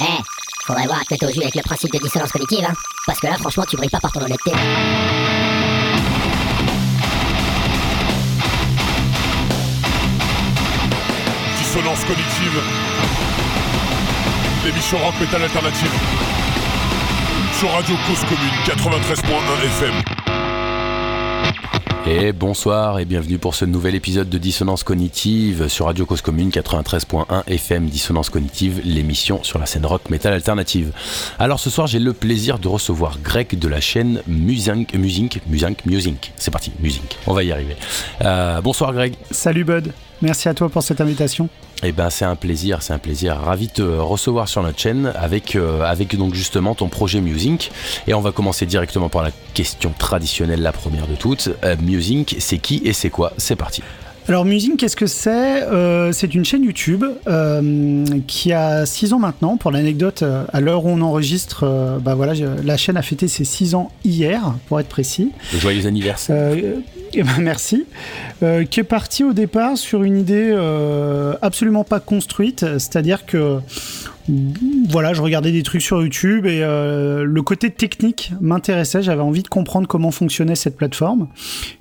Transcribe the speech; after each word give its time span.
Eh, 0.00 0.04
faudrait 0.66 0.86
voir 0.86 0.98
à 0.98 1.26
au 1.26 1.32
jus 1.32 1.42
avec 1.42 1.54
le 1.54 1.62
principe 1.62 1.92
de 1.92 1.98
dissonance 1.98 2.32
cognitive, 2.32 2.64
hein. 2.68 2.74
Parce 3.06 3.20
que 3.20 3.26
là, 3.28 3.36
franchement, 3.38 3.64
tu 3.68 3.76
brilles 3.76 3.90
pas 3.90 4.00
par 4.00 4.10
ton 4.10 4.20
honnêteté. 4.22 4.50
Dissonance 11.58 12.04
cognitive. 12.04 12.62
L'émission 14.64 14.98
rock 14.98 15.14
metal 15.20 15.42
alternative. 15.42 15.92
Sur 17.58 17.70
Radio 17.70 17.94
Cause 18.08 18.20
Commune 18.20 18.54
93.1 18.66 19.66
FM. 19.66 20.13
Et 22.06 22.32
bonsoir 22.32 22.98
et 22.98 23.06
bienvenue 23.06 23.38
pour 23.38 23.54
ce 23.54 23.64
nouvel 23.64 23.94
épisode 23.94 24.28
de 24.28 24.36
Dissonance 24.36 24.84
Cognitive 24.84 25.68
sur 25.68 25.86
Radio 25.86 26.04
Cause 26.04 26.20
Commune 26.20 26.50
93.1 26.50 27.44
FM 27.46 27.86
Dissonance 27.86 28.28
Cognitive, 28.28 28.82
l'émission 28.84 29.42
sur 29.42 29.58
la 29.58 29.64
scène 29.64 29.86
rock 29.86 30.10
metal 30.10 30.34
alternative. 30.34 30.92
Alors 31.38 31.58
ce 31.58 31.70
soir 31.70 31.86
j'ai 31.86 31.98
le 31.98 32.12
plaisir 32.12 32.58
de 32.58 32.68
recevoir 32.68 33.18
Greg 33.24 33.58
de 33.58 33.68
la 33.68 33.80
chaîne 33.80 34.20
Musink, 34.26 34.92
Musink, 34.92 35.40
Musink, 35.48 35.86
Musink. 35.86 36.32
C'est 36.36 36.50
parti, 36.50 36.72
Musink. 36.78 37.16
On 37.26 37.32
va 37.32 37.42
y 37.42 37.52
arriver. 37.52 37.76
Euh, 38.22 38.60
bonsoir 38.60 38.92
Greg. 38.92 39.14
Salut 39.30 39.64
Bud, 39.64 39.90
merci 40.24 40.48
à 40.48 40.54
toi 40.54 40.68
pour 40.68 40.82
cette 40.82 41.00
invitation. 41.00 41.48
Eh 41.82 41.92
ben 41.92 42.10
c'est 42.10 42.24
un 42.24 42.34
plaisir, 42.34 42.82
c'est 42.82 42.92
un 42.92 42.98
plaisir. 42.98 43.36
Ravi 43.36 43.68
de 43.68 43.72
te 43.72 43.82
recevoir 43.82 44.48
sur 44.48 44.62
notre 44.62 44.78
chaîne 44.78 45.12
avec, 45.14 45.54
euh, 45.54 45.82
avec 45.82 46.16
donc 46.16 46.34
justement 46.34 46.74
ton 46.74 46.88
projet 46.88 47.20
Musink. 47.20 47.70
Et 48.06 48.14
on 48.14 48.20
va 48.20 48.32
commencer 48.32 48.66
directement 48.66 49.08
par 49.08 49.22
la 49.22 49.30
question 49.52 49.92
traditionnelle, 49.96 50.62
la 50.62 50.72
première 50.72 51.06
de 51.06 51.14
toutes. 51.14 51.50
Euh, 51.62 51.76
Musink, 51.80 52.36
c'est 52.38 52.58
qui 52.58 52.80
et 52.84 52.92
c'est 52.92 53.10
quoi? 53.10 53.32
C'est 53.36 53.56
parti. 53.56 53.82
Alors 54.26 54.46
Musing, 54.46 54.76
qu'est-ce 54.76 54.96
que 54.96 55.06
c'est? 55.06 55.62
Euh, 55.64 56.10
C'est 56.12 56.34
une 56.34 56.46
chaîne 56.46 56.64
YouTube 56.64 57.04
euh, 57.26 58.04
qui 58.26 58.54
a 58.54 58.86
6 58.86 59.12
ans 59.12 59.18
maintenant. 59.18 59.58
Pour 59.58 59.70
l'anecdote, 59.70 60.22
euh, 60.22 60.44
à 60.50 60.62
l'heure 60.62 60.86
où 60.86 60.88
on 60.88 61.02
enregistre, 61.02 61.64
euh, 61.64 61.98
bah 61.98 62.14
voilà, 62.14 62.32
la 62.64 62.76
chaîne 62.78 62.96
a 62.96 63.02
fêté 63.02 63.28
ses 63.28 63.44
6 63.44 63.74
ans 63.74 63.90
hier, 64.02 64.54
pour 64.66 64.80
être 64.80 64.88
précis. 64.88 65.30
Joyeux 65.58 65.86
anniversaire. 65.86 66.36
Euh, 66.36 66.76
eh 67.12 67.22
ben, 67.22 67.38
merci. 67.40 67.84
Euh, 68.42 68.64
qui 68.64 68.80
est 68.80 68.84
parti 68.84 69.24
au 69.24 69.34
départ 69.34 69.76
sur 69.76 70.02
une 70.02 70.16
idée 70.16 70.50
euh, 70.54 71.34
absolument 71.42 71.84
pas 71.84 72.00
construite, 72.00 72.64
c'est-à-dire 72.78 73.26
que 73.26 73.58
voilà, 74.88 75.12
je 75.12 75.20
regardais 75.20 75.52
des 75.52 75.62
trucs 75.62 75.82
sur 75.82 76.00
YouTube 76.00 76.46
et 76.46 76.62
euh, 76.62 77.24
le 77.24 77.42
côté 77.42 77.70
technique 77.70 78.32
m'intéressait. 78.40 79.02
J'avais 79.02 79.20
envie 79.20 79.42
de 79.42 79.48
comprendre 79.48 79.86
comment 79.86 80.10
fonctionnait 80.10 80.54
cette 80.54 80.76
plateforme 80.76 81.28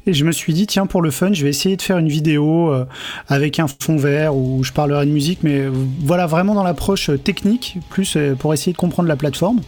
et 0.05 0.13
je 0.13 0.25
me 0.25 0.31
suis 0.31 0.53
dit 0.53 0.67
tiens 0.67 0.85
pour 0.85 1.01
le 1.01 1.09
fun, 1.09 1.31
je 1.31 1.43
vais 1.43 1.49
essayer 1.49 1.77
de 1.77 1.81
faire 1.81 1.97
une 1.97 2.09
vidéo 2.09 2.71
euh, 2.71 2.85
avec 3.29 3.59
un 3.59 3.67
fond 3.67 3.95
vert 3.95 4.35
où 4.35 4.63
je 4.63 4.73
parlerai 4.73 5.05
de 5.05 5.11
musique, 5.11 5.39
mais 5.43 5.67
voilà 6.01 6.25
vraiment 6.25 6.53
dans 6.53 6.63
l'approche 6.63 7.09
euh, 7.09 7.17
technique, 7.17 7.77
plus 7.89 8.17
pour 8.39 8.53
essayer 8.53 8.73
de 8.73 8.77
comprendre 8.77 9.07
la 9.07 9.15
plateforme. 9.15 9.61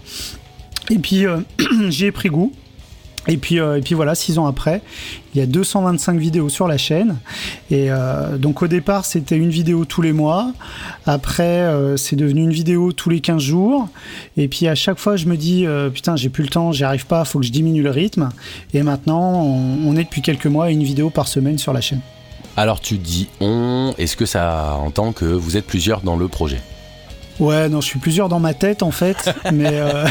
Et 0.90 1.00
puis 1.00 1.26
j'y 1.90 2.06
ai 2.06 2.12
pris 2.12 2.30
goût. 2.30 2.52
Et 3.28 3.38
puis, 3.38 3.60
euh, 3.60 3.78
et 3.78 3.82
puis 3.82 3.96
voilà, 3.96 4.16
six 4.16 4.38
ans 4.38 4.46
après, 4.46 4.82
il 5.34 5.40
y 5.40 5.42
a 5.42 5.46
225 5.46 6.18
vidéos 6.18 6.50
sur 6.50 6.68
la 6.68 6.78
chaîne. 6.78 7.18
Et 7.72 7.88
euh, 7.90 8.38
donc 8.38 8.62
au 8.62 8.68
départ, 8.68 9.06
c'était 9.06 9.38
une 9.38 9.50
vidéo 9.50 9.86
tous 9.86 10.02
les 10.02 10.14
mois. 10.14 10.52
Après, 11.06 11.44
euh, 11.44 11.98
c'est 11.98 12.16
devenu 12.16 12.42
une 12.42 12.52
vidéo 12.52 12.92
tous 12.92 13.10
les 13.10 13.22
15 13.22 13.42
jours. 13.42 13.90
Et 14.38 14.48
puis 14.48 14.68
à 14.68 14.76
chaque 14.76 15.00
fois, 15.00 15.16
je 15.16 15.26
me 15.26 15.38
dis, 15.38 15.66
putain, 15.94 16.16
j'ai 16.16 16.30
plus 16.30 16.44
le 16.44 16.50
temps, 16.50 16.72
j'y 16.72 16.84
arrive 16.84 17.06
pas, 17.08 17.26
faut 17.26 17.40
que 17.40 17.46
je 17.46 17.52
diminue 17.52 17.82
le 17.82 17.92
rythme. 17.92 18.30
Et 18.74 18.84
maintenant, 18.84 19.42
on, 19.44 19.88
on 19.88 19.96
est 19.96 20.04
depuis 20.04 20.22
quelques 20.22 20.48
mois 20.48 20.66
à 20.66 20.70
une 20.70 20.84
vidéo 20.84 21.10
par 21.10 21.28
semaine 21.28 21.58
sur 21.58 21.74
la 21.74 21.82
chaîne. 21.82 22.02
Alors 22.58 22.80
tu 22.80 22.98
dis 22.98 23.28
on, 23.42 23.94
est-ce 23.98 24.16
que 24.16 24.26
ça 24.26 24.78
entend 24.80 25.12
que 25.12 25.26
vous 25.26 25.58
êtes 25.58 25.66
plusieurs 25.66 26.02
dans 26.02 26.16
le 26.16 26.30
projet? 26.30 26.62
Ouais, 27.40 27.68
non, 27.68 27.82
je 27.82 27.88
suis 27.88 28.00
plusieurs 28.00 28.30
dans 28.30 28.40
ma 28.40 28.54
tête 28.54 28.82
en 28.82 28.92
fait, 28.92 29.30
mais 29.52 29.72
euh, 29.74 30.06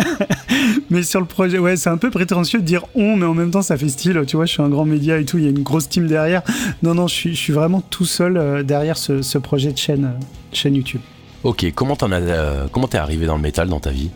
mais 0.90 1.04
sur 1.04 1.20
le 1.20 1.26
projet, 1.26 1.58
ouais, 1.58 1.76
c'est 1.76 1.90
un 1.90 1.96
peu 1.96 2.10
prétentieux 2.10 2.58
de 2.58 2.64
dire 2.64 2.84
on, 2.96 3.16
mais 3.16 3.26
en 3.26 3.34
même 3.34 3.52
temps 3.52 3.62
ça 3.62 3.76
fait 3.76 3.88
style, 3.88 4.20
tu 4.26 4.36
vois, 4.36 4.46
je 4.46 4.52
suis 4.52 4.62
un 4.62 4.68
grand 4.68 4.84
média 4.84 5.18
et 5.18 5.24
tout, 5.24 5.38
il 5.38 5.44
y 5.44 5.46
a 5.46 5.50
une 5.50 5.62
grosse 5.62 5.88
team 5.88 6.08
derrière. 6.08 6.42
Non, 6.82 6.94
non, 6.94 7.06
je 7.06 7.14
suis, 7.14 7.34
je 7.34 7.40
suis 7.40 7.52
vraiment 7.52 7.80
tout 7.80 8.04
seul 8.04 8.36
euh, 8.36 8.62
derrière 8.64 8.98
ce, 8.98 9.22
ce 9.22 9.38
projet 9.38 9.72
de 9.72 9.78
chaîne, 9.78 10.06
euh, 10.06 10.24
chaîne 10.52 10.74
YouTube. 10.74 11.00
Ok, 11.44 11.64
comment 11.74 11.96
t'en 11.96 12.10
as, 12.12 12.20
euh, 12.20 12.66
comment 12.70 12.88
t'es 12.88 12.98
arrivé 12.98 13.26
dans 13.26 13.36
le 13.36 13.42
métal 13.42 13.68
dans 13.68 13.80
ta 13.80 13.90
vie? 13.90 14.10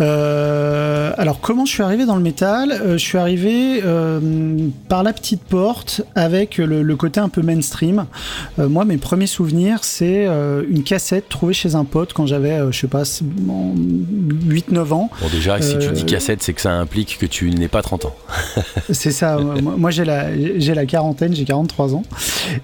Euh, 0.00 1.12
alors 1.16 1.40
comment 1.40 1.64
je 1.64 1.72
suis 1.72 1.82
arrivé 1.82 2.04
dans 2.06 2.16
le 2.16 2.22
métal? 2.22 2.72
Euh, 2.72 2.92
Je 2.98 3.04
suis 3.04 3.18
arrivé 3.18 3.80
euh, 3.84 4.18
par 4.88 5.02
la 5.02 5.12
petite 5.12 5.42
porte 5.42 6.02
avec 6.14 6.58
le, 6.58 6.82
le 6.82 6.96
côté 6.96 7.20
un 7.20 7.28
peu 7.28 7.42
mainstream. 7.42 8.06
Moi, 8.58 8.84
mes 8.84 8.96
premiers 8.96 9.26
souvenirs, 9.26 9.80
c'est 9.82 10.26
une 10.26 10.84
cassette 10.84 11.28
trouvée 11.28 11.52
chez 11.54 11.74
un 11.74 11.84
pote 11.84 12.12
quand 12.12 12.26
j'avais, 12.26 12.60
je 12.70 12.78
sais 12.78 12.86
pas, 12.86 13.02
8-9 13.02 14.92
ans. 14.92 15.10
Bon 15.20 15.28
déjà, 15.30 15.60
si 15.60 15.78
tu 15.78 15.90
dis 15.90 16.04
cassette, 16.04 16.42
c'est 16.42 16.52
que 16.52 16.60
ça 16.60 16.72
implique 16.72 17.18
que 17.18 17.26
tu 17.26 17.50
n'es 17.50 17.68
pas 17.68 17.82
30 17.82 18.06
ans. 18.06 18.14
C'est 18.90 19.10
ça. 19.12 19.38
moi, 19.38 19.74
moi, 19.76 19.90
j'ai 19.90 20.04
la, 20.04 20.28
la 20.30 20.86
quarantaine, 20.86 21.34
j'ai 21.34 21.44
43 21.44 21.94
ans. 21.94 22.02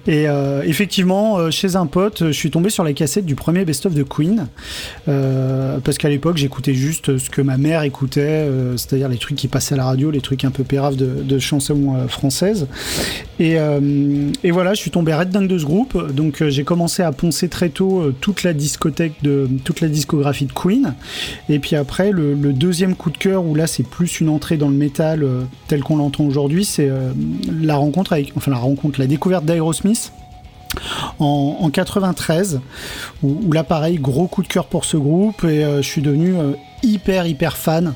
Et 0.07 0.25
effectivement, 0.63 1.49
chez 1.51 1.75
un 1.75 1.85
pote, 1.85 2.27
je 2.27 2.31
suis 2.31 2.51
tombé 2.51 2.69
sur 2.69 2.83
la 2.83 2.93
cassette 2.93 3.25
du 3.25 3.35
premier 3.35 3.65
best-of 3.65 3.93
de 3.93 4.03
Queen. 4.03 4.47
Parce 5.05 5.97
qu'à 5.97 6.09
l'époque, 6.09 6.37
j'écoutais 6.37 6.73
juste 6.73 7.17
ce 7.21 7.29
que 7.29 7.41
ma 7.41 7.57
mère 7.57 7.83
écoutait, 7.83 8.21
euh, 8.21 8.75
c'est-à-dire 8.77 9.07
les 9.07 9.17
trucs 9.17 9.37
qui 9.37 9.47
passaient 9.47 9.75
à 9.75 9.77
la 9.77 9.85
radio, 9.85 10.11
les 10.11 10.21
trucs 10.21 10.43
un 10.43 10.51
peu 10.51 10.63
péraves 10.63 10.95
de, 10.95 11.39
chansons 11.39 11.95
euh, 11.95 12.07
françaises. 12.07 12.67
Et, 13.39 13.57
euh, 13.57 14.31
et 14.43 14.51
voilà, 14.51 14.73
je 14.73 14.81
suis 14.81 14.91
tombé 14.91 15.13
red 15.13 15.29
dingue 15.29 15.47
de 15.47 15.57
ce 15.57 15.65
groupe. 15.65 16.11
Donc, 16.13 16.43
j'ai 16.47 16.63
commencé 16.63 17.03
à 17.03 17.11
poncer 17.11 17.47
très 17.49 17.69
tôt 17.69 18.11
toute 18.19 18.43
la 18.43 18.53
discothèque 18.53 19.13
de 19.23 19.47
toute 19.63 19.81
la 19.81 19.87
discographie 19.87 20.45
de 20.45 20.51
Queen. 20.51 20.93
Et 21.49 21.59
puis 21.59 21.75
après, 21.75 22.11
le, 22.11 22.35
deuxième 22.51 22.95
coup 22.95 23.09
de 23.09 23.17
cœur, 23.17 23.45
où 23.45 23.55
là 23.55 23.65
c'est 23.65 23.87
plus 23.87 24.19
une 24.19 24.29
entrée 24.29 24.57
dans 24.57 24.69
le 24.69 24.75
métal 24.75 25.25
tel 25.67 25.81
qu'on 25.81 25.97
l'entend 25.97 26.25
aujourd'hui, 26.25 26.65
c'est 26.65 26.89
la 27.61 27.75
rencontre 27.75 28.13
avec, 28.13 28.33
enfin 28.35 28.51
la 28.51 28.57
rencontre, 28.57 28.99
la 28.99 29.07
découverte 29.07 29.45
d'Aerosmith. 29.45 30.11
En, 31.19 31.57
en 31.59 31.69
93, 31.69 32.61
où, 33.23 33.51
là 33.51 33.65
pareil, 33.65 33.97
gros 33.97 34.27
coup 34.27 34.41
de 34.41 34.47
cœur 34.47 34.67
pour 34.67 34.85
ce 34.85 34.95
groupe 34.95 35.43
et 35.43 35.65
je 35.81 35.87
suis 35.87 36.01
devenu 36.01 36.35
euh, 36.35 36.53
hyper 36.83 37.25
hyper 37.25 37.57
fan. 37.57 37.93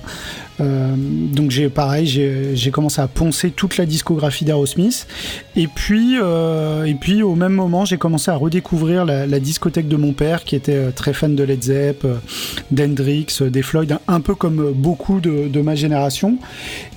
Euh, 0.61 0.95
donc 0.97 1.51
j'ai 1.51 1.69
pareil, 1.69 2.07
j'ai 2.07 2.71
commencé 2.71 3.01
à 3.01 3.07
poncer 3.07 3.51
toute 3.51 3.77
la 3.77 3.85
discographie 3.85 4.45
d'Aerosmith 4.45 5.05
et 5.57 5.67
puis 5.67 6.17
euh, 6.21 6.85
et 6.85 6.93
puis 6.93 7.23
au 7.23 7.35
même 7.35 7.51
moment 7.51 7.83
j'ai 7.83 7.97
commencé 7.97 8.31
à 8.31 8.35
redécouvrir 8.35 9.03
la, 9.03 9.39
discothèque 9.39 9.89
de 9.89 9.97
mon 9.97 10.13
père 10.13 10.45
qui 10.45 10.55
était 10.55 10.75
euh, 10.75 10.91
très 10.91 11.11
fan 11.11 11.35
de 11.35 11.43
Led 11.43 11.61
Zepp, 11.61 12.07
d'Hendrix, 12.71 13.27
des 13.41 13.61
Floyd, 13.61 13.97
un, 14.07 14.21
peu 14.21 14.33
comme 14.33 14.71
beaucoup 14.73 15.19
de, 15.19 15.61
ma 15.61 15.75
génération. 15.75 16.37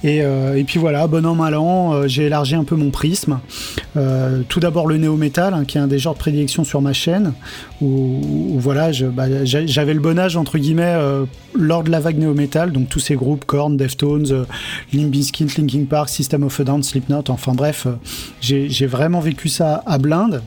Et, 0.05 0.19
et 0.19 0.65
puis 0.65 0.79
voilà, 0.79 1.07
bon 1.07 1.25
an 1.27 1.35
mal 1.35 1.55
an, 1.55 2.07
j'ai 2.07 2.27
élargi 2.27 2.55
un 2.55 2.65
peu 2.65 2.77
mon 2.77 2.91
prisme. 2.91 3.41
Tout 4.49 4.61
d'abord 4.61 4.87
le 4.87 4.97
néo-metal, 4.99 5.55
hein, 5.55 5.65
qui 5.65 5.79
est 5.79 5.81
un 5.81 5.87
des 5.87 5.99
genres 5.99 6.15
de 6.15 6.19
prédilection 6.19 6.65
sur 6.65 6.81
ma 6.81 6.93
chaîne, 6.93 7.33
où, 7.81 8.57
voilà, 8.59 8.91
bah, 9.13 9.45
j'a- 9.45 9.67
j'avais 9.67 9.95
le 9.95 10.01
bon 10.01 10.19
âge 10.19 10.37
entre 10.37 10.59
guillemets 10.59 10.95
euh, 10.97 11.25
de 11.83 11.91
la 11.91 12.01
vague 12.01 12.19
néo-metal, 12.19 12.73
donc 12.73 12.89
tous 12.89 13.01
ces 13.01 13.15
groupes, 13.15 13.45
Korn, 13.45 13.77
Deftones, 13.77 14.31
euh, 14.31 14.45
Limp 14.93 15.11
Bizkit, 15.11 15.47
Linkin 15.59 15.85
Park, 15.89 16.09
System 16.09 16.43
of 16.45 16.59
a 16.61 16.65
Down, 16.65 16.83
Slipknot, 16.83 17.25
enfin 17.29 17.53
bref, 17.55 17.87
euh, 17.87 17.93
j'ai 18.41 18.87
vraiment 18.87 19.21
vécu 19.21 19.49
ça 19.49 19.83
à 19.87 19.99
blinde. 19.99 20.43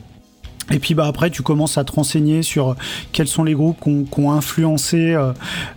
Et 0.70 0.78
puis 0.78 0.94
bah 0.94 1.06
après 1.06 1.28
tu 1.28 1.42
commences 1.42 1.76
à 1.76 1.82
te 1.84 1.90
renseigner 1.92 2.42
sur 2.42 2.76
quels 3.10 3.26
sont 3.26 3.42
les 3.42 3.52
groupes 3.52 3.80
qui 3.82 4.20
ont 4.20 4.30
influencé 4.30 5.12
euh, 5.12 5.32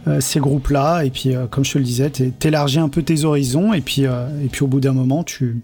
euh, 0.07 0.21
ces 0.21 0.39
groupes-là 0.39 1.03
et 1.03 1.09
puis 1.09 1.35
euh, 1.35 1.47
comme 1.47 1.65
je 1.65 1.73
te 1.73 1.77
le 1.79 1.83
disais 1.83 2.11
t'é- 2.11 2.29
t'élargis 2.29 2.77
un 2.79 2.87
peu 2.87 3.01
tes 3.01 3.25
horizons 3.25 3.73
et 3.73 3.81
puis 3.81 4.05
euh, 4.05 4.27
et 4.43 4.47
puis 4.47 4.61
au 4.63 4.67
bout 4.67 4.79
d'un 4.79 4.93
moment 4.93 5.23
tu 5.23 5.57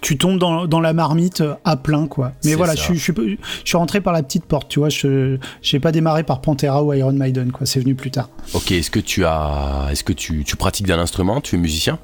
tu 0.00 0.16
tombes 0.18 0.38
dans, 0.38 0.66
dans 0.66 0.80
la 0.80 0.92
marmite 0.92 1.40
euh, 1.40 1.54
à 1.64 1.76
plein 1.76 2.06
quoi. 2.06 2.32
Mais 2.44 2.54
voilà, 2.54 2.74
je, 2.74 2.82
suis- 2.82 2.96
je, 2.96 3.12
suis- 3.12 3.38
je 3.64 3.68
suis 3.68 3.76
rentré 3.76 4.00
par 4.00 4.12
la 4.12 4.22
petite 4.22 4.44
porte, 4.44 4.68
tu 4.68 4.78
vois, 4.78 4.88
je 4.88 5.38
j'ai 5.62 5.80
pas 5.80 5.92
démarré 5.92 6.22
par 6.24 6.40
Pantera 6.40 6.82
ou 6.82 6.92
Iron 6.92 7.12
Maiden 7.12 7.52
quoi, 7.52 7.66
c'est 7.66 7.80
venu 7.80 7.94
plus 7.94 8.10
tard. 8.10 8.28
Ok, 8.54 8.72
est-ce 8.72 8.90
que 8.90 9.00
tu 9.00 9.24
as, 9.24 9.88
est-ce 9.90 10.04
que 10.04 10.12
tu, 10.12 10.44
tu 10.44 10.56
pratiques 10.56 10.86
d'un 10.86 10.98
instrument 10.98 11.40
Tu 11.40 11.56
es 11.56 11.58
musicien? 11.58 11.98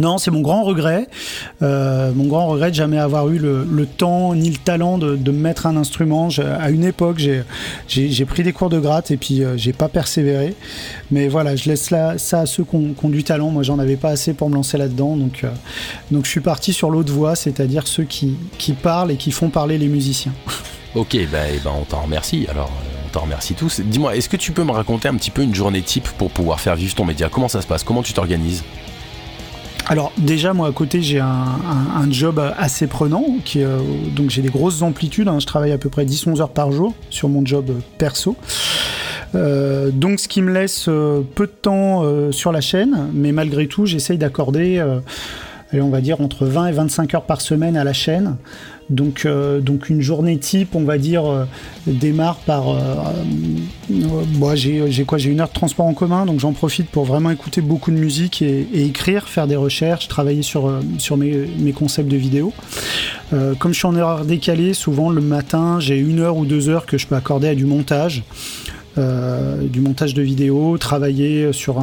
Non, 0.00 0.16
c'est 0.16 0.30
mon 0.30 0.40
grand 0.40 0.62
regret. 0.62 1.06
Euh, 1.60 2.12
mon 2.14 2.24
grand 2.26 2.46
regret 2.46 2.70
de 2.70 2.74
jamais 2.76 2.98
avoir 2.98 3.28
eu 3.28 3.38
le, 3.38 3.86
temps 3.86 4.34
ni 4.34 4.50
le 4.50 4.56
talent 4.56 4.96
de, 4.96 5.16
de 5.16 5.30
me 5.30 5.38
mettre 5.38 5.66
un 5.66 5.76
instrument. 5.76 6.28
À 6.58 6.70
une 6.70 6.84
époque, 6.84 7.18
j'ai- 7.18 8.24
pris 8.24 8.42
des 8.42 8.52
cours 8.52 8.70
de 8.70 8.78
gratte 8.78 9.10
et 9.10 9.16
puis 9.16 9.44
euh, 9.44 9.56
j'ai 9.56 9.72
pas 9.72 9.88
persévéré. 9.88 10.54
Mais 11.10 11.28
voilà, 11.28 11.56
je 11.56 11.68
laisse 11.68 11.92
ça 12.16 12.40
à 12.40 12.46
ceux 12.46 12.64
qui 12.64 12.76
ont, 12.76 13.08
du 13.08 13.24
talent. 13.24 13.50
Moi, 13.50 13.62
j'en 13.62 13.78
avais 13.78 13.96
pas 13.96 14.10
assez 14.10 14.32
pour 14.32 14.48
me 14.48 14.54
lancer 14.54 14.78
là-dedans. 14.78 15.16
Donc, 15.16 15.44
euh, 15.44 15.50
donc 16.10 16.24
je 16.24 16.30
suis 16.30 16.40
parti 16.40 16.72
sur 16.72 16.90
l'autre 16.90 17.12
voie, 17.12 17.34
c'est-à-dire 17.34 17.86
ceux 17.86 18.04
qui, 18.04 18.36
parlent 18.82 19.10
et 19.10 19.16
qui 19.16 19.30
font 19.30 19.50
parler 19.50 19.76
les 19.76 19.88
musiciens. 19.88 20.32
Ok, 20.94 21.16
bah, 21.30 21.38
eh 21.54 21.58
ben, 21.58 21.70
on 21.78 21.84
t'en 21.84 22.02
remercie. 22.02 22.46
Alors, 22.50 22.70
on 23.06 23.08
t'en 23.10 23.20
remercie 23.20 23.54
tous. 23.54 23.80
Dis-moi, 23.80 24.16
est-ce 24.16 24.28
que 24.28 24.36
tu 24.36 24.52
peux 24.52 24.64
me 24.64 24.72
raconter 24.72 25.08
un 25.08 25.14
petit 25.14 25.30
peu 25.30 25.42
une 25.42 25.54
journée 25.54 25.82
type 25.82 26.08
pour 26.16 26.30
pouvoir 26.30 26.60
faire 26.60 26.76
vivre 26.76 26.94
ton 26.94 27.04
média? 27.04 27.28
Comment 27.30 27.48
ça 27.48 27.60
se 27.60 27.66
passe? 27.66 27.84
Comment 27.84 28.02
tu 28.02 28.14
t'organises? 28.14 28.62
Alors 29.88 30.12
déjà 30.16 30.52
moi 30.52 30.68
à 30.68 30.72
côté 30.72 31.02
j'ai 31.02 31.20
un, 31.20 32.10
job 32.10 32.40
assez 32.56 32.86
prenant, 32.86 33.24
qui, 33.44 33.62
euh, 33.62 33.78
donc 34.14 34.30
j'ai 34.30 34.42
des 34.42 34.48
grosses 34.48 34.82
amplitudes, 34.82 35.28
hein. 35.28 35.38
je 35.38 35.46
travaille 35.46 35.72
à 35.72 35.78
peu 35.78 35.88
près 35.88 36.04
10-11 36.04 36.40
heures 36.40 36.52
par 36.52 36.72
jour 36.72 36.94
sur 37.10 37.28
mon 37.28 37.44
job 37.44 37.70
euh, 37.70 37.80
perso. 37.98 38.36
donc 39.34 40.20
ce 40.20 40.28
qui 40.28 40.42
me 40.42 40.52
laisse 40.52 40.84
peu 40.84 41.46
de 41.46 41.52
temps 41.62 42.02
sur 42.32 42.52
la 42.52 42.60
chaîne, 42.60 43.08
mais 43.14 43.32
malgré 43.32 43.66
tout, 43.66 43.86
j'essaye 43.86 44.18
d'accorder 44.18 44.82
on 45.80 45.88
va 45.88 46.00
dire 46.00 46.20
entre 46.20 46.44
20 46.44 46.66
et 46.66 46.72
25 46.72 47.14
heures 47.14 47.24
par 47.24 47.40
semaine 47.40 47.76
à 47.76 47.84
la 47.84 47.92
chaîne. 47.92 48.36
Donc, 48.92 49.24
euh, 49.24 49.60
donc 49.60 49.88
une 49.88 50.02
journée 50.02 50.36
type, 50.36 50.74
on 50.74 50.84
va 50.84 50.98
dire, 50.98 51.24
euh, 51.24 51.44
démarre 51.86 52.36
par. 52.36 52.68
Euh, 52.68 52.76
j'ai 54.54 55.04
quoi 55.04 55.16
J'ai 55.16 55.30
une 55.30 55.40
heure 55.40 55.48
de 55.48 55.52
transport 55.54 55.86
en 55.86 55.94
commun, 55.94 56.26
donc 56.26 56.40
j'en 56.40 56.52
profite 56.52 56.88
pour 56.88 57.04
vraiment 57.04 57.30
écouter 57.30 57.62
beaucoup 57.62 57.90
de 57.90 57.96
musique 57.96 58.42
et, 58.42 58.66
écrire, 58.74 59.28
faire 59.28 59.46
des 59.46 59.56
recherches, 59.56 60.08
travailler 60.08 60.42
sur, 60.42 60.70
sur 60.98 61.16
mes, 61.16 61.46
mes, 61.58 61.72
concepts 61.72 62.10
de 62.10 62.16
vidéo. 62.16 62.52
comme 63.58 63.72
je 63.72 63.78
suis 63.78 63.86
en 63.86 63.96
heure 63.96 64.24
décalée, 64.26 64.74
souvent 64.74 65.08
le 65.10 65.22
matin, 65.22 65.80
j'ai 65.80 65.98
une 65.98 66.20
heure 66.20 66.36
ou 66.36 66.44
deux 66.44 66.68
heures 66.68 66.84
que 66.84 66.98
je 66.98 67.06
peux 67.06 67.16
accorder 67.16 67.48
à 67.48 67.54
du 67.54 67.64
montage. 67.64 68.24
Du 68.96 69.80
montage 69.80 70.12
de 70.12 70.20
vidéos, 70.20 70.76
travailler 70.76 71.52
sur 71.52 71.82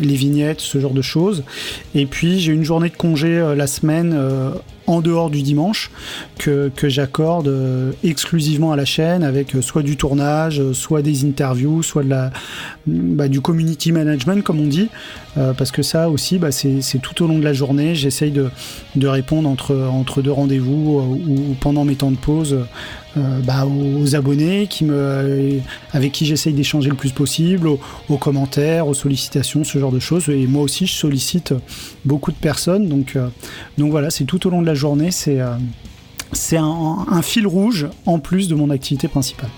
les 0.00 0.14
vignettes, 0.14 0.60
ce 0.60 0.78
genre 0.80 0.94
de 0.94 1.02
choses. 1.02 1.44
Et 1.94 2.06
puis 2.06 2.40
j'ai 2.40 2.52
une 2.52 2.64
journée 2.64 2.88
de 2.88 2.96
congé 2.96 3.44
la 3.54 3.66
semaine 3.66 4.16
en 4.86 5.00
dehors 5.00 5.30
du 5.30 5.42
dimanche 5.42 5.90
que, 6.38 6.70
j'accorde 6.84 7.50
exclusivement 8.02 8.72
à 8.72 8.76
la 8.76 8.84
chaîne 8.84 9.22
avec 9.24 9.56
soit 9.62 9.82
du 9.82 9.96
tournage, 9.96 10.62
soit 10.72 11.02
des 11.02 11.24
interviews, 11.24 11.82
soit 11.82 12.02
de 12.02 12.10
la, 12.10 12.30
bah, 12.86 13.28
du 13.28 13.40
community 13.40 13.90
management 13.92 14.44
comme 14.44 14.60
on 14.60 14.66
dit, 14.66 14.88
parce 15.34 15.70
que 15.70 15.82
ça 15.82 16.10
aussi 16.10 16.38
bah, 16.38 16.52
c'est 16.52 17.00
tout 17.00 17.24
au 17.24 17.26
long 17.26 17.38
de 17.38 17.44
la 17.44 17.54
journée, 17.54 17.94
j'essaye 17.94 18.30
de, 18.30 18.50
répondre 19.06 19.48
entre, 19.48 19.74
entre 19.74 20.20
deux 20.20 20.32
rendez-vous 20.32 21.20
ou 21.26 21.56
pendant 21.60 21.84
mes 21.84 21.94
temps 21.94 22.10
de 22.10 22.16
pause 22.16 22.58
euh, 23.16 23.40
bah, 23.40 23.66
aux 23.66 24.16
abonnés 24.16 24.66
qui 24.66 24.84
me, 24.84 25.60
avec 25.92 26.12
qui 26.12 26.26
j'essaye 26.26 26.52
d'échanger 26.52 26.90
le 26.90 26.96
plus 26.96 27.12
possible, 27.12 27.68
aux, 27.68 28.16
commentaires, 28.16 28.88
aux 28.88 28.94
sollicitations, 28.94 29.62
ce 29.64 29.78
genre 29.78 29.92
de 29.92 30.00
choses. 30.00 30.28
Et 30.28 30.46
moi 30.46 30.62
aussi, 30.62 30.86
je 30.86 30.94
sollicite 30.94 31.54
beaucoup 32.04 32.32
de 32.32 32.36
personnes. 32.36 32.88
Donc, 32.88 33.14
euh, 33.16 33.28
donc 33.78 33.90
voilà, 33.90 34.10
c'est 34.10 34.24
tout 34.24 34.46
au 34.46 34.50
long 34.50 34.62
de 34.62 34.66
la 34.66 34.74
journée. 34.74 35.10
C'est 35.10 35.40
euh, 35.40 35.54
c'est 36.32 36.56
un, 36.56 37.22
fil 37.22 37.46
rouge 37.46 37.86
en 38.06 38.18
plus 38.18 38.48
de 38.48 38.56
mon 38.56 38.70
activité 38.70 39.06
principale. 39.06 39.50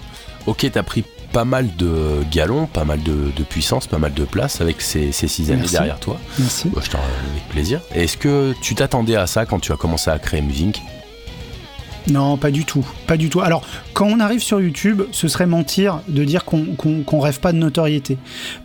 Ok, 0.47 0.70
tu 0.70 0.79
as 0.79 0.82
pris 0.82 1.05
pas 1.32 1.47
mal 1.47 1.75
de 1.76 2.23
galons, 2.31 2.67
pas 2.67 2.85
mal 2.85 3.02
de, 3.02 3.31
puissance, 3.49 3.87
pas 3.87 3.99
mal 3.99 4.12
de 4.12 4.25
place 4.25 4.61
avec 4.61 4.82
ces, 4.82 5.11
six 5.12 5.50
années 5.50 5.67
derrière 5.70 5.99
toi. 5.99 6.19
Merci. 6.38 6.70
je 6.82 6.91
t'en 6.91 6.99
avec 6.99 7.49
plaisir. 7.49 7.81
Est-ce 7.94 8.19
que 8.19 8.55
tu 8.61 8.75
t'attendais 8.75 9.17
à 9.17 9.26
ça 9.26 9.47
quand 9.47 9.59
tu 9.59 9.73
as 9.73 9.76
commencé 9.76 10.11
à 10.11 10.19
créer 10.19 10.43
Musing 10.43 10.75
non, 12.11 12.37
pas 12.37 12.50
du 12.50 12.64
tout. 12.64 12.87
Pas 13.06 13.17
du 13.17 13.29
tout. 13.29 13.41
Alors, 13.41 13.62
quand 13.93 14.06
on 14.06 14.20
arrive 14.20 14.41
sur 14.41 14.61
YouTube, 14.61 15.03
ce 15.11 15.26
serait 15.26 15.47
mentir 15.47 16.00
de 16.08 16.23
dire 16.25 16.44
qu'on 16.44 17.20
rêve 17.20 17.41
pas 17.41 17.53
de 17.53 17.58
notoriété. 17.58 18.17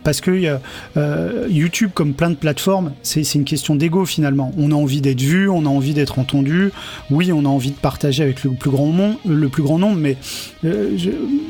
Parce 0.04 0.20
que 0.20 0.58
euh, 0.96 1.46
YouTube, 1.48 1.90
comme 1.92 2.14
plein 2.14 2.30
de 2.30 2.36
plateformes, 2.36 2.92
c'est 3.02 3.34
une 3.34 3.44
question 3.44 3.74
d'ego 3.74 4.04
finalement. 4.04 4.52
On 4.56 4.70
a 4.70 4.74
envie 4.74 5.00
d'être 5.00 5.20
vu, 5.20 5.48
on 5.48 5.66
a 5.66 5.68
envie 5.68 5.94
d'être 5.94 6.18
entendu. 6.18 6.70
Oui, 7.10 7.32
on 7.32 7.44
a 7.44 7.48
envie 7.48 7.70
de 7.72 7.76
partager 7.76 8.22
avec 8.22 8.44
le 8.44 8.52
plus 8.52 8.70
grand, 8.70 8.86
monde, 8.86 9.16
le 9.26 9.48
plus 9.48 9.62
grand 9.62 9.78
nombre, 9.78 9.96
mais 9.96 10.16
euh, 10.64 10.96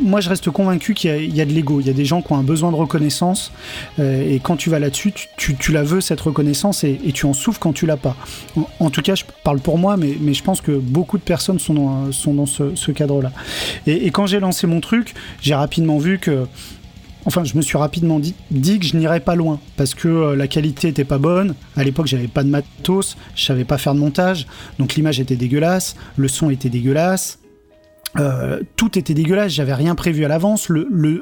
moi 0.02 0.20
je 0.20 0.28
reste 0.28 0.50
convaincu 0.50 0.94
qu'il 0.94 1.34
y, 1.34 1.40
a 1.40 1.44
de 1.44 1.52
l'ego. 1.52 1.80
Il 1.80 1.86
y 1.86 1.90
a 1.90 1.94
des 1.94 2.04
gens 2.04 2.22
qui 2.22 2.32
ont 2.32 2.36
un 2.36 2.42
besoin 2.42 2.70
de 2.70 2.76
reconnaissance. 2.76 3.52
Euh, 3.98 4.34
et 4.34 4.38
quand 4.38 4.56
tu 4.56 4.70
vas 4.70 4.78
là-dessus, 4.78 5.12
tu, 5.36 5.72
la 5.72 5.82
veux 5.82 6.00
cette 6.00 6.20
reconnaissance 6.20 6.84
et, 6.84 6.98
tu 7.12 7.26
en 7.26 7.34
souffres 7.34 7.60
quand 7.60 7.74
tu 7.74 7.84
l'as 7.84 7.96
pas. 7.96 8.16
En, 8.80 8.90
tout 8.90 9.02
cas, 9.02 9.14
je 9.14 9.24
parle 9.44 9.58
pour 9.58 9.76
moi, 9.76 9.96
mais, 9.96 10.16
mais 10.20 10.32
je 10.32 10.42
pense 10.42 10.60
que 10.60 10.72
beaucoup 10.72 11.18
de 11.18 11.22
personnes 11.22 11.58
sont 11.58 11.74
sont 12.11 12.34
dans 12.34 12.46
ce, 12.46 12.90
cadre-là. 12.90 13.32
Et, 13.87 14.11
quand 14.11 14.26
j'ai 14.26 14.40
lancé 14.40 14.67
mon 14.67 14.81
truc, 14.81 15.14
j'ai 15.40 15.55
rapidement 15.55 15.99
vu 15.99 16.19
que 16.19 16.46
Enfin, 17.25 17.44
je 17.44 17.56
me 17.56 17.62
suis 17.62 17.79
rapidement 17.79 18.19
dit, 18.19 18.34
que 18.81 18.84
je 18.84 18.96
n'irais 18.96 19.20
pas 19.20 19.37
loin 19.37 19.61
parce 19.76 19.94
que 19.94 20.08
euh, 20.08 20.34
la 20.34 20.49
qualité 20.49 20.88
était 20.88 21.05
pas 21.05 21.19
bonne. 21.19 21.55
À 21.76 21.84
l'époque, 21.84 22.08
j'avais 22.08 22.26
pas 22.26 22.43
de 22.43 22.49
matos, 22.49 23.17
je 23.37 23.44
savais 23.44 23.64
pas 23.64 23.79
faire 23.79 23.94
de 23.94 24.00
montage, 24.00 24.49
donc 24.81 24.94
l'image 24.94 25.20
était 25.20 25.37
dégueulasse, 25.37 25.94
le 26.17 26.26
son 26.26 26.50
était 26.50 26.69
dégueulasse. 26.69 27.38
Euh, 28.19 28.61
tout 28.76 28.99
était 28.99 29.14
dégueulasse, 29.14 29.52
j'avais 29.52 29.75
rien 29.75 29.94
prévu 29.94 30.25
à 30.25 30.29
l'avance. 30.29 30.70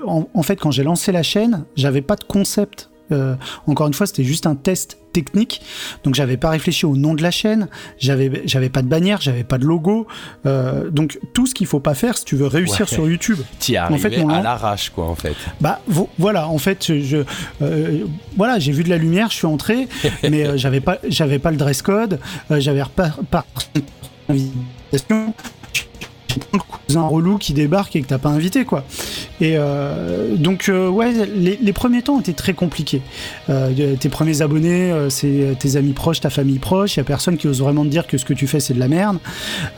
En, 0.07 0.43
fait, 0.43 0.57
quand 0.57 0.71
j'ai 0.71 0.83
lancé 0.83 1.13
la 1.13 1.23
chaîne, 1.23 1.65
j'avais 1.77 2.03
pas 2.03 2.17
de 2.17 2.25
concept 2.25 2.90
euh, 3.13 3.35
encore 3.67 3.87
une 3.87 3.95
fois, 3.95 4.07
c'était 4.07 4.25
juste 4.25 4.47
un 4.47 4.55
test 4.55 4.99
technique. 5.13 5.61
Donc 6.05 6.15
j'avais 6.15 6.37
pas 6.37 6.51
réfléchi 6.51 6.87
au 6.87 6.97
nom 6.97 7.15
de 7.15 7.23
la 7.23 7.31
chaîne, 7.31 7.69
j'avais 7.99 8.43
j'avais 8.45 8.69
pas 8.69 8.83
de 8.83 8.87
bannière, 8.87 9.21
j'avais 9.21 9.45
pas 9.45 9.59
de 9.59 9.65
logo. 9.65 10.07
Euh, 10.47 10.89
donc 10.91 11.19
tout 11.35 11.47
ce 11.47 11.55
qu'il 11.55 11.67
faut 11.67 11.81
pas 11.81 11.95
faire 11.95 12.17
si 12.17 12.25
tu 12.25 12.37
veux 12.37 12.47
réussir 12.47 12.89
sur 12.89 13.09
YouTube. 13.09 13.39
T'y 13.59 13.79
en 13.79 13.97
fait, 13.99 14.17
à 14.19 14.43
l'arrache 14.43 14.91
quoi 14.91 15.07
en 15.07 15.17
fait. 15.17 15.37
Bah 15.61 15.81
voilà, 16.19 16.49
en 16.49 16.59
fait 16.59 17.01
je 17.01 17.25
euh, 17.63 18.05
voilà 18.37 18.59
j'ai 18.59 18.73
vu 18.73 18.85
de 18.85 18.89
la 18.89 18.99
lumière, 18.99 19.31
je 19.31 19.37
suis 19.37 19.47
entré, 19.47 19.89
mais 20.23 20.57
j'avais 20.57 20.81
pas 20.81 20.99
j'avais 21.09 21.39
pas 21.39 21.51
le 21.51 21.57
dress 21.57 21.83
code, 21.83 22.21
j'avais 22.51 22.83
pas, 22.95 23.11
pas 23.31 23.45
invitation 26.35 26.71
un 26.97 27.07
relou 27.07 27.39
qui 27.39 27.53
débarque 27.53 27.95
et 27.97 28.03
que 28.03 28.07
t'as 28.07 28.19
pas 28.19 28.31
invité 28.31 28.65
quoi. 28.65 28.85
Et 29.41 29.55
euh, 29.57 30.37
donc 30.37 30.69
euh, 30.69 30.89
ouais, 30.89 31.13
les, 31.27 31.73
premiers 31.73 32.03
temps 32.03 32.19
étaient 32.21 32.33
très 32.33 32.55
compliqués. 32.55 33.03
Euh, 33.49 33.97
tes 33.97 34.09
premiers 34.09 34.43
abonnés, 34.43 34.93
c'est 35.09 35.57
tes 35.59 35.77
amis 35.77 35.93
proches, 35.93 36.21
ta 36.21 36.31
famille 36.31 36.59
proche. 36.59 36.97
Il 36.97 36.99
y 36.99 37.01
a 37.01 37.05
personne 37.05 37.37
qui 37.37 37.47
ose 37.47 37.61
vraiment 37.61 37.85
te 37.85 37.91
dire 37.91 38.07
que 38.07 38.19
ce 38.19 38.25
que 38.25 38.35
tu 38.35 38.47
fais 38.47 38.61
c'est 38.61 38.75
de 38.75 38.81
la 38.81 38.89
merde. 38.89 39.19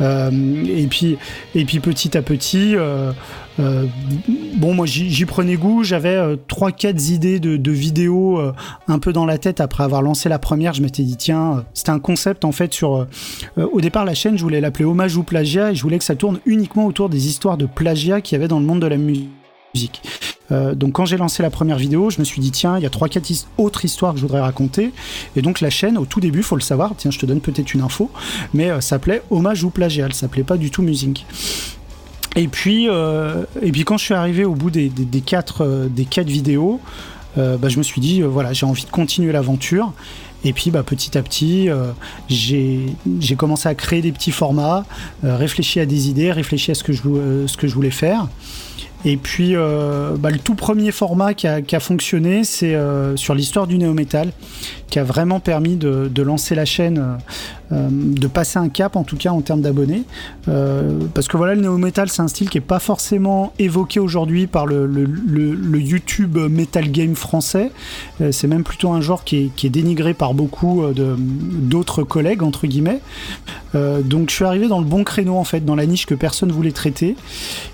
et 0.01 0.87
puis 0.89 1.19
et 1.55 1.65
puis 1.65 1.81
petit 1.81 2.17
à 2.17 2.23
petit. 2.23 2.77
Bon, 3.59 4.75
moi 4.75 4.87
j'y 4.87 5.25
prenais 5.25 5.57
goût, 5.57 5.85
j'avais 5.85 6.17
3-4 6.49 7.13
idées 7.13 7.41
de, 7.41 7.71
vidéos 7.71 8.41
un 8.89 8.99
peu 8.99 9.13
dans 9.13 9.27
la 9.27 9.39
tête 9.39 9.61
après 9.61 9.85
avoir 9.85 10.03
lancé 10.03 10.29
la 10.29 10.39
première. 10.39 10.75
Je 10.75 10.83
m'étais 10.83 11.03
dit, 11.03 11.17
tiens, 11.17 11.65
c'était 11.75 11.91
un 11.91 11.99
concept 11.99 12.45
en 12.45 12.53
fait 12.53 12.73
sur. 12.73 13.07
au 13.57 13.81
départ, 13.81 14.05
la 14.05 14.15
chaîne, 14.15 14.37
je 14.37 14.43
voulais 14.43 14.61
l'appeler 14.61 14.85
Hommage 14.85 15.17
ou 15.17 15.23
Plagiat 15.23 15.73
et 15.73 15.75
je 15.75 15.83
voulais 15.83 15.99
que 15.99 16.05
ça 16.05 16.17
tourne 16.17 16.41
uniquement 16.47 16.87
autour 16.87 17.09
des 17.09 17.27
histoires 17.29 17.57
de 17.57 17.67
plagiat 17.67 18.21
qu'il 18.21 18.37
y 18.37 18.39
avait 18.39 18.49
dans 18.49 18.61
le 18.61 18.67
monde 18.67 18.81
de 18.81 18.87
la 18.87 18.97
musique. 18.97 20.03
Euh, 20.51 20.75
donc 20.75 20.93
quand 20.93 21.05
j'ai 21.05 21.17
lancé 21.17 21.43
la 21.43 21.51
première 21.51 21.79
vidéo, 21.79 22.11
je 22.11 22.19
me 22.19 22.25
suis 22.25 22.41
dit 22.41 22.51
tiens, 22.51 22.77
il 22.77 22.83
y 22.83 22.87
a 22.87 22.91
trois 22.91 23.09
quatre 23.09 23.31
autres 23.59 23.85
histoires 23.85 24.13
que 24.13 24.19
je 24.19 24.23
voudrais 24.23 24.41
raconter. 24.41 24.93
Et 25.37 25.43
donc 25.43 25.61
la 25.61 25.71
chaîne, 25.71 25.97
au 25.97 26.05
tout 26.05 26.21
début, 26.21 26.43
faut 26.43 26.57
le 26.57 26.63
savoir, 26.63 26.93
tiens, 26.97 27.11
je 27.11 27.19
te 27.19 27.27
donne 27.27 27.41
peut-être 27.41 27.75
une 27.75 27.81
info, 27.81 28.11
mais 28.53 28.71
euh, 28.71 28.81
s'appelait 28.81 29.23
Hommage 29.31 29.65
ou 29.65 29.71
plagiat, 29.71 30.07
elle 30.07 30.15
s'appelait 30.15 30.45
pas 30.45 30.57
du 30.57 30.71
tout 30.71 30.83
Musique. 30.83 31.27
Et 32.35 32.49
puis, 32.49 32.89
euh, 32.89 33.45
et 33.61 33.73
puis 33.73 33.85
quand 33.85 33.99
je 33.99 34.05
suis 34.05 34.15
arrivé 34.15 34.45
au 34.45 34.55
bout 34.55 34.71
des, 34.71 34.91
quatre, 35.25 35.89
des 35.91 36.05
quatre 36.05 36.29
vidéos, 36.29 36.81
bah, 37.37 37.69
je 37.69 37.79
me 37.79 37.83
suis 37.83 38.01
dit 38.01 38.23
voilà, 38.23 38.53
j'ai 38.53 38.67
envie 38.67 38.85
de 38.85 38.91
continuer 38.91 39.33
l'aventure. 39.33 39.93
Et 40.45 40.53
puis 40.53 40.71
bah, 40.71 40.83
petit 40.83 41.17
à 41.17 41.23
petit, 41.23 41.69
euh, 41.69 41.93
j'ai 42.29 43.37
commencé 43.37 43.69
à 43.69 43.75
créer 43.75 44.03
des 44.03 44.13
petits 44.13 44.33
formats, 44.33 44.85
euh, 45.25 45.37
réfléchi 45.37 45.81
à 45.81 45.87
des 45.87 46.09
idées, 46.09 46.33
réfléchi 46.33 46.71
à 46.71 46.75
ce 46.75 46.83
que 46.83 46.93
je, 46.93 47.03
euh, 47.07 47.47
ce 47.47 47.57
que 47.57 47.67
je 47.67 47.75
voulais 47.75 47.91
faire. 47.91 48.29
Et 49.05 49.17
puis, 49.17 49.55
bah, 49.55 50.31
le 50.31 50.39
tout 50.39 50.55
premier 50.55 50.93
format 50.93 51.35
qui 51.35 51.49
a, 51.49 51.61
qui 51.61 51.75
a 51.75 51.81
fonctionné, 51.81 52.45
c'est 52.45 52.77
sur 53.17 53.35
l'histoire 53.35 53.67
du 53.67 53.77
néo-métal, 53.77 54.33
qui 54.93 54.99
a 54.99 55.05
vraiment 55.05 55.41
permis 55.41 55.77
de, 55.77 56.23
lancer 56.23 56.55
la 56.55 56.67
chaîne 56.67 57.17
euh, 57.73 57.89
de 57.91 58.27
passer 58.27 58.59
un 58.59 58.69
cap 58.69 58.95
en 58.95 59.05
tout 59.05 59.17
cas 59.17 59.31
en 59.31 59.41
termes 59.41 59.63
d'abonnés. 59.63 60.03
Euh, 60.49 60.99
parce 61.15 61.29
que 61.29 61.39
voilà, 61.39 61.55
le 61.55 61.63
néo-metal, 61.63 62.11
c'est 62.11 62.21
un 62.21 62.29
style 62.29 62.51
qui 62.51 62.59
est 62.59 62.61
pas 62.61 62.79
forcément 62.79 63.55
évoqué 63.59 64.01
aujourd'hui 64.01 64.47
par 64.47 64.67
le, 64.67 65.09
YouTube 65.81 66.37
metal 66.37 66.91
game 66.91 67.15
français. 67.15 67.73
Euh, 68.21 68.33
c'est 68.33 68.49
même 68.49 68.65
plutôt 68.65 68.91
un 68.91 69.01
genre 69.01 69.25
qui 69.25 69.51
est, 69.65 69.71
dénigré 69.71 70.13
par 70.13 70.35
beaucoup 70.35 70.83
d'autres 70.95 72.03
collègues, 72.03 72.43
entre 72.43 72.67
guillemets. 72.67 73.01
donc 73.73 74.29
je 74.29 74.35
suis 74.35 74.45
arrivé 74.45 74.69
dans 74.69 74.81
le 74.81 74.85
bon 74.85 75.03
créneau 75.03 75.37
en 75.37 75.45
fait, 75.45 75.65
dans 75.65 75.75
la 75.75 75.87
niche 75.87 76.05
que 76.05 76.15
personne 76.15 76.53
voulait 76.53 76.73
traiter. 76.73 77.17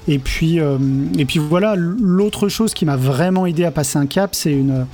Et 0.06 0.20
puis, 0.20 0.58
et 1.18 1.24
puis 1.24 1.40
voilà, 1.40 1.74
l'autre 1.76 2.48
chose 2.48 2.74
qui 2.74 2.84
m'a 2.84 2.96
vraiment 2.96 3.46
aidé 3.46 3.64
à 3.64 3.72
passer 3.72 3.98
un 3.98 4.06
cap, 4.06 4.36
c'est 4.36 4.52
une, 4.52 4.86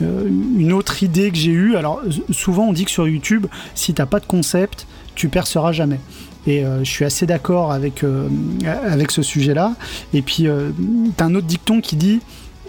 une 0.00 0.72
autre 0.72 1.04
idée 1.04 1.30
que 1.30 1.36
j'ai 1.36 1.52
eue. 1.52 1.59
Alors 1.76 2.02
souvent 2.30 2.68
on 2.68 2.72
dit 2.72 2.84
que 2.84 2.90
sur 2.90 3.06
YouTube, 3.08 3.46
si 3.74 3.94
t'as 3.94 4.06
pas 4.06 4.20
de 4.20 4.26
concept, 4.26 4.86
tu 5.14 5.28
perceras 5.28 5.72
jamais. 5.72 6.00
Et 6.46 6.64
euh, 6.64 6.84
je 6.84 6.90
suis 6.90 7.04
assez 7.04 7.26
d'accord 7.26 7.72
avec, 7.72 8.02
euh, 8.02 8.28
avec 8.64 9.10
ce 9.10 9.22
sujet-là. 9.22 9.74
Et 10.14 10.22
puis, 10.22 10.46
euh, 10.46 10.70
tu 11.16 11.22
as 11.22 11.26
un 11.26 11.34
autre 11.34 11.46
dicton 11.46 11.80
qui 11.80 11.96
dit 11.96 12.20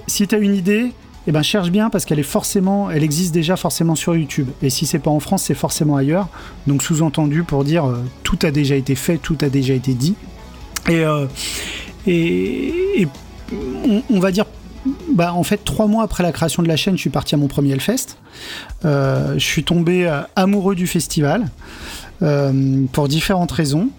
si 0.07 0.27
tu 0.27 0.36
as 0.36 0.39
une 0.39 0.55
idée, 0.55 0.91
eh 1.27 1.31
ben, 1.31 1.41
cherche 1.41 1.69
bien 1.69 1.89
parce 1.89 2.05
qu'elle 2.05 2.19
est 2.19 2.24
forcément, 2.24 2.91
elle 2.91 3.03
existe 3.03 3.33
déjà 3.33 3.55
forcément 3.55 3.95
sur 3.95 4.15
YouTube. 4.15 4.50
Et 4.62 4.69
si 4.69 4.86
c'est 4.86 5.00
pas 5.00 5.12
en 5.12 5.19
France, 5.19 5.43
c'est 5.43 5.53
forcément 5.53 5.95
ailleurs. 5.95 6.27
Donc, 6.67 6.83
sous-entendu 6.83 7.43
pour 7.43 7.63
dire 7.63 7.86
tout 8.24 8.39
a 8.41 8.51
déjà 8.51 8.75
été 8.75 8.95
fait, 8.95 9.17
tout 9.17 9.38
a 9.41 9.50
déjà 9.50 9.74
été 9.74 9.93
dit. 9.93 10.15
Et, 10.89 11.03
et, 12.07 13.07
on, 14.10 14.19
va 14.19 14.31
dire 14.31 14.45
bah, 15.13 15.33
en 15.33 15.43
fait, 15.43 15.63
trois 15.63 15.88
mois 15.88 16.03
après 16.03 16.23
la 16.23 16.31
création 16.31 16.63
de 16.63 16.67
la 16.67 16.75
chaîne, 16.75 16.95
je 16.95 17.01
suis 17.01 17.09
parti 17.09 17.35
à 17.35 17.38
mon 17.38 17.47
premier 17.47 17.71
Hellfest. 17.71 18.17
Euh, 18.85 19.33
je 19.33 19.45
suis 19.45 19.63
tombé 19.63 20.07
euh, 20.07 20.21
amoureux 20.35 20.75
du 20.75 20.88
festival 20.88 21.50
euh, 22.21 22.85
pour 22.91 23.07
différentes 23.07 23.51
raisons. 23.51 23.89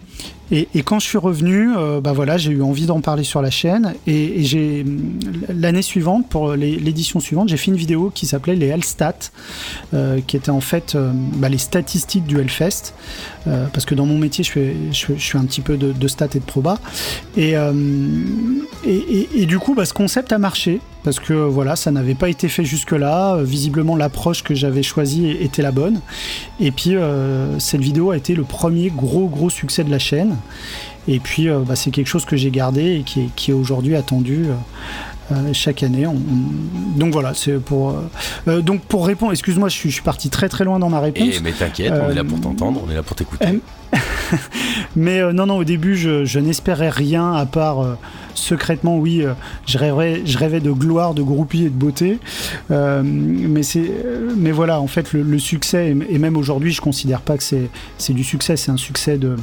Et, 0.51 0.83
quand 0.83 0.99
je 0.99 1.07
suis 1.07 1.19
revenu, 1.19 1.71
bah 2.03 2.13
voilà, 2.13 2.37
j'ai 2.37 2.53
eu 2.53 2.63
envie 2.63 2.87
d'en 2.87 3.01
parler 3.01 3.25
sur 3.25 3.41
la 3.41 3.51
chaîne. 3.51 3.95
Et, 4.07 4.85
l'année 5.49 5.83
suivante, 5.83 6.29
pour 6.29 6.53
l'édition 6.53 7.21
suivante, 7.21 7.49
j'ai 7.49 7.57
fait 7.57 7.71
une 7.71 7.77
vidéo 7.77 8.11
qui 8.15 8.27
s'appelait 8.27 8.57
les 8.57 8.67
Hellstats, 8.67 9.31
qui 10.27 10.37
était 10.37 10.51
en 10.51 10.61
fait 10.61 10.97
bah, 11.37 11.49
les 11.49 11.59
statistiques 11.59 12.25
du 12.25 12.39
Hellfest. 12.39 12.93
parce 13.45 13.85
que 13.87 13.95
dans 13.95 14.07
mon 14.07 14.19
métier, 14.19 14.45
je 14.45 15.15
suis 15.17 15.39
un 15.39 15.45
petit 15.45 15.63
peu 15.63 15.77
de, 15.77 15.93
de 15.93 16.09
stats 16.09 16.29
et 16.35 16.41
de 16.41 16.45
proba. 16.45 16.79
Et, 17.37 17.55
et, 18.85 19.47
du 19.47 19.59
coup, 19.59 19.75
bah, 19.75 19.87
ce 19.87 19.95
concept 19.95 20.33
a 20.33 20.39
marché 20.39 20.81
parce 21.05 21.19
que 21.19 21.33
voilà, 21.33 21.77
ça 21.77 21.91
n'avait 21.91 22.15
pas 22.15 22.29
été 22.29 22.49
fait 22.49 22.65
jusque-là. 22.65 23.43
Visiblement, 23.43 23.97
l'approche 23.97 24.43
que 24.43 24.55
j'avais 24.55 24.83
choisie 24.83 25.31
était 25.31 25.63
la 25.63 25.73
bonne. 25.73 26.01
Et 26.61 26.71
puis, 26.71 26.97
euh, 26.97 27.59
cette 27.59 27.81
vidéo 27.81 28.11
a 28.11 28.17
été 28.17 28.35
le 28.35 28.45
premier 28.45 28.91
gros 28.91 29.27
gros 29.27 29.51
succès 29.51 29.83
de 29.85 29.91
la 29.91 29.99
chaîne. 29.99 30.37
Et 31.09 31.19
puis, 31.19 31.49
euh, 31.49 31.61
bah, 31.67 31.75
c'est 31.75 31.91
quelque 31.91 32.07
chose 32.07 32.25
que 32.25 32.37
j'ai 32.37 32.51
gardé 32.51 32.97
et 32.97 33.03
qui 33.03 33.51
est, 33.51 33.55
aujourd'hui 33.55 33.97
attendu. 33.97 34.47
Euh, 35.31 35.35
chaque 35.55 35.83
année. 35.83 36.05
Donc 36.97 37.13
voilà, 37.13 37.33
c'est 37.33 37.59
pour. 37.59 37.95
donc 38.47 38.83
pour 38.83 39.07
répondre, 39.07 39.33
excuse-moi, 39.33 39.71
je 39.71 39.77
suis, 39.89 40.03
parti 40.03 40.29
très 40.29 40.49
très 40.49 40.65
loin 40.65 40.79
dans 40.79 40.91
ma 40.91 41.01
réponse. 41.01 41.41
mais 41.43 41.53
t'inquiète, 41.53 41.93
on 41.93 42.11
est 42.11 42.15
là 42.15 42.25
pour 42.25 42.39
t'entendre, 42.39 42.83
on 42.87 42.91
est 42.91 42.95
là 42.95 43.03
pour 43.03 43.17
t'écouter. 43.17 43.61
mais 44.97 45.33
non, 45.33 45.47
non, 45.47 45.57
au 45.57 45.65
début, 45.65 45.97
je, 45.97 46.39
n'espérais 46.39 46.91
rien 46.91 47.33
à 47.33 47.47
part 47.47 47.97
secrètement, 48.35 48.99
oui, 48.99 49.23
euh, 49.23 49.33
je, 49.67 49.79
rêvais, 49.79 50.23
je 50.25 50.39
rêvais 50.39 50.61
de 50.61 50.71
gloire, 50.71 51.15
de 51.15 51.23
groupie 51.23 51.65
et 51.65 51.71
de 51.71 51.75
beauté. 51.75 52.19
Euh, 52.71 53.03
mais, 53.05 53.63
mais 54.37 54.53
voilà, 54.53 54.81
en 54.81 54.87
fait, 54.87 55.13
le, 55.13 55.39
succès, 55.39 55.95
et 56.09 56.19
même 56.19 56.37
aujourd'hui, 56.37 56.73
je 56.73 56.81
considère 56.81 57.21
pas 57.21 57.37
que 57.37 57.45
c'est 57.45 58.13
du 58.13 58.25
succès, 58.25 58.57
c'est 58.57 58.71
un 58.71 58.77
succès 58.77 59.19
de 59.19 59.37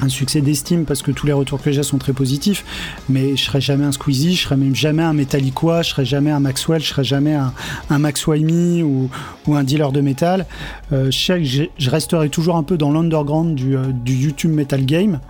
un 0.00 0.08
succès 0.08 0.40
d'estime 0.40 0.84
parce 0.84 1.02
que 1.02 1.10
tous 1.10 1.26
les 1.26 1.32
retours 1.32 1.60
que 1.60 1.70
j'ai 1.70 1.82
sont 1.82 1.98
très 1.98 2.12
positifs, 2.12 2.64
mais 3.08 3.36
je 3.36 3.44
serai 3.44 3.60
jamais 3.60 3.84
un 3.84 3.92
Squeezie, 3.92 4.34
je 4.34 4.42
serai 4.44 4.56
même 4.56 4.74
jamais 4.74 5.02
un 5.02 5.12
Metallica, 5.12 5.82
je 5.82 5.90
serai 5.90 6.04
jamais 6.04 6.30
un 6.30 6.40
Maxwell, 6.40 6.80
je 6.80 6.88
serai 6.88 7.04
jamais 7.04 7.34
un, 7.34 7.52
un 7.90 7.98
Max 7.98 8.26
ou, 8.26 9.10
ou, 9.46 9.54
un 9.54 9.64
dealer 9.64 9.92
de 9.92 10.00
métal. 10.00 10.46
Euh, 10.92 11.10
je, 11.10 11.90
resterai 11.90 12.28
toujours 12.28 12.56
un 12.56 12.62
peu 12.62 12.76
dans 12.76 12.90
l'underground 12.90 13.54
du, 13.54 13.76
euh, 13.76 13.92
YouTube 14.06 14.52
Metal 14.52 14.84
Game, 14.84 15.20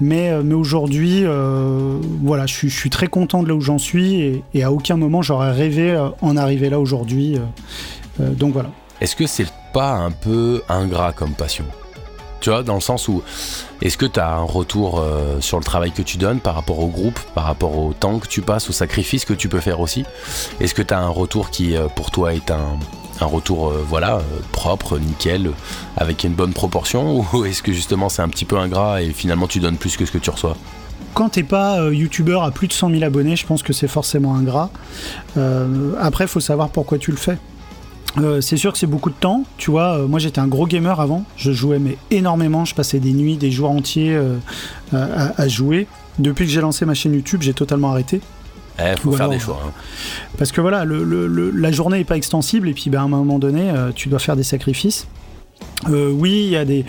mais, 0.00 0.30
euh, 0.30 0.42
aujourd'hui, 0.54 1.24
voilà, 2.22 2.46
je 2.46 2.68
suis, 2.68 2.90
très 2.90 3.06
content 3.06 3.42
de 3.42 3.48
là 3.48 3.54
où 3.54 3.60
j'en 3.60 3.78
suis 3.78 4.14
et, 4.14 4.42
et, 4.54 4.64
à 4.64 4.72
aucun 4.72 4.96
moment 4.96 5.22
j'aurais 5.22 5.52
rêvé 5.52 5.96
en 6.20 6.36
arriver 6.36 6.70
là 6.70 6.80
aujourd'hui. 6.80 7.36
donc 8.18 8.54
voilà. 8.54 8.70
Est-ce 9.00 9.14
que 9.14 9.26
c'est 9.26 9.46
pas 9.72 9.92
un 9.92 10.10
peu 10.10 10.62
ingrat 10.68 11.12
comme 11.12 11.34
passion? 11.34 11.64
Tu 12.40 12.50
vois, 12.50 12.62
dans 12.62 12.74
le 12.74 12.80
sens 12.80 13.08
où 13.08 13.22
est-ce 13.82 13.96
que 13.96 14.06
tu 14.06 14.20
as 14.20 14.30
un 14.30 14.42
retour 14.42 15.00
euh, 15.00 15.40
sur 15.40 15.58
le 15.58 15.64
travail 15.64 15.92
que 15.92 16.02
tu 16.02 16.18
donnes 16.18 16.40
par 16.40 16.54
rapport 16.54 16.78
au 16.78 16.88
groupe, 16.88 17.18
par 17.34 17.44
rapport 17.44 17.76
au 17.76 17.92
temps 17.92 18.18
que 18.18 18.28
tu 18.28 18.42
passes, 18.42 18.68
au 18.68 18.72
sacrifice 18.72 19.24
que 19.24 19.34
tu 19.34 19.48
peux 19.48 19.60
faire 19.60 19.80
aussi? 19.80 20.04
Est-ce 20.60 20.74
que 20.74 20.82
tu 20.82 20.94
as 20.94 21.00
un 21.00 21.08
retour 21.08 21.50
qui 21.50 21.76
euh, 21.76 21.88
pour 21.88 22.10
toi 22.10 22.34
est 22.34 22.50
un, 22.50 22.78
retour 23.20 23.68
euh, 23.68 23.84
voilà 23.88 24.20
propre, 24.52 24.98
nickel, 24.98 25.50
avec 25.96 26.22
une 26.24 26.34
bonne 26.34 26.52
proportion 26.52 27.24
Ou 27.32 27.44
est-ce 27.44 27.62
que 27.62 27.72
justement 27.72 28.08
c'est 28.08 28.22
un 28.22 28.28
petit 28.28 28.44
peu 28.44 28.56
ingrat 28.56 29.02
et 29.02 29.10
finalement 29.10 29.46
tu 29.48 29.58
donnes 29.60 29.76
plus 29.76 29.96
que 29.96 30.06
ce 30.06 30.12
que 30.12 30.18
tu 30.18 30.30
reçois? 30.30 30.56
Quand 31.14 31.30
t'es 31.30 31.42
pas 31.42 31.90
youtubeur 31.90 32.44
à 32.44 32.52
plus 32.52 32.68
de 32.68 32.72
100 32.72 32.90
000 32.90 33.02
abonnés, 33.02 33.34
je 33.34 33.44
pense 33.44 33.64
que 33.64 33.72
c'est 33.72 33.88
forcément 33.88 34.36
ingrat. 34.36 34.70
après, 36.00 36.24
il 36.24 36.28
faut 36.28 36.38
savoir 36.38 36.68
pourquoi 36.68 36.98
tu 36.98 37.10
le 37.10 37.16
fais. 37.16 37.38
Euh, 38.16 38.40
c'est 38.40 38.56
sûr 38.56 38.72
que 38.72 38.78
c'est 38.78 38.86
beaucoup 38.86 39.10
de 39.10 39.14
temps, 39.14 39.44
tu 39.58 39.70
vois. 39.70 39.98
Euh, 39.98 40.06
moi, 40.06 40.18
j'étais 40.18 40.40
un 40.40 40.46
gros 40.46 40.66
gamer 40.66 41.00
avant. 41.00 41.24
Je 41.36 41.52
jouais 41.52 41.78
mais 41.78 41.98
énormément. 42.10 42.64
Je 42.64 42.74
passais 42.74 42.98
des 42.98 43.12
nuits, 43.12 43.36
des 43.36 43.50
jours 43.50 43.70
entiers 43.70 44.14
euh, 44.14 44.38
à, 44.92 45.48
jouer. 45.48 45.86
Depuis 46.18 46.46
que 46.46 46.50
j'ai 46.50 46.60
lancé 46.60 46.84
ma 46.84 46.94
chaîne 46.94 47.14
YouTube, 47.14 47.42
j'ai 47.42 47.54
totalement 47.54 47.90
arrêté. 47.90 48.20
Il 48.80 49.00
faut 49.00 49.12
faire 49.12 49.28
des 49.28 49.40
choix. 49.40 49.60
Hein. 49.66 49.72
Parce 50.36 50.52
que 50.52 50.60
voilà, 50.60 50.84
la 50.84 51.72
journée 51.72 51.98
n'est 51.98 52.04
pas 52.04 52.16
extensible 52.16 52.68
et 52.68 52.74
puis 52.74 52.90
ben, 52.90 53.00
à 53.00 53.02
un 53.02 53.08
moment 53.08 53.40
donné, 53.40 53.72
tu 53.96 54.08
dois 54.08 54.20
faire 54.20 54.36
des 54.36 54.44
sacrifices. 54.44 55.08
oui, 55.88 56.44
il 56.44 56.50
y 56.50 56.56
a 56.56 56.64
des, 56.64 56.84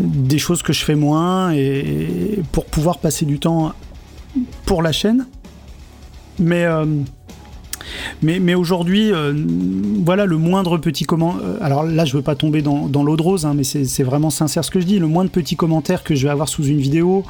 des 0.00 0.38
choses 0.38 0.62
que 0.62 0.72
je 0.72 0.84
fais 0.84 0.96
moins 0.96 1.52
et 1.52 2.42
pour 2.50 2.64
pouvoir 2.66 2.98
passer 2.98 3.24
du 3.24 3.38
temps 3.38 3.72
pour 4.66 4.82
la 4.82 4.90
chaîne. 4.90 5.26
Mais 6.40 6.66
mais, 8.22 8.54
aujourd'hui, 8.54 9.12
euh, 9.12 9.32
voilà, 10.04 10.26
le 10.26 10.36
moindre 10.36 10.78
petit 10.78 11.04
commentaire. 11.04 11.42
Euh, 11.44 11.58
alors 11.60 11.82
là, 11.82 12.04
je 12.04 12.16
veux 12.16 12.22
pas 12.22 12.34
tomber 12.34 12.62
dans, 12.62 12.86
dans 12.86 13.02
l'eau 13.02 13.16
de 13.16 13.22
rose, 13.22 13.46
hein, 13.46 13.54
mais 13.56 13.64
c'est 13.64 14.02
vraiment 14.02 14.30
sincère 14.30 14.64
ce 14.64 14.70
que 14.70 14.80
je 14.80 14.86
dis. 14.86 14.98
Le 14.98 15.06
moindre 15.06 15.30
petit 15.30 15.56
commentaire 15.56 16.04
que 16.04 16.14
je 16.14 16.26
vais 16.26 16.32
avoir 16.32 16.48
sous 16.48 16.64
une 16.64 16.78
vidéo, 16.78 17.24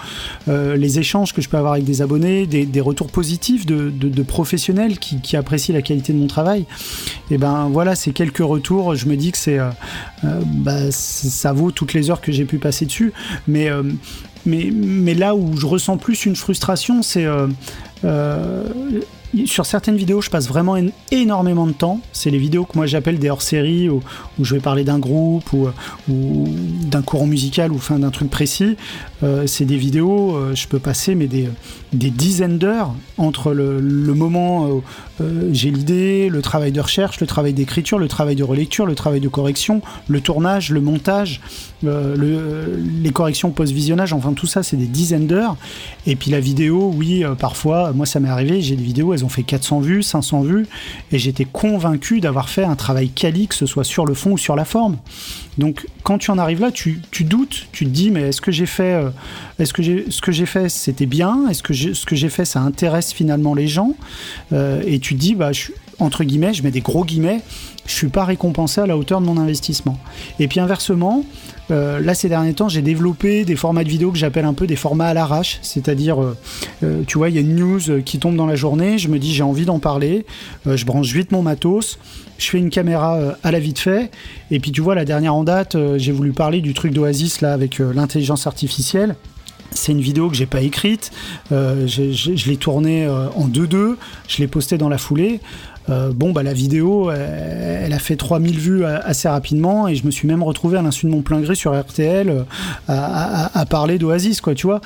euh, 0.48 0.76
les 0.76 0.98
échanges 0.98 1.32
que 1.32 1.40
je 1.40 1.48
peux 1.48 1.56
avoir 1.56 1.74
avec 1.74 1.84
des 1.84 2.02
abonnés, 2.02 2.46
des, 2.46 2.80
retours 2.80 3.08
positifs 3.08 3.64
de, 3.66 4.22
professionnels 4.22 4.98
qui, 4.98 5.36
apprécient 5.36 5.74
la 5.74 5.82
qualité 5.82 6.12
de 6.12 6.18
mon 6.18 6.26
travail, 6.26 6.66
et 7.30 7.38
ben 7.38 7.68
voilà, 7.72 7.94
c'est 7.94 8.12
quelques 8.12 8.38
retours. 8.38 8.94
Je 8.94 9.06
me 9.06 9.16
dis 9.16 9.32
que 9.32 9.38
c'est, 9.38 9.58
bah, 10.22 10.90
ça 10.90 11.52
vaut 11.52 11.70
toutes 11.70 11.94
les 11.94 12.10
heures 12.10 12.20
que 12.20 12.32
j'ai 12.32 12.44
pu 12.44 12.58
passer 12.58 12.86
dessus. 12.86 13.12
Mais 13.46 13.70
là 15.14 15.34
où 15.34 15.56
je 15.56 15.66
ressens 15.66 15.96
plus 15.96 16.26
une 16.26 16.36
frustration, 16.36 17.02
c'est 17.02 17.26
sur 19.46 19.66
certaines 19.66 19.96
vidéos, 19.96 20.20
je 20.20 20.30
passe 20.30 20.48
vraiment 20.48 20.76
énormément 21.10 21.66
de 21.66 21.72
temps. 21.72 22.00
C'est 22.12 22.30
les 22.30 22.38
vidéos 22.38 22.64
que 22.64 22.76
moi 22.76 22.86
j'appelle 22.86 23.18
des 23.18 23.30
hors-séries, 23.30 23.88
où, 23.88 24.02
je 24.40 24.54
vais 24.54 24.60
parler 24.60 24.84
d'un 24.84 24.98
groupe 24.98 25.52
ou, 25.52 25.68
d'un 26.08 27.02
courant 27.02 27.26
musical 27.26 27.72
ou 27.72 27.76
enfin, 27.76 27.98
d'un 27.98 28.10
truc 28.10 28.30
précis. 28.30 28.76
Euh, 29.22 29.46
c'est 29.46 29.64
des 29.64 29.76
vidéos, 29.76 30.34
euh, 30.34 30.54
je 30.54 30.66
peux 30.66 30.78
passer 30.78 31.14
mais 31.14 31.28
des, 31.28 31.48
dizaines 31.92 32.58
d'heures 32.58 32.94
entre 33.18 33.52
le, 33.52 33.80
moment 34.14 34.66
où 34.66 34.82
euh, 35.20 35.48
j'ai 35.52 35.70
l'idée, 35.70 36.28
le 36.28 36.42
travail 36.42 36.72
de 36.72 36.80
recherche, 36.80 37.20
le 37.20 37.26
travail 37.26 37.52
d'écriture, 37.52 37.98
le 37.98 38.08
travail 38.08 38.34
de 38.34 38.42
relecture, 38.42 38.86
le 38.86 38.94
travail 38.94 39.20
de 39.20 39.28
correction, 39.28 39.80
le 40.08 40.20
tournage, 40.20 40.70
le 40.70 40.80
montage, 40.80 41.40
le, 41.82 42.76
les 43.02 43.10
corrections 43.10 43.50
post-visionnage, 43.50 44.12
enfin 44.12 44.32
tout 44.32 44.46
ça 44.46 44.62
c'est 44.62 44.76
des 44.76 44.86
dizaines 44.86 45.26
d'heures. 45.26 45.56
Et 46.06 46.16
puis 46.16 46.30
la 46.30 46.40
vidéo, 46.40 46.92
oui, 46.94 47.24
parfois, 47.38 47.92
moi 47.92 48.06
ça 48.06 48.20
m'est 48.20 48.28
arrivé, 48.28 48.60
j'ai 48.60 48.76
des 48.76 48.82
vidéos, 48.82 49.14
elles 49.14 49.24
ont 49.24 49.28
fait 49.28 49.42
400 49.42 49.80
vues, 49.80 50.02
500 50.02 50.42
vues, 50.42 50.66
et 51.12 51.18
j'étais 51.18 51.44
convaincu 51.44 52.20
d'avoir 52.20 52.48
fait 52.48 52.64
un 52.64 52.76
travail 52.76 53.10
quali, 53.10 53.46
que 53.48 53.54
ce 53.54 53.66
soit 53.66 53.84
sur 53.84 54.06
le 54.06 54.14
fond 54.14 54.32
ou 54.32 54.38
sur 54.38 54.56
la 54.56 54.64
forme. 54.64 54.96
Donc 55.58 55.86
quand 56.02 56.18
tu 56.18 56.30
en 56.30 56.38
arrives 56.38 56.60
là, 56.60 56.70
tu, 56.70 57.00
doutes, 57.20 57.66
tu 57.72 57.84
te 57.84 57.90
dis 57.90 58.10
mais 58.10 58.22
est-ce 58.22 58.40
que 58.40 58.50
j'ai 58.50 58.66
fait, 58.66 58.94
euh, 58.94 59.10
est-ce 59.58 59.72
que 59.72 59.82
ce 60.10 60.20
que 60.20 60.32
j'ai 60.32 60.46
fait 60.46 60.68
c'était 60.68 61.06
bien, 61.06 61.48
est-ce 61.48 61.62
que 61.62 61.74
ce 61.74 62.06
que 62.06 62.16
j'ai 62.16 62.30
fait 62.30 62.44
ça 62.44 62.60
intéresse 62.60 63.12
finalement 63.12 63.54
les 63.54 63.68
gens, 63.68 63.94
euh, 64.52 64.82
et 64.86 64.98
tu 64.98 65.14
te 65.14 65.20
dis 65.20 65.34
bah 65.34 65.52
je, 65.52 65.72
entre 65.98 66.24
guillemets, 66.24 66.54
je 66.54 66.62
mets 66.62 66.70
des 66.70 66.80
gros 66.80 67.04
guillemets, 67.04 67.42
je 67.86 67.92
suis 67.92 68.08
pas 68.08 68.24
récompensé 68.24 68.80
à 68.80 68.86
la 68.86 68.96
hauteur 68.96 69.20
de 69.20 69.26
mon 69.26 69.36
investissement. 69.36 69.98
Et 70.40 70.48
puis 70.48 70.58
inversement, 70.58 71.24
euh, 71.70 72.00
là 72.00 72.14
ces 72.14 72.30
derniers 72.30 72.54
temps, 72.54 72.70
j'ai 72.70 72.82
développé 72.82 73.44
des 73.44 73.56
formats 73.56 73.84
de 73.84 73.90
vidéo 73.90 74.10
que 74.10 74.18
j'appelle 74.18 74.46
un 74.46 74.54
peu 74.54 74.66
des 74.66 74.76
formats 74.76 75.08
à 75.08 75.14
l'arrache, 75.14 75.58
c'est-à-dire, 75.60 76.16
tu 77.06 77.18
vois, 77.18 77.28
il 77.28 77.34
y 77.34 77.38
a 77.38 77.42
une 77.42 77.56
news 77.56 78.02
qui 78.04 78.18
tombe 78.18 78.36
dans 78.36 78.46
la 78.46 78.56
journée, 78.56 78.96
je 78.96 79.08
me 79.08 79.18
dis 79.18 79.34
j'ai 79.34 79.42
envie 79.42 79.66
d'en 79.66 79.80
parler, 79.80 80.24
je 80.64 80.84
branche 80.86 81.12
vite 81.12 81.30
mon 81.30 81.42
matos, 81.42 81.98
je 82.42 82.50
fais 82.50 82.58
une 82.58 82.70
caméra 82.70 83.16
euh, 83.16 83.32
à 83.42 83.50
la 83.50 83.60
vite 83.60 83.78
fait. 83.78 84.10
Et 84.50 84.60
puis 84.60 84.72
tu 84.72 84.80
vois, 84.80 84.94
la 84.94 85.04
dernière 85.04 85.34
en 85.34 85.44
date, 85.44 85.74
euh, 85.74 85.98
j'ai 85.98 86.12
voulu 86.12 86.32
parler 86.32 86.60
du 86.60 86.74
truc 86.74 86.92
d'Oasis 86.92 87.40
là 87.40 87.52
avec 87.52 87.80
euh, 87.80 87.92
l'intelligence 87.94 88.46
artificielle. 88.46 89.16
C'est 89.70 89.92
une 89.92 90.02
vidéo 90.02 90.28
que 90.28 90.36
j'ai 90.36 90.44
pas 90.44 90.60
écrite. 90.60 91.12
je 91.50 92.48
l'ai 92.50 92.56
tournée 92.58 93.08
en 93.08 93.48
2-2. 93.48 93.96
Je 94.28 94.38
l'ai 94.38 94.46
postée 94.46 94.76
dans 94.76 94.90
la 94.90 94.98
foulée. 94.98 95.40
Euh, 95.90 96.12
bon, 96.12 96.32
bah, 96.32 96.42
la 96.42 96.52
vidéo, 96.52 97.10
elle, 97.10 97.92
a 97.92 97.98
fait 97.98 98.16
3000 98.16 98.58
vues 98.58 98.84
assez 98.84 99.28
rapidement 99.28 99.88
et 99.88 99.94
je 99.94 100.06
me 100.06 100.10
suis 100.10 100.28
même 100.28 100.42
retrouvé 100.42 100.78
à 100.78 100.82
l'insu 100.82 101.06
de 101.06 101.10
mon 101.10 101.22
plein 101.22 101.40
gré 101.40 101.54
sur 101.54 101.78
RTL 101.78 102.30
euh, 102.30 102.44
à, 102.88 103.66
parler 103.66 103.98
d'Oasis, 103.98 104.40
quoi, 104.40 104.54
tu 104.54 104.66
vois. 104.66 104.80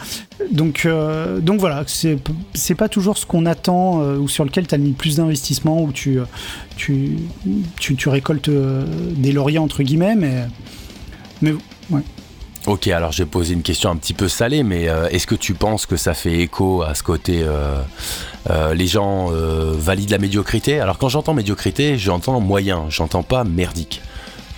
Donc, 0.51 0.83
euh, 0.85 1.41
donc 1.41 1.61
voilà, 1.61 1.85
c'est 1.87 2.75
pas 2.75 2.89
toujours 2.89 3.19
ce 3.19 3.27
qu'on 3.27 3.47
attend 3.47 4.01
ou 4.01 4.29
sur 4.29 4.45
lequel 4.45 4.67
tu 4.67 4.75
as 4.75 4.79
mis 4.79 4.93
plus 4.93 5.17
d'investissement, 5.17 5.83
où 5.83 5.93
tu, 5.93 6.19
tu, 6.77 7.17
tu, 7.79 8.09
récoltes 8.09 8.51
des 8.51 9.33
lauriers, 9.33 9.59
entre 9.59 9.83
guillemets, 9.83 10.17
mais, 10.17 10.47
mais 11.43 11.53
ouais. 11.91 12.03
Ok, 12.67 12.89
alors 12.89 13.13
j'ai 13.13 13.27
posé 13.27 13.55
une 13.55 13.63
question 13.63 13.91
un 13.91 13.97
petit 13.97 14.13
peu 14.13 14.27
salée, 14.27 14.65
mais 14.65 14.89
euh, 14.89 15.09
est-ce 15.11 15.29
que 15.29 15.37
tu 15.37 15.55
penses 15.55 15.87
que 15.87 15.97
ça 15.97 16.15
fait 16.15 16.41
écho 16.41 16.83
à 16.83 16.97
ce 16.97 17.05
côté 17.05 17.43
euh, 17.45 17.81
euh, 18.51 18.75
les 18.75 18.89
gens 18.89 19.31
valident 19.31 20.11
la 20.11 20.19
médiocrité? 20.19 20.81
Alors 20.81 20.99
quand 20.99 21.09
j'entends 21.09 21.33
médiocrité, 21.33 21.97
j'entends 21.97 22.41
moyen, 22.41 22.87
j'entends 22.89 23.23
pas 23.23 23.45
merdique. 23.45 24.03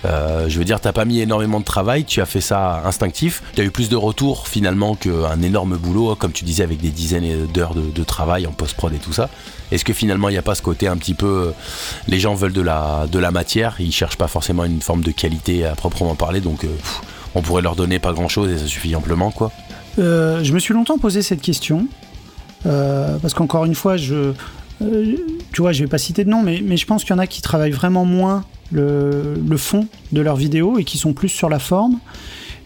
je 0.03 0.57
veux 0.57 0.65
dire, 0.65 0.81
t'as 0.81 0.91
pas 0.91 1.05
mis 1.05 1.19
énormément 1.19 1.59
de 1.59 1.65
travail, 1.65 2.03
tu 2.03 2.19
as 2.19 2.25
fait 2.25 2.41
ça 2.41 2.81
instinctif, 2.83 3.43
tu 3.53 3.61
as 3.61 3.63
eu 3.63 3.69
plus 3.69 3.89
de 3.89 3.95
retours 3.95 4.47
finalement 4.47 4.95
qu'un 4.95 5.43
énorme 5.43 5.77
boulot, 5.77 6.15
comme 6.15 6.31
tu 6.31 6.43
disais, 6.45 6.63
avec 6.63 6.81
des 6.81 6.89
dizaines 6.89 7.45
d'heures 7.53 7.75
de, 7.75 8.03
travail 8.03 8.47
en 8.47 8.51
post-prod 8.51 8.91
et 8.91 8.97
tout 8.97 9.13
ça. 9.13 9.29
Est-ce 9.71 9.85
que 9.85 9.93
finalement 9.93 10.29
il 10.29 10.31
n'y 10.31 10.39
a 10.39 10.41
pas 10.41 10.55
ce 10.55 10.63
côté 10.63 10.87
un 10.87 10.97
petit 10.97 11.13
peu. 11.13 11.53
les 12.07 12.19
gens 12.19 12.33
veulent 12.33 12.53
de 12.53 12.61
la, 12.61 13.05
de 13.05 13.19
la 13.19 13.29
matière, 13.29 13.75
ils 13.79 13.91
cherchent 13.91 14.17
pas 14.17 14.27
forcément 14.27 14.63
une 14.63 14.81
forme 14.81 15.03
de 15.03 15.11
qualité 15.11 15.63
à 15.63 15.75
proprement 15.75 16.15
parler, 16.15 16.41
donc 16.41 16.65
on 17.35 17.41
pourrait 17.41 17.61
leur 17.61 17.75
donner 17.75 17.99
pas 17.99 18.13
grand 18.13 18.27
chose 18.27 18.51
et 18.51 18.57
ça 18.57 18.65
suffit 18.67 18.95
amplement 18.95 19.31
quoi. 19.31 19.51
Euh, 19.97 20.43
je 20.43 20.53
me 20.53 20.59
suis 20.59 20.73
longtemps 20.73 20.97
posé 20.97 21.21
cette 21.21 21.41
question. 21.41 21.87
Euh, 22.65 23.17
parce 23.21 23.33
qu'encore 23.33 23.65
une 23.65 23.75
fois, 23.75 23.95
je, 23.97 24.33
euh, 24.81 25.15
tu 25.53 25.61
vois, 25.61 25.71
je 25.71 25.83
vais 25.83 25.89
pas 25.89 25.97
citer 25.97 26.23
de 26.25 26.29
nom, 26.29 26.41
mais, 26.43 26.61
mais 26.63 26.75
je 26.77 26.85
pense 26.85 27.03
qu'il 27.03 27.11
y 27.11 27.15
en 27.15 27.19
a 27.19 27.27
qui 27.27 27.41
travaillent 27.41 27.71
vraiment 27.71 28.05
moins 28.05 28.43
le, 28.71 29.35
le 29.47 29.57
fond 29.57 29.87
de 30.11 30.21
leurs 30.21 30.35
vidéos 30.35 30.77
et 30.77 30.83
qui 30.83 30.97
sont 30.97 31.13
plus 31.13 31.29
sur 31.29 31.49
la 31.49 31.59
forme. 31.59 31.99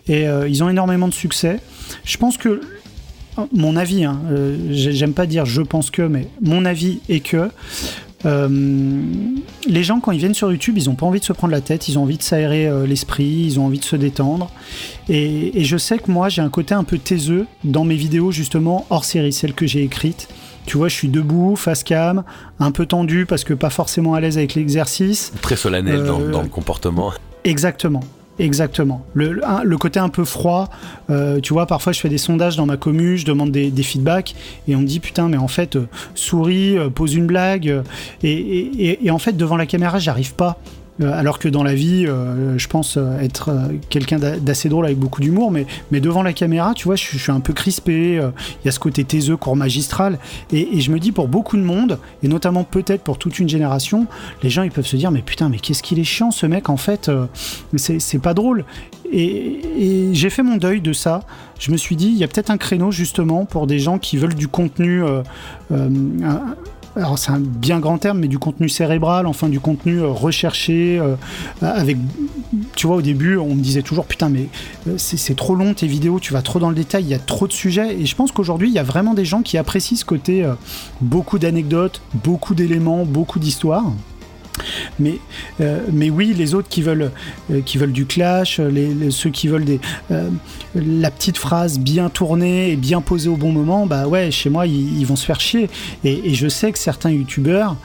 Et 0.07 0.25
ils 0.49 0.61
ont 0.63 0.69
énormément 0.69 1.07
de 1.07 1.13
succès. 1.13 1.59
Je 2.03 2.17
pense 2.17 2.35
que, 2.37 2.59
mon 3.53 3.77
avis, 3.77 4.03
hein, 4.03 4.19
j'ai- 4.69 4.91
j'aime 4.91 5.13
pas 5.13 5.25
dire 5.27 5.45
je 5.45 5.61
pense 5.61 5.91
que, 5.91 6.01
mais 6.01 6.27
mon 6.41 6.65
avis 6.65 6.99
est 7.07 7.21
que 7.21 7.49
euh, 8.25 8.47
les 9.67 9.83
gens, 9.83 9.99
quand 9.99 10.11
ils 10.11 10.19
viennent 10.19 10.33
sur 10.33 10.51
YouTube, 10.51 10.77
ils 10.77 10.89
ont 10.89 10.95
pas 10.95 11.05
envie 11.05 11.19
de 11.19 11.25
se 11.25 11.33
prendre 11.33 11.51
la 11.51 11.61
tête, 11.61 11.87
ils 11.87 11.97
ont 11.99 12.03
envie 12.03 12.17
de 12.17 12.23
s'aérer 12.23 12.67
euh, 12.67 12.85
l'esprit, 12.85 13.25
ils 13.25 13.59
ont 13.59 13.65
envie 13.65 13.79
de 13.79 13.83
se 13.83 13.95
détendre. 13.95 14.49
Et, 15.09 15.59
et 15.59 15.63
je 15.63 15.77
sais 15.77 15.97
que 15.97 16.11
moi, 16.11 16.29
j'ai 16.29 16.41
un 16.41 16.49
côté 16.49 16.73
un 16.73 16.83
peu 16.83 16.97
taiseux 16.97 17.45
dans 17.63 17.83
mes 17.83 17.95
vidéos, 17.95 18.31
justement, 18.31 18.85
hors 18.89 19.05
série, 19.05 19.33
celles 19.33 19.53
que 19.53 19.67
j'ai 19.67 19.83
écrites. 19.83 20.27
Tu 20.65 20.77
vois, 20.77 20.87
je 20.87 20.95
suis 20.95 21.09
debout, 21.09 21.57
face 21.57 21.83
cam, 21.83 22.23
un 22.59 22.71
peu 22.71 22.85
tendu 22.85 23.25
parce 23.25 23.43
que 23.43 23.53
pas 23.53 23.69
forcément 23.69 24.13
à 24.13 24.21
l'aise 24.21 24.37
avec 24.37 24.55
l'exercice. 24.55 25.33
Très 25.41 25.57
solennel 25.57 26.05
dans, 26.05 26.21
Euh, 26.21 26.31
dans 26.31 26.41
le 26.41 26.47
comportement. 26.47 27.11
Exactement. 27.43 27.99
Exactement. 28.39 29.05
Le, 29.13 29.31
le- 29.63 29.77
côté 29.77 29.99
un 29.99 30.09
peu 30.09 30.25
froid, 30.25 30.69
euh, 31.11 31.39
tu 31.39 31.53
vois, 31.53 31.67
parfois 31.67 31.93
je 31.93 31.99
fais 31.99 32.09
des 32.09 32.17
sondages 32.17 32.55
dans 32.55 32.65
ma 32.65 32.77
commu, 32.77 33.17
je 33.17 33.25
demande 33.25 33.51
des, 33.51 33.69
des 33.69 33.83
feedbacks 33.83 34.33
et 34.67 34.75
on 34.75 34.79
me 34.81 34.87
dit 34.87 34.99
putain, 34.99 35.27
mais 35.29 35.37
en 35.37 35.47
fait, 35.47 35.75
euh, 35.75 35.87
souris, 36.15 36.77
euh, 36.77 36.89
pose 36.89 37.13
une 37.13 37.27
blague. 37.27 37.83
et 38.23 39.11
en 39.11 39.19
fait, 39.19 39.33
devant 39.37 39.55
la 39.57 39.65
caméra, 39.67 39.99
j'arrive 39.99 40.33
pas. 40.33 40.57
Euh, 41.01 41.11
alors 41.11 41.39
que 41.39 41.49
dans 41.49 41.63
la 41.63 41.73
vie, 41.73 42.05
euh, 42.07 42.55
je 42.57 42.67
pense 42.67 42.97
euh, 42.97 43.19
être 43.19 43.49
quelqu'un 43.89 44.19
d'a- 44.19 44.37
d'assez 44.37 44.69
drôle 44.69 44.85
avec 44.85 44.99
beaucoup 44.99 45.21
d'humour, 45.21 45.49
mais, 45.49 45.65
mais 45.91 45.99
devant 45.99 46.21
la 46.21 46.33
caméra, 46.33 46.73
tu 46.75 46.85
vois, 46.85 46.95
je, 46.95 47.17
suis- 47.17 47.31
un 47.31 47.39
peu 47.39 47.53
crispé. 47.53 48.21
Il 48.63 48.65
y 48.65 48.69
a 48.69 48.71
ce 48.71 48.79
côté 48.79 49.03
taiseux, 49.03 49.35
court 49.37 49.55
magistral. 49.55 50.19
Et, 50.51 50.79
je 50.79 50.91
me 50.91 50.99
dis, 50.99 51.11
pour 51.11 51.27
beaucoup 51.27 51.57
de 51.57 51.63
monde, 51.63 51.97
et 52.21 52.27
notamment 52.27 52.63
peut-être 52.63 53.01
pour 53.01 53.17
toute 53.17 53.39
une 53.39 53.49
génération, 53.49 54.05
les 54.43 54.49
gens 54.49 54.61
ils 54.63 54.71
peuvent 54.71 54.85
se 54.85 54.95
dire, 54.95 55.09
mais 55.09 55.21
putain, 55.21 55.49
mais 55.49 55.57
qu'est-ce 55.57 55.81
qu'il 55.81 55.97
est 55.99 56.03
chiant 56.03 56.29
ce 56.31 56.45
mec 56.45 56.69
en 56.69 56.77
fait, 56.77 57.09
c'est 57.77 58.21
pas 58.21 58.33
drôle. 58.33 58.65
Et, 59.11 60.09
j'ai 60.13 60.29
fait 60.29 60.43
mon 60.43 60.57
deuil 60.57 60.81
de 60.81 60.93
ça. 60.93 61.21
Je 61.59 61.71
me 61.71 61.77
suis 61.77 61.95
dit, 61.95 62.07
il 62.07 62.17
y 62.17 62.23
a 62.23 62.27
peut-être 62.27 62.51
un 62.51 62.57
créneau 62.57 62.91
justement 62.91 63.45
pour 63.45 63.65
des 63.67 63.79
gens 63.79 63.97
qui 63.97 64.17
veulent 64.17 64.35
du 64.35 64.47
contenu. 64.47 65.01
Alors 66.95 67.17
c'est 67.17 67.31
un 67.31 67.39
bien 67.39 67.79
grand 67.79 67.97
terme, 67.97 68.19
mais 68.19 68.27
du 68.27 68.39
contenu 68.39 68.69
cérébral, 68.69 69.25
enfin 69.25 69.49
du 69.49 69.59
contenu 69.59 69.99
euh, 69.99 70.07
recherché, 70.07 70.99
euh, 70.99 71.15
avec, 71.61 71.97
tu 72.75 72.87
vois, 72.87 72.97
au 72.97 73.01
début, 73.01 73.37
on 73.37 73.55
me 73.55 73.61
disait 73.61 73.81
toujours, 73.81 74.05
putain, 74.05 74.29
mais 74.29 74.47
euh, 74.87 74.95
c'est 74.97 75.35
trop 75.35 75.55
long 75.55 75.73
tes 75.73 75.87
vidéos, 75.87 76.19
tu 76.19 76.33
vas 76.33 76.41
trop 76.41 76.59
dans 76.59 76.69
le 76.69 76.75
détail, 76.75 77.03
il 77.03 77.09
y 77.09 77.13
a 77.13 77.19
trop 77.19 77.47
de 77.47 77.53
sujets. 77.53 77.95
Et 77.99 78.05
je 78.05 78.15
pense 78.15 78.31
qu'aujourd'hui, 78.31 78.69
il 78.69 78.73
y 78.73 78.79
a 78.79 78.83
vraiment 78.83 79.13
des 79.13 79.25
gens 79.25 79.41
qui 79.41 79.57
apprécient 79.57 79.97
ce 79.97 80.05
côté, 80.05 80.43
euh, 80.43 80.53
beaucoup 81.01 81.39
d'anecdotes, 81.39 82.01
beaucoup 82.23 82.53
d'éléments, 82.55 83.05
beaucoup 83.05 83.39
d'histoires. 83.39 83.91
Mais, 84.99 85.19
euh, 85.61 85.79
mais 85.91 86.09
oui, 86.09 86.33
les 86.35 86.53
autres 86.53 86.69
qui 86.69 86.81
veulent, 86.81 87.11
euh, 87.51 87.61
qui 87.61 87.77
veulent 87.77 87.91
du 87.91 88.05
clash, 88.05 88.59
euh, 88.59 88.69
les, 88.69 89.11
ceux 89.11 89.29
qui 89.29 89.47
veulent 89.47 89.65
des, 89.65 89.79
la 90.75 91.11
petite 91.11 91.37
phrase 91.37 91.79
bien 91.79 92.09
tournée 92.09 92.71
et 92.71 92.75
bien 92.75 93.01
posée 93.01 93.29
au 93.29 93.37
bon 93.37 93.51
moment, 93.51 93.85
bah 93.85 94.07
ouais, 94.07 94.31
chez 94.31 94.49
moi, 94.49 94.65
ils, 94.67 95.05
vont 95.05 95.15
se 95.15 95.25
faire 95.25 95.39
chier. 95.39 95.69
Et, 96.03 96.33
je 96.33 96.47
sais 96.47 96.71
que 96.71 96.79
certains 96.79 97.11
youtubeurs 97.11 97.75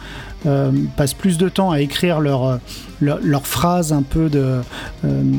passent 0.96 1.14
plus 1.14 1.36
de 1.36 1.48
temps 1.48 1.70
à 1.70 1.80
écrire 1.80 2.20
leurs 2.20 2.60
leur, 3.00 3.46
phrases 3.46 3.92
un 3.92 4.02
peu 4.02 4.28
de. 4.28 4.60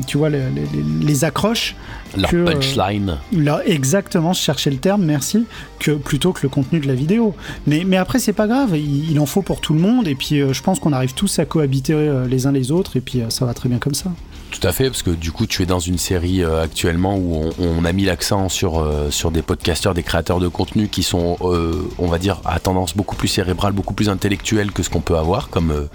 tu 0.06 0.18
vois, 0.18 0.28
les 0.30 1.24
accroches. 1.24 1.74
Leur 2.16 2.30
que, 2.30 2.36
euh, 2.36 2.52
punchline. 2.52 3.18
Là, 3.32 3.62
exactement, 3.66 4.32
je 4.32 4.40
cherchais 4.40 4.70
le 4.70 4.78
terme, 4.78 5.04
merci, 5.04 5.44
que 5.78 5.92
plutôt 5.92 6.32
que 6.32 6.40
le 6.42 6.48
contenu 6.48 6.80
de 6.80 6.86
la 6.86 6.94
vidéo. 6.94 7.34
Mais, 7.66 7.84
mais 7.86 7.96
après, 7.96 8.18
c'est 8.18 8.32
pas 8.32 8.46
grave, 8.46 8.76
il, 8.76 9.10
il 9.10 9.18
en 9.20 9.26
faut 9.26 9.42
pour 9.42 9.60
tout 9.60 9.74
le 9.74 9.80
monde, 9.80 10.08
et 10.08 10.14
puis 10.14 10.40
euh, 10.40 10.52
je 10.52 10.62
pense 10.62 10.80
qu'on 10.80 10.92
arrive 10.92 11.14
tous 11.14 11.38
à 11.38 11.44
cohabiter 11.44 11.94
euh, 11.94 12.26
les 12.26 12.46
uns 12.46 12.52
les 12.52 12.72
autres, 12.72 12.96
et 12.96 13.00
puis 13.00 13.20
euh, 13.20 13.30
ça 13.30 13.44
va 13.44 13.54
très 13.54 13.68
bien 13.68 13.78
comme 13.78 13.94
ça. 13.94 14.12
Tout 14.50 14.66
à 14.66 14.72
fait, 14.72 14.90
parce 14.90 15.02
que 15.02 15.10
du 15.10 15.30
coup, 15.30 15.46
tu 15.46 15.62
es 15.62 15.66
dans 15.66 15.78
une 15.78 15.98
série 15.98 16.42
euh, 16.42 16.62
actuellement 16.62 17.16
où 17.16 17.50
on, 17.58 17.84
a 17.84 17.92
mis 17.92 18.04
l'accent 18.04 18.48
sur, 18.48 18.80
euh, 18.80 19.10
sur 19.10 19.30
des 19.30 19.42
podcasteurs, 19.42 19.94
des 19.94 20.02
créateurs 20.02 20.40
de 20.40 20.48
contenu 20.48 20.88
qui 20.88 21.04
sont, 21.04 21.36
euh, 21.42 21.88
on 21.98 22.08
va 22.08 22.18
dire, 22.18 22.40
à 22.44 22.58
tendance 22.58 22.96
beaucoup 22.96 23.14
plus 23.14 23.28
cérébrale, 23.28 23.72
beaucoup 23.72 23.94
plus 23.94 24.08
intellectuelle 24.08 24.72
que 24.72 24.82
ce 24.82 24.90
qu'on 24.90 25.00
peut 25.00 25.16
avoir 25.16 25.50
comme, 25.50 25.88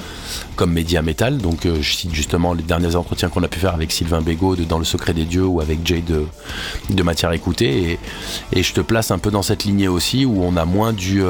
comme 0.55 0.71
média 0.71 1.01
métal. 1.01 1.37
Donc, 1.37 1.67
je 1.67 1.93
cite 1.93 2.13
justement 2.13 2.53
les 2.53 2.63
derniers 2.63 2.95
entretiens 2.95 3.29
qu'on 3.29 3.43
a 3.43 3.49
pu 3.49 3.59
faire 3.59 3.73
avec 3.73 3.91
Sylvain 3.91 4.21
Bégaud 4.21 4.55
de 4.55 4.63
Dans 4.63 4.79
le 4.79 4.85
secret 4.85 5.13
des 5.13 5.25
dieux 5.25 5.45
ou 5.45 5.59
avec 5.59 5.85
Jay 5.85 6.01
de, 6.01 6.25
de 6.89 7.03
Matière 7.03 7.33
écoutée. 7.33 7.99
Et, 8.53 8.59
et 8.59 8.63
je 8.63 8.73
te 8.73 8.81
place 8.81 9.11
un 9.11 9.17
peu 9.17 9.31
dans 9.31 9.43
cette 9.43 9.65
lignée 9.65 9.89
aussi 9.89 10.25
où 10.25 10.43
on 10.43 10.55
a 10.55 10.65
moins 10.65 10.93
du. 10.93 11.21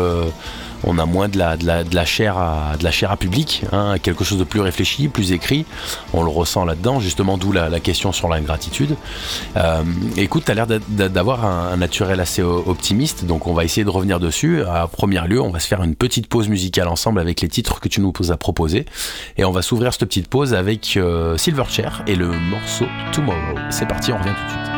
On 0.83 0.97
a 0.99 1.05
moins 1.05 1.29
de 1.29 1.37
la, 1.37 1.55
la, 1.61 1.83
la 1.83 2.05
chair 2.05 2.37
à 2.37 2.73
la 2.81 2.91
chair 2.91 3.11
à 3.11 3.17
public, 3.17 3.63
hein, 3.71 3.95
quelque 4.01 4.23
chose 4.23 4.37
de 4.39 4.43
plus 4.43 4.59
réfléchi, 4.59 5.07
plus 5.07 5.31
écrit. 5.31 5.65
On 6.13 6.23
le 6.23 6.29
ressent 6.29 6.65
là-dedans, 6.65 6.99
justement, 6.99 7.37
d'où 7.37 7.51
la, 7.51 7.69
la 7.69 7.79
question 7.79 8.11
sur 8.11 8.27
l'ingratitude. 8.27 8.95
Euh, 9.57 9.83
écoute, 10.17 10.43
tu 10.45 10.51
as 10.51 10.53
l'air 10.53 10.67
d'a- 10.67 10.79
d'a- 10.87 11.09
d'avoir 11.09 11.45
un, 11.45 11.77
naturel 11.77 12.19
assez 12.19 12.41
optimiste, 12.41 13.25
donc 13.25 13.47
on 13.47 13.53
va 13.53 13.63
essayer 13.63 13.83
de 13.83 13.89
revenir 13.89 14.19
dessus. 14.19 14.63
À 14.63 14.87
premier 14.87 15.21
lieu, 15.27 15.41
on 15.41 15.49
va 15.49 15.59
se 15.59 15.67
faire 15.67 15.83
une 15.83 15.95
petite 15.95 16.27
pause 16.27 16.47
musicale 16.49 16.87
ensemble 16.87 17.19
avec 17.19 17.41
les 17.41 17.47
titres 17.49 17.79
que 17.79 17.87
tu 17.89 18.01
nous 18.01 18.13
as 18.29 18.37
proposés, 18.37 18.85
et 19.37 19.45
on 19.45 19.51
va 19.51 19.61
s'ouvrir 19.61 19.93
cette 19.93 20.05
petite 20.05 20.27
pause 20.27 20.53
avec 20.53 20.97
euh, 20.97 21.37
Silverchair 21.37 22.03
et 22.07 22.15
le 22.15 22.27
morceau 22.27 22.85
Tomorrow. 23.11 23.55
C'est 23.69 23.87
parti, 23.87 24.11
on 24.11 24.17
revient 24.17 24.29
tout 24.29 24.45
de 24.45 24.49
suite. 24.49 24.71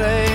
say 0.00 0.29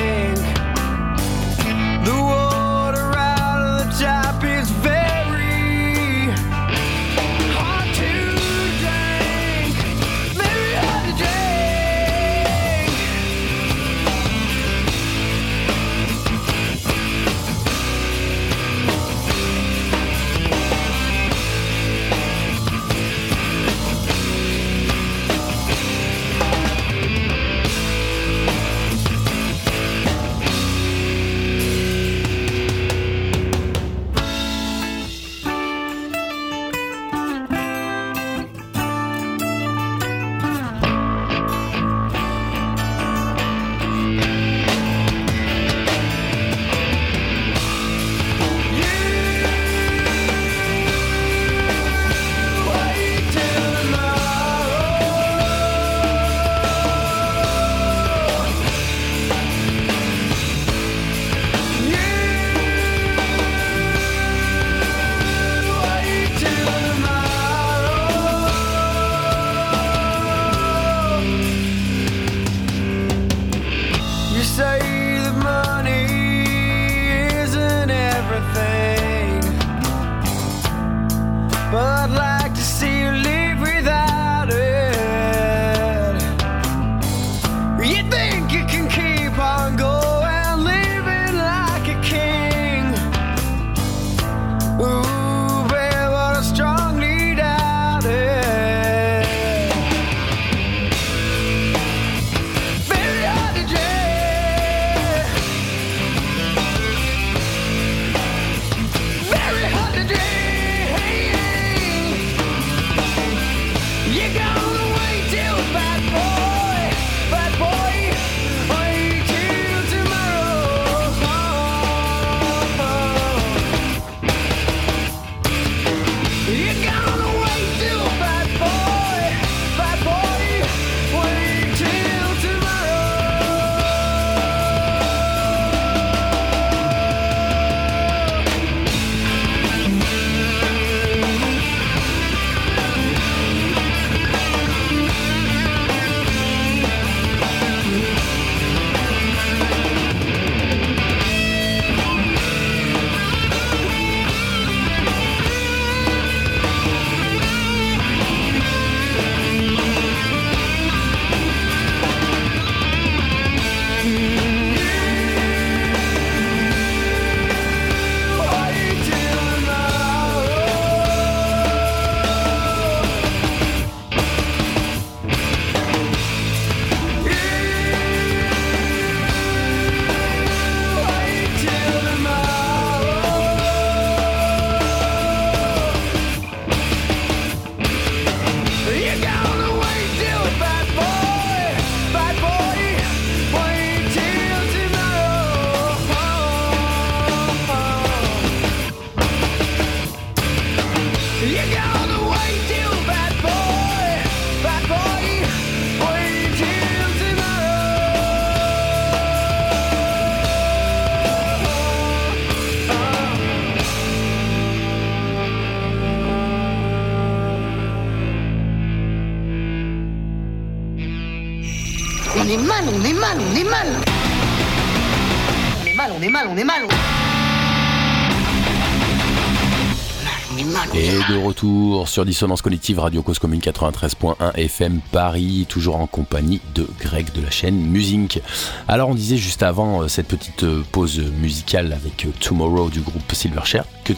sur 232.15 232.23
Dissonance 232.23 232.62
Cognitive, 232.62 232.99
Radio 232.99 233.21
Cause 233.21 233.39
Commune 233.39 233.60
93.1 233.60 234.56
FM 234.56 235.01
Paris, 235.12 235.65
toujours 235.67 235.97
en 235.97 236.08
compagnie 236.08 236.62
de 236.73 236.88
Greg 236.97 237.34
de 237.34 237.41
la 237.41 237.51
chaîne 237.51 237.75
Music. 237.75 238.41
Alors 238.88 239.10
on 239.10 239.15
disait 239.15 239.36
juste 239.36 239.63
avant 239.63 240.01
euh, 240.01 240.08
cette 240.08 240.30
petite 240.30 240.63
euh, 240.63 240.82
pause 240.93 241.19
musicale 241.19 241.91
avec 241.91 242.25
euh, 242.25 242.30
Tomorrow 242.39 242.89
du 242.89 243.01
groupe 243.01 243.34
Silverchair 243.34 243.84
que 244.06 244.13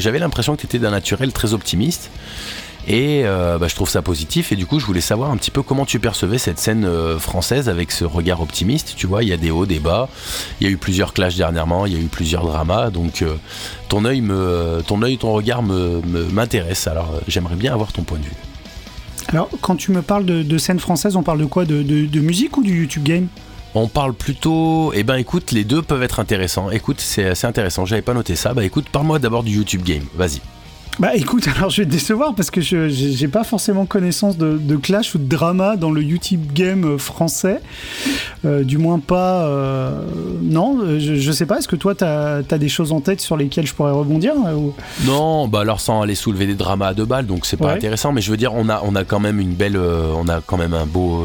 j'avais 0.00 0.18
l'impression 0.18 0.56
que 0.56 0.62
tu 0.62 0.66
étais 0.66 0.80
d'un 0.80 0.90
naturel 0.90 1.32
très 1.32 1.54
optimiste. 1.54 2.10
Et 2.88 3.22
euh, 3.24 3.58
bah, 3.58 3.66
je 3.68 3.74
trouve 3.74 3.88
ça 3.90 4.00
positif 4.00 4.52
et 4.52 4.56
du 4.56 4.64
coup 4.64 4.78
je 4.78 4.86
voulais 4.86 5.00
savoir 5.00 5.32
un 5.32 5.36
petit 5.36 5.50
peu 5.50 5.62
comment 5.62 5.84
tu 5.84 5.98
percevais 5.98 6.38
cette 6.38 6.60
scène 6.60 6.84
euh, 6.84 7.18
française 7.18 7.68
avec 7.68 7.90
ce 7.90 8.04
regard 8.04 8.40
optimiste. 8.40 8.94
Tu 8.96 9.08
vois, 9.08 9.24
il 9.24 9.28
y 9.28 9.32
a 9.32 9.36
des 9.36 9.50
hauts, 9.50 9.66
des 9.66 9.80
bas. 9.80 10.08
Il 10.60 10.66
y 10.66 10.70
a 10.70 10.72
eu 10.72 10.76
plusieurs 10.76 11.12
clashs 11.12 11.36
dernièrement, 11.36 11.86
il 11.86 11.94
y 11.94 11.96
a 11.96 11.98
eu 11.98 12.06
plusieurs 12.06 12.44
dramas. 12.46 12.90
Donc 12.90 13.22
euh, 13.22 13.34
ton 13.88 14.04
œil, 14.04 14.20
me, 14.20 14.82
ton 14.86 15.02
œil, 15.02 15.18
ton 15.18 15.32
regard 15.32 15.64
me- 15.64 16.00
m'intéresse. 16.32 16.86
Alors 16.86 17.12
j'aimerais 17.26 17.56
bien 17.56 17.72
avoir 17.72 17.92
ton 17.92 18.02
point 18.02 18.18
de 18.18 18.24
vue. 18.24 18.32
Alors, 19.28 19.48
quand 19.60 19.74
tu 19.74 19.90
me 19.90 20.02
parles 20.02 20.24
de, 20.24 20.44
de 20.44 20.58
scène 20.58 20.78
française, 20.78 21.16
on 21.16 21.24
parle 21.24 21.40
de 21.40 21.46
quoi? 21.46 21.64
De, 21.64 21.82
de- 21.82 22.06
de 22.06 22.20
musique 22.20 22.56
ou 22.56 22.62
du 22.62 22.82
YouTube 22.82 23.02
game? 23.02 23.26
On 23.74 23.88
parle 23.88 24.14
plutôt. 24.14 24.92
Eh 24.94 25.02
ben 25.02 25.16
écoute, 25.16 25.50
les 25.50 25.64
deux 25.64 25.82
peuvent 25.82 26.04
être 26.04 26.20
intéressants. 26.20 26.70
Écoute, 26.70 27.00
c'est 27.00 27.26
assez 27.26 27.48
intéressant. 27.48 27.84
J'avais 27.84 28.00
pas 28.02 28.14
noté 28.14 28.36
ça. 28.36 28.54
Bah 28.54 28.64
écoute, 28.64 28.86
parle-moi 28.90 29.18
d'abord 29.18 29.42
du 29.42 29.50
YouTube 29.56 29.82
Game. 29.82 30.04
Vas-y. 30.14 30.40
Bah 30.98 31.14
écoute, 31.14 31.46
alors 31.56 31.68
je 31.70 31.82
vais 31.82 31.86
te 31.86 31.92
décevoir 31.92 32.34
parce 32.34 32.50
que 32.50 32.60
je 32.60 32.88
j'ai 32.88 33.28
pas 33.28 33.44
forcément 33.44 33.84
connaissance 33.86 34.38
de, 34.38 34.56
de 34.56 34.76
clash 34.76 35.14
ou 35.14 35.18
de 35.18 35.28
drama 35.28 35.76
dans 35.76 35.90
le 35.90 36.02
YouTube 36.02 36.52
game 36.54 36.84
euh, 36.84 36.98
français. 36.98 37.60
Euh, 38.44 38.62
du 38.64 38.78
moins 38.78 38.98
pas. 38.98 39.46
euh, 39.46 39.90
non, 40.42 40.78
euh, 40.82 40.98
je, 41.00 41.14
je 41.14 41.32
sais 41.32 41.46
pas. 41.46 41.58
Est-ce 41.58 41.68
que 41.68 41.74
toi 41.76 41.94
t'as 41.94 42.38
as 42.48 42.58
des 42.58 42.68
choses 42.68 42.92
en 42.92 43.00
tête 43.00 43.20
sur 43.20 43.36
lesquelles 43.36 43.66
je 43.66 43.74
pourrais 43.74 43.92
rebondir 43.92 44.34
ou- 44.56 44.74
Non, 45.04 45.48
bah 45.48 45.60
alors 45.60 45.80
sans 45.80 46.02
aller 46.02 46.14
soulever 46.14 46.46
des 46.46 46.54
dramas 46.54 46.88
à 46.88 46.94
deux 46.94 47.06
balles, 47.06 47.26
donc 47.26 47.46
c'est 47.46 47.56
pas 47.56 47.66
Ouais. 47.68 47.72
intéressant. 47.72 48.12
Mais 48.12 48.20
je 48.20 48.30
veux 48.30 48.36
dire, 48.36 48.52
on 48.54 48.68
a, 48.68 48.82
on 48.84 48.94
a 48.94 49.04
quand 49.04 49.20
même 49.20 49.40
une 49.40 49.54
belle, 49.54 49.76
euh, 49.76 50.12
on 50.16 50.28
a 50.28 50.40
quand 50.44 50.58
même 50.58 50.74
un 50.74 50.86
beau, 50.86 51.24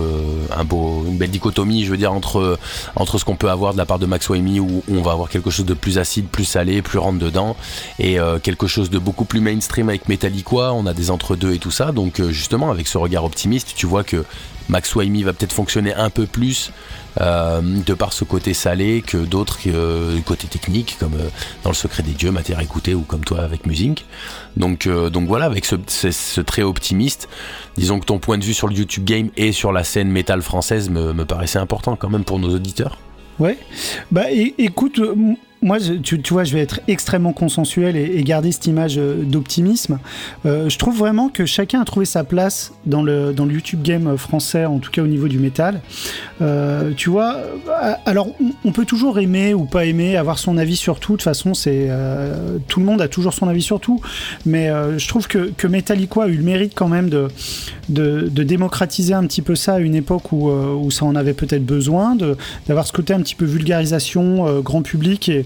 un 0.57 0.63
beau, 0.63 1.03
une 1.07 1.17
belle 1.17 1.29
dichotomie. 1.31 1.83
Je 1.85 1.91
veux 1.91 1.97
dire 1.97 2.13
entre, 2.13 2.57
entre 2.95 3.17
ce 3.17 3.25
qu'on 3.25 3.35
peut 3.35 3.49
avoir 3.49 3.73
de 3.73 3.77
la 3.77 3.85
part 3.85 3.99
de 3.99 4.05
Max 4.05 4.29
Waimi 4.29 4.59
où 4.59 4.81
on 4.91 5.01
va 5.01 5.11
avoir 5.11 5.29
quelque 5.29 5.49
chose 5.49 5.65
de 5.65 5.73
plus 5.73 5.97
acide, 5.99 6.27
plus 6.27 6.45
salé, 6.45 6.81
plus 6.81 6.97
rentre 6.97 7.19
dedans, 7.19 7.55
et 7.99 8.17
quelque 8.41 8.67
chose 8.67 8.89
de 8.89 8.99
beaucoup 8.99 9.25
plus 9.25 9.41
mainstream 9.41 9.89
avec 9.89 10.07
Metallica. 10.07 10.73
On 10.73 10.85
a 10.85 10.93
des 10.93 11.11
entre 11.11 11.35
deux 11.35 11.53
et 11.53 11.59
tout 11.59 11.71
ça. 11.71 11.91
Donc 11.91 12.21
justement, 12.29 12.71
avec 12.71 12.87
ce 12.87 12.97
regard 12.97 13.25
optimiste, 13.25 13.73
tu 13.75 13.85
vois 13.85 14.03
que 14.03 14.23
Max 14.71 14.95
Waimi 14.95 15.23
va 15.23 15.33
peut-être 15.33 15.53
fonctionner 15.53 15.93
un 15.93 16.09
peu 16.09 16.25
plus 16.25 16.71
euh, 17.19 17.61
de 17.61 17.93
par 17.93 18.13
ce 18.13 18.23
côté 18.23 18.53
salé 18.53 19.03
que 19.05 19.17
d'autres 19.17 19.59
euh, 19.67 20.17
côté 20.21 20.47
technique 20.47 20.95
comme 20.97 21.13
euh, 21.15 21.29
dans 21.63 21.69
le 21.69 21.75
secret 21.75 22.03
des 22.03 22.13
dieux 22.13 22.31
matière 22.31 22.59
à 22.59 22.63
écouter 22.63 22.95
ou 22.95 23.01
comme 23.01 23.25
toi 23.25 23.41
avec 23.41 23.67
musique 23.67 24.05
donc 24.55 24.87
donc 24.87 25.27
voilà 25.27 25.45
avec 25.45 25.65
ce, 25.65 26.41
trait 26.41 26.63
optimiste 26.63 27.27
disons 27.77 27.99
que 27.99 28.05
ton 28.05 28.19
point 28.19 28.37
de 28.37 28.45
vue 28.45 28.53
sur 28.53 28.67
le 28.67 28.75
YouTube 28.75 29.03
game 29.03 29.29
et 29.35 29.51
sur 29.51 29.73
la 29.73 29.83
scène 29.83 30.09
métal 30.09 30.41
française 30.41 30.89
me, 30.89 31.13
me 31.13 31.25
paraissait 31.25 31.59
important 31.59 31.97
quand 31.97 32.09
même 32.09 32.23
pour 32.23 32.39
nos 32.39 32.55
auditeurs 32.55 32.97
Ouais. 33.39 33.57
Bah 34.11 34.29
écoute, 34.29 35.01
moi, 35.61 35.77
je- 35.77 35.93
tu, 35.93 36.19
tu 36.21 36.33
vois, 36.33 36.43
je 36.43 36.53
vais 36.53 36.61
être 36.61 36.79
extrêmement 36.87 37.33
consensuel 37.33 37.95
et, 37.95 38.21
garder 38.23 38.51
cette 38.51 38.67
image 38.67 38.97
euh, 38.97 39.23
d'optimisme. 39.23 39.99
Euh, 40.45 40.69
je 40.69 40.77
trouve 40.77 40.97
vraiment 40.97 41.29
que 41.29 41.45
chacun 41.45 41.81
a 41.81 41.85
trouvé 41.85 42.05
sa 42.05 42.23
place 42.23 42.71
dans 42.85 43.03
le, 43.03 43.33
dans 43.33 43.45
le 43.45 43.53
YouTube 43.53 43.81
game 43.81 44.15
français, 44.17 44.65
en 44.65 44.79
tout 44.79 44.91
cas 44.91 45.01
au 45.01 45.07
niveau 45.07 45.27
du 45.27 45.39
métal. 45.39 45.81
Euh, 46.41 46.91
tu 46.95 47.09
vois, 47.09 47.35
euh, 47.35 47.93
alors 48.05 48.27
on, 48.63 48.71
peut 48.71 48.85
toujours 48.85 49.19
aimer 49.19 49.53
ou 49.53 49.65
pas 49.65 49.85
aimer, 49.85 50.17
avoir 50.17 50.39
son 50.39 50.57
avis 50.57 50.75
sur 50.75 50.99
tout. 50.99 51.13
De 51.13 51.17
toute 51.17 51.23
façon, 51.23 51.53
c'est 51.53 51.87
euh, 51.89 52.57
tout 52.67 52.79
le 52.79 52.85
monde 52.85 53.01
a 53.01 53.07
toujours 53.07 53.33
son 53.33 53.47
avis 53.47 53.61
sur 53.61 53.79
tout. 53.79 54.01
Mais 54.45 54.69
euh, 54.69 54.97
je 54.97 55.07
trouve 55.07 55.27
que, 55.27 55.51
que 55.57 55.67
Metallica 55.67 56.23
a 56.23 56.27
eu 56.27 56.35
le 56.37 56.43
mérite 56.43 56.73
quand 56.75 56.87
même 56.87 57.09
de, 57.09 57.27
de, 57.89 58.29
de 58.31 58.43
démocratiser 58.43 59.13
un 59.13 59.25
petit 59.25 59.41
peu 59.41 59.55
ça 59.55 59.73
à 59.75 59.79
une 59.79 59.95
époque 59.95 60.31
où, 60.31 60.49
où 60.49 60.89
ça 60.91 61.05
en 61.05 61.15
avait 61.15 61.33
peut-être 61.33 61.65
besoin, 61.65 62.15
d'avoir 62.67 62.87
ce 62.87 62.93
côté 62.93 63.13
un 63.13 63.21
petit 63.21 63.35
peu 63.35 63.45
vulgarisation, 63.45 64.61
grand 64.61 64.81
public 64.81 65.29
et, 65.29 65.45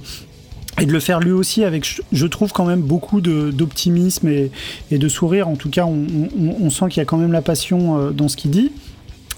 et 0.79 0.85
de 0.85 0.91
le 0.91 0.99
faire 0.99 1.19
lui 1.19 1.31
aussi 1.31 1.63
avec, 1.63 1.85
je- 2.11 2.25
trouve 2.25 2.51
quand 2.51 2.65
même 2.65 2.81
beaucoup 2.81 3.21
d'optimisme 3.21 4.27
et, 4.27 4.51
de 4.91 5.07
sourire. 5.07 5.47
En 5.47 5.55
tout 5.55 5.69
cas, 5.69 5.85
on, 5.85 6.69
sent 6.69 6.85
qu'il 6.89 6.97
y 6.97 7.01
a 7.01 7.05
quand 7.05 7.17
même 7.17 7.31
la 7.31 7.41
passion 7.41 7.97
euh, 7.97 8.11
dans 8.11 8.27
ce 8.27 8.35
qu'il 8.35 8.51
dit. 8.51 8.71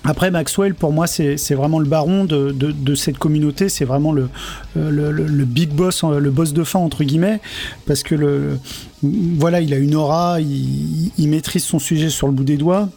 Après, 0.03 0.31
Maxwell, 0.31 0.73
pour 0.73 0.93
moi, 0.93 1.05
c'est 1.05 1.53
vraiment 1.53 1.79
le 1.79 1.85
baron 1.85 2.23
de, 2.23 2.95
cette 2.95 3.17
communauté. 3.17 3.67
C'est 3.69 3.85
vraiment 3.85 4.13
le, 4.13 4.29
euh, 4.77 5.45
big 5.45 5.69
boss, 5.69 6.03
euh, 6.03 6.19
le 6.19 6.31
boss 6.31 6.53
de 6.53 6.63
fin, 6.63 6.79
entre 6.79 7.03
guillemets. 7.03 7.39
Parce 7.85 8.03
que, 8.03 8.57
voilà, 9.03 9.59
il 9.59 9.73
a 9.73 9.77
une 9.77 9.95
aura, 9.95 10.39
il 10.39 11.27
maîtrise 11.27 11.65
son 11.65 11.79
sujet 11.79 12.09
sur 12.09 12.27
le 12.27 12.33
bout 12.33 12.45
des 12.45 12.57
doigts. 12.57 12.89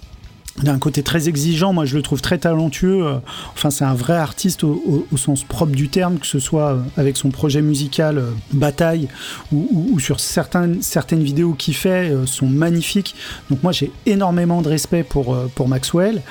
Il 0.63 0.69
a 0.69 0.73
un 0.73 0.79
côté 0.79 1.03
très 1.03 1.29
exigeant, 1.29 1.73
moi 1.73 1.85
je 1.85 1.97
le 1.97 2.03
trouve 2.03 2.21
très 2.21 2.39
talentueux. 2.39 3.07
euh, 3.07 3.15
Enfin, 3.55 3.71
c'est 3.71 3.85
un 3.85 3.95
vrai 3.95 4.17
artiste 4.17 4.65
au, 4.65 5.07
sens 5.17 5.45
propre 5.45 5.73
du 5.73 5.89
terme, 5.89 6.19
que 6.19 6.27
ce 6.27 6.39
soit 6.39 6.73
euh, 6.73 6.83
avec 6.97 7.17
son 7.17 7.31
projet 7.31 7.63
musical 7.63 8.19
euh, 8.19 8.31
Bataille 8.53 9.09
ou, 9.53 9.99
sur 10.01 10.21
certaines, 10.21 10.81
vidéos 11.23 11.53
qu'il 11.55 11.75
fait 11.75 12.11
euh, 12.11 12.27
sont 12.27 12.47
magnifiques. 12.47 13.15
Donc, 13.51 13.63
moi 13.63 13.73
j'ai 13.73 13.91
énormément 14.07 14.63
de 14.63 14.69
respect 14.69 15.03
pour, 15.03 15.37
Maxwell. 15.67 16.23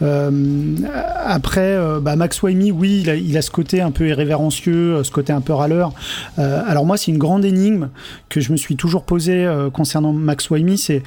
Après, 0.00 1.78
bah, 2.00 2.16
Max 2.16 2.42
Waimi, 2.42 2.72
oui, 2.72 3.00
il 3.02 3.10
a, 3.10 3.14
il 3.16 3.42
ce 3.42 3.50
côté 3.50 3.80
un 3.80 3.90
peu 3.90 4.08
irrévérencieux, 4.08 5.02
ce 5.04 5.10
côté 5.10 5.32
un 5.32 5.40
peu 5.40 5.52
râleur. 5.52 5.92
Alors, 6.36 6.86
moi, 6.86 6.96
c'est 6.96 7.10
une 7.10 7.18
grande 7.18 7.44
énigme 7.44 7.90
que 8.28 8.40
je 8.40 8.50
me 8.50 8.56
suis 8.56 8.76
toujours 8.76 9.04
posée 9.04 9.46
concernant 9.72 10.12
Max 10.12 10.50
Waimi 10.50 10.78
c'est 10.78 11.02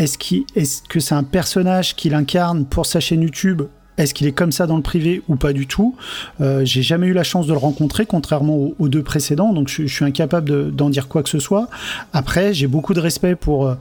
est-ce 0.00 0.16
est-ce 0.56 0.82
que 0.82 0.98
c'est 0.98 1.14
un 1.14 1.22
personnage 1.22 1.94
qu'il 1.94 2.14
incarne 2.14 2.64
pour 2.64 2.86
sa 2.86 3.00
chaîne 3.00 3.22
YouTube 3.22 3.62
est-ce 4.00 4.14
qu'il 4.14 4.26
est 4.26 4.32
comme 4.32 4.52
ça 4.52 4.66
dans 4.66 4.76
le 4.76 4.82
privé 4.82 5.22
ou 5.28 5.36
pas 5.36 5.52
du 5.52 5.66
tout? 5.66 5.94
Euh, 6.40 6.64
J'ai 6.64 6.82
jamais 6.82 7.06
eu 7.06 7.12
la 7.12 7.22
chance 7.22 7.46
de 7.46 7.52
le 7.52 7.58
rencontrer, 7.58 8.06
contrairement 8.06 8.72
aux, 8.78 8.88
deux 8.88 9.02
précédents, 9.02 9.52
donc 9.52 9.68
je, 9.68 9.86
suis 9.86 10.04
incapable 10.04 10.48
de- 10.48 10.70
d'en 10.70 10.90
dire 10.90 11.06
quoi 11.06 11.22
que 11.22 11.28
ce 11.28 11.38
soit. 11.38 11.68
Après, 12.12 12.54
j'ai 12.54 12.66
beaucoup 12.66 12.94
de 12.94 13.00
respect 13.00 13.36
pour, 13.36 13.66
euh, 13.66 13.74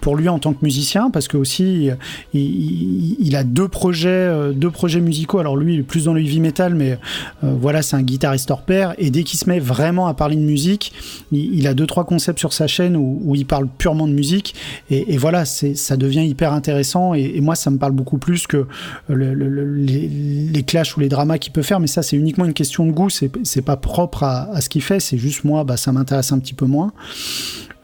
pour 0.00 0.16
lui 0.16 0.28
en 0.28 0.38
tant 0.38 0.52
que 0.52 0.64
musicien, 0.64 1.10
parce 1.10 1.28
que 1.28 1.36
aussi, 1.36 1.90
il, 2.32 3.36
a 3.36 3.44
deux 3.44 3.68
projets, 3.68 4.08
euh, 4.08 4.52
deux 4.52 4.70
projets 4.70 5.00
musicaux. 5.00 5.38
Alors 5.38 5.56
lui, 5.56 5.82
plus 5.82 6.04
dans 6.04 6.14
le 6.14 6.20
heavy 6.20 6.40
metal, 6.40 6.74
mais 6.74 6.98
voilà, 7.42 7.82
c'est 7.82 7.96
un 7.96 8.02
guitariste 8.02 8.50
hors 8.50 8.62
pair. 8.62 8.94
Et 8.98 9.10
dès 9.10 9.22
qu'il 9.22 9.38
se 9.38 9.48
met 9.48 9.58
vraiment 9.58 10.06
à 10.06 10.14
parler 10.14 10.36
de 10.36 10.40
musique, 10.40 10.92
il, 11.32 11.66
a 11.66 11.74
deux 11.74 11.86
trois 11.86 12.04
concepts 12.04 12.38
sur 12.38 12.52
sa 12.52 12.66
chaîne 12.66 12.96
où, 12.96 13.34
il 13.34 13.46
parle 13.46 13.68
purement 13.78 14.06
de 14.06 14.12
musique. 14.12 14.54
Et, 14.90 15.16
voilà, 15.16 15.44
ça 15.44 15.96
devient 15.96 16.24
hyper 16.26 16.52
intéressant. 16.52 17.14
Et, 17.14 17.40
moi, 17.40 17.54
ça 17.54 17.70
me 17.70 17.78
parle 17.78 17.92
beaucoup 17.92 18.18
plus 18.18 18.46
que 18.46 18.66
le- 19.08 19.34
les, 19.64 20.62
clashs 20.62 20.96
ou 20.96 21.00
les 21.00 21.08
dramas 21.08 21.38
qu'il 21.38 21.52
peut 21.52 21.62
faire. 21.62 21.80
Mais 21.80 21.86
ça, 21.86 22.02
c'est 22.02 22.16
uniquement 22.16 22.44
une 22.44 22.54
question 22.54 22.86
de 22.86 22.92
goût. 22.92 23.10
C'est 23.10 23.62
pas 23.62 23.76
propre 23.76 24.22
à, 24.22 24.50
à 24.52 24.60
ce 24.60 24.68
qu'il 24.68 24.82
fait. 24.82 25.00
C'est 25.00 25.18
juste 25.18 25.44
moi, 25.44 25.64
bah, 25.64 25.76
ça 25.76 25.92
m'intéresse 25.92 26.32
un 26.32 26.38
petit 26.38 26.54
peu 26.54 26.66
moins. 26.66 26.92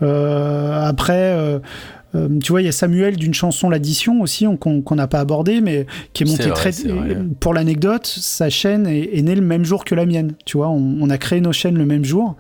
Euh, 0.02 0.82
après. 0.82 1.32
euh, 1.34 1.58
euh, 2.14 2.28
tu 2.42 2.52
vois, 2.52 2.60
il 2.62 2.64
y 2.64 2.68
a 2.68 2.72
Samuel 2.72 3.16
d'une 3.16 3.34
chanson 3.34 3.68
L'Addition 3.70 4.20
aussi, 4.20 4.46
on- 4.46 4.56
qu'on 4.56 4.94
n'a 4.94 5.06
pas 5.06 5.20
abordé, 5.20 5.60
mais 5.60 5.86
qui 6.12 6.24
est 6.24 6.26
monté 6.26 6.44
vrai, 6.44 6.52
très. 6.54 6.70
vrai. 6.70 7.16
Pour 7.38 7.54
l'anecdote, 7.54 8.06
sa 8.06 8.50
chaîne 8.50 8.86
est, 8.86 9.10
est 9.16 9.22
née 9.22 9.34
le 9.34 9.42
même 9.42 9.64
jour 9.64 9.84
que 9.84 9.94
la 9.94 10.06
mienne. 10.06 10.32
Tu 10.44 10.56
vois, 10.56 10.68
on, 10.68 10.96
on 11.00 11.08
a 11.10 11.18
créé 11.18 11.40
nos 11.40 11.52
chaînes 11.52 11.76
le 11.78 11.86
même 11.86 12.04
jour. 12.04 12.36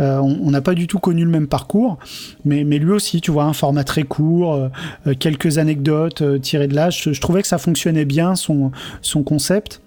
Euh, 0.00 0.18
on 0.18 0.50
n'a 0.50 0.60
pas 0.60 0.74
du 0.74 0.86
tout 0.86 0.98
connu 0.98 1.24
le 1.24 1.30
même 1.30 1.46
parcours, 1.46 1.98
mais, 2.44 2.64
mais 2.64 2.78
lui 2.78 2.90
aussi, 2.92 3.20
tu 3.20 3.30
vois, 3.30 3.44
un 3.44 3.52
format 3.52 3.84
très 3.84 4.02
court, 4.02 4.54
euh, 4.54 4.68
euh, 5.06 5.14
quelques 5.18 5.58
anecdotes 5.58 6.22
euh, 6.22 6.38
tirées 6.38 6.68
de 6.68 6.74
là. 6.74 6.90
Je, 6.90 7.12
je 7.12 7.20
trouvais 7.20 7.42
que 7.42 7.48
ça 7.48 7.58
fonctionnait 7.58 8.04
bien, 8.04 8.34
son, 8.34 8.72
son 9.02 9.22
concept. 9.22 9.80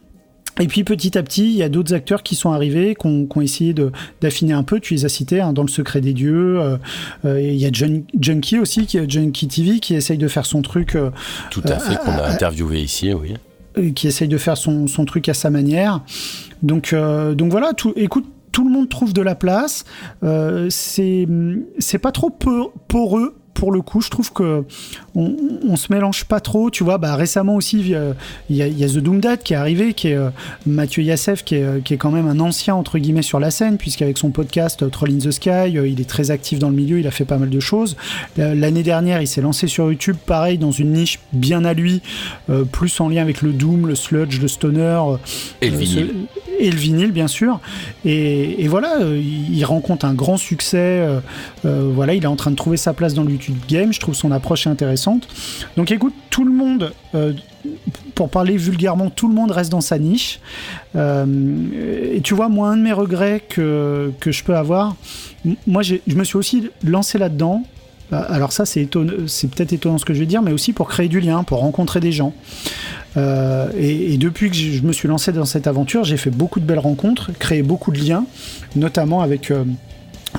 Et 0.60 0.67
puis 0.67 0.84
petit 0.84 1.17
à 1.17 1.24
petit, 1.24 1.46
il 1.46 1.56
y 1.58 1.63
a 1.63 1.70
d'autres 1.70 1.93
acteurs 1.93 2.24
qui 2.24 2.36
sont 2.36 2.52
arrivés, 2.52 2.96
qui 3.00 3.06
ont, 3.08 3.26
qui 3.26 3.38
ont 3.38 3.41
essayé 3.41 3.74
de- 3.74 3.91
d'affiner 4.22 4.54
un 4.54 4.63
peu. 4.63 4.80
Tu 4.80 4.93
les 4.96 5.06
as 5.06 5.10
cités 5.10 5.39
hein, 5.41 5.54
dans 5.54 5.62
Le 5.63 5.67
Secret 5.70 6.02
des 6.02 6.13
Dieux. 6.13 6.60
euh, 6.60 6.78
euh, 7.26 7.41
il 7.41 7.56
y 7.56 7.65
a 7.65 7.70
Jun- 7.72 8.04
Junkie 8.20 8.60
aussi, 8.60 8.86
qui, 8.86 9.00
Junkie 9.10 9.48
TV, 9.48 9.80
qui 9.80 9.96
essaye 9.96 10.17
de 10.17 10.28
faire 10.28 10.46
son 10.46 10.62
truc. 10.62 10.96
euh, 10.96 11.12
tout 11.52 11.62
à 11.65 11.78
fait 11.80 11.98
qu'on 11.98 12.12
a 12.12 12.22
euh, 12.24 12.32
interviewé 12.32 12.82
ici 12.82 13.13
oui 13.13 13.34
qui 13.93 14.08
essaye 14.08 14.28
de 14.28 14.39
faire 14.39 14.58
son, 14.58 14.88
son 14.88 15.06
truc 15.06 15.30
à 15.30 15.36
sa 15.36 15.52
manière. 15.52 16.02
Donc, 16.63 16.93
euh, 16.93 17.36
donc 17.36 17.52
voilà, 17.52 17.74
tout, 17.74 17.93
écoute, 17.96 18.26
tout 18.52 18.63
le 18.67 18.72
monde 18.74 18.89
trouve 18.89 19.13
de 19.13 19.22
la 19.22 19.36
place. 19.36 19.86
Euh, 20.24 20.65
c'est 20.72 21.28
c'est 21.78 22.00
pas 22.00 22.12
trop 22.12 22.32
poreux 22.88 23.36
pour 23.58 23.72
le 23.72 23.82
coup, 23.82 24.02
je 24.02 24.10
trouve 24.10 24.32
que 24.32 24.63
on, 25.15 25.36
on 25.67 25.76
se 25.78 25.91
mélange 25.91 26.26
pas 26.26 26.39
trop. 26.39 26.70
Tu 26.70 26.84
vois, 26.84 27.00
bah, 27.00 27.15
récemment 27.15 27.56
aussi, 27.56 27.80
il 27.80 27.88
y, 27.89 27.96
a, 27.96 28.67
il 28.67 28.78
y 28.78 28.84
a 28.84 28.88
The 28.88 28.98
Doom 29.00 29.20
Dad 29.20 29.41
qui 29.41 29.54
est 29.54 29.58
arrivé, 29.58 29.93
qui 29.93 30.10
est 30.10 30.15
euh, 30.15 30.30
Mathieu 30.67 31.02
Yassef, 31.02 31.43
qui 31.43 31.56
est, 31.56 31.63
euh, 31.63 31.80
qui 31.84 31.96
est 31.96 31.98
quand 31.98 32.12
même 32.12 32.28
un 32.28 32.39
ancien 32.39 32.76
entre 32.76 33.00
guillemets 33.00 33.24
sur 33.24 33.39
la 33.39 33.50
scène, 33.50 33.78
puisqu'avec 33.78 34.17
son 34.20 34.30
podcast 34.30 34.84
euh, 34.84 34.89
Troll 34.89 35.10
in 35.12 35.17
the 35.17 35.32
Sky, 35.32 35.72
il 35.74 36.00
est 36.00 36.08
très 36.08 36.30
actif 36.30 36.60
dans 36.60 36.70
le 36.70 36.76
milieu, 36.76 37.00
il 37.00 37.08
a 37.08 37.12
fait 37.12 37.26
pas 37.26 37.38
mal 37.38 37.50
de 37.50 37.60
choses. 37.60 37.96
L'année 38.38 38.84
dernière, 38.84 39.22
il 39.22 39.28
s'est 39.28 39.41
lancé 39.41 39.67
sur 39.67 39.89
YouTube, 39.91 40.17
pareil, 40.26 40.58
dans 40.60 40.72
une 40.72 40.93
niche 40.93 41.20
bien 41.34 41.65
à 41.65 41.74
lui, 41.74 42.02
euh, 42.52 42.63
plus 42.63 43.00
en 43.02 43.10
lien 43.10 43.24
avec 43.24 43.41
le 43.41 43.54
Doom, 43.54 43.88
le 43.88 43.96
Sludge, 43.96 44.39
le 44.39 44.48
Stoner. 44.48 45.00
Et 45.62 45.70
le 45.72 45.78
vinyle. 45.78 46.08
ce- 46.08 46.38
et 46.60 46.72
le 46.72 46.78
vinyle, 46.78 47.12
bien 47.12 47.28
sûr. 47.28 47.60
Et, 48.04 48.63
et 48.63 48.67
voilà, 48.67 48.98
il 49.04 49.63
rencontre 49.63 50.06
un 50.08 50.15
grand 50.15 50.38
succès. 50.38 50.78
euh, 51.65 51.91
voilà, 51.93 52.15
il 52.15 52.24
est 52.24 52.28
en 52.28 52.36
train 52.36 52.50
de 52.50 52.56
trouver 52.56 52.78
sa 52.78 52.93
place 52.93 53.13
dans 53.13 53.22
le 53.24 53.30
Game. 53.67 53.93
Je 53.93 53.99
trouve 53.99 54.15
son 54.15 54.31
approche 54.31 54.67
intéressante. 54.67 55.27
Donc 55.75 55.91
écoute, 55.91 56.13
tout 56.29 56.45
le 56.45 56.51
monde, 56.51 56.93
euh, 57.15 57.33
pour 58.15 58.29
parler 58.29 58.57
vulgairement, 58.57 59.10
tout 59.10 59.27
le 59.27 59.33
monde 59.33 59.51
reste 59.51 59.71
dans 59.71 59.81
sa 59.81 59.99
niche. 59.99 60.39
Euh, 60.95 62.13
et 62.13 62.21
tu 62.21 62.33
vois, 62.33 62.49
moi, 62.49 62.69
un 62.69 62.77
de 62.77 62.81
mes 62.81 62.93
regrets 62.93 63.41
que, 63.47 64.12
que 64.19 64.31
je 64.31 64.43
peux 64.43 64.55
avoir, 64.55 64.95
moi, 65.65 65.81
je 65.81 65.97
me 66.15 66.23
suis 66.23 66.38
aussi 66.38 66.69
lancé 66.83 67.17
là-dedans. 67.17 67.63
Euh, 68.13 68.23
Alors 68.29 68.51
ça, 68.51 68.65
c'est 68.65 68.86
peut-être 68.86 69.73
étonnant 69.73 69.97
ce 69.97 70.05
que 70.05 70.13
je 70.13 70.19
vais 70.19 70.25
dire, 70.25 70.41
mais 70.41 70.51
aussi 70.51 70.73
pour 70.73 70.88
créer 70.88 71.07
du 71.07 71.19
lien, 71.19 71.43
pour 71.43 71.60
rencontrer 71.60 71.99
des 71.99 72.12
gens. 72.12 72.33
Euh, 73.15 73.69
et, 73.77 74.17
depuis 74.17 74.49
que 74.49 74.55
je 74.55 74.81
me 74.83 74.93
suis 74.93 75.07
lancé 75.07 75.31
dans 75.31 75.45
cette 75.45 75.67
aventure, 75.67 76.03
j'ai 76.03 76.17
fait 76.17 76.29
beaucoup 76.29 76.60
de 76.60 76.65
belles 76.65 76.79
rencontres, 76.79 77.31
créé 77.39 77.63
beaucoup 77.63 77.91
de 77.91 77.99
liens, 77.99 78.25
notamment 78.75 79.21
avec 79.21 79.51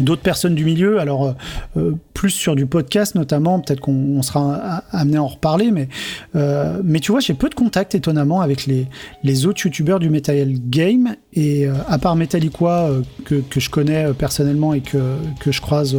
d'autres 0.01 0.23
personnes 0.23 0.55
du 0.55 0.65
milieu. 0.65 1.01
Alors 1.01 1.27
euh, 1.27 1.33
euh, 1.77 1.93
plus 2.15 2.31
sur 2.31 2.57
du 2.57 2.67
podcast 2.67 3.15
notamment, 3.15 3.61
peut-être 3.61 3.81
qu'on 3.81 3.93
on 3.93 4.23
sera 4.23 4.83
amené 4.93 5.17
à 5.17 5.23
en 5.23 5.29
reparler, 5.29 5.71
mais 5.71 5.89
euh, 6.37 6.81
mais 6.85 7.01
tu 7.01 7.13
vois, 7.13 7.21
j'ai 7.21 7.35
peu 7.35 7.49
de 7.49 7.55
contacts 7.55 7.95
étonnamment 7.95 8.41
avec 8.41 8.67
les 8.67 8.87
les 9.23 9.47
autres 9.47 9.65
youtubeurs 9.65 9.99
du 9.99 10.11
Metal 10.11 10.53
Game 10.69 11.17
et 11.35 11.67
à 11.67 11.99
part 11.99 12.17
Metalliqua 12.17 12.91
que 13.25 13.37
que 13.37 13.61
je 13.61 13.71
connais 13.71 14.13
personnellement 14.15 14.75
et 14.75 14.81
que 14.81 15.17
que 15.41 15.53
je 15.53 15.61
croise 15.61 15.97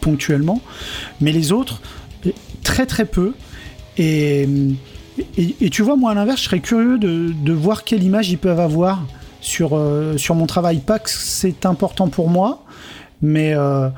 ponctuellement, 0.00 0.60
mais 1.20 1.32
les 1.32 1.52
autres 1.52 1.80
très 2.62 2.86
très 2.86 3.04
peu 3.04 3.34
et 3.96 4.48
et, 5.38 5.70
tu 5.70 5.80
vois, 5.80 5.96
moi 5.96 6.10
à 6.10 6.14
l'inverse, 6.14 6.40
je 6.40 6.44
serais 6.44 6.60
curieux 6.60 6.98
de, 6.98 7.32
de 7.32 7.52
voir 7.54 7.84
quelle 7.84 8.02
image 8.02 8.28
ils 8.28 8.36
peuvent 8.36 8.60
avoir 8.60 9.06
sur, 9.40 9.80
sur 10.18 10.34
mon 10.34 10.44
travail. 10.44 10.80
Pas 10.80 10.98
que 10.98 11.08
c'est 11.08 11.64
important 11.64 12.08
pour 12.08 12.28
moi, 12.28 12.65
mais 13.22 13.54
euh, 13.54 13.88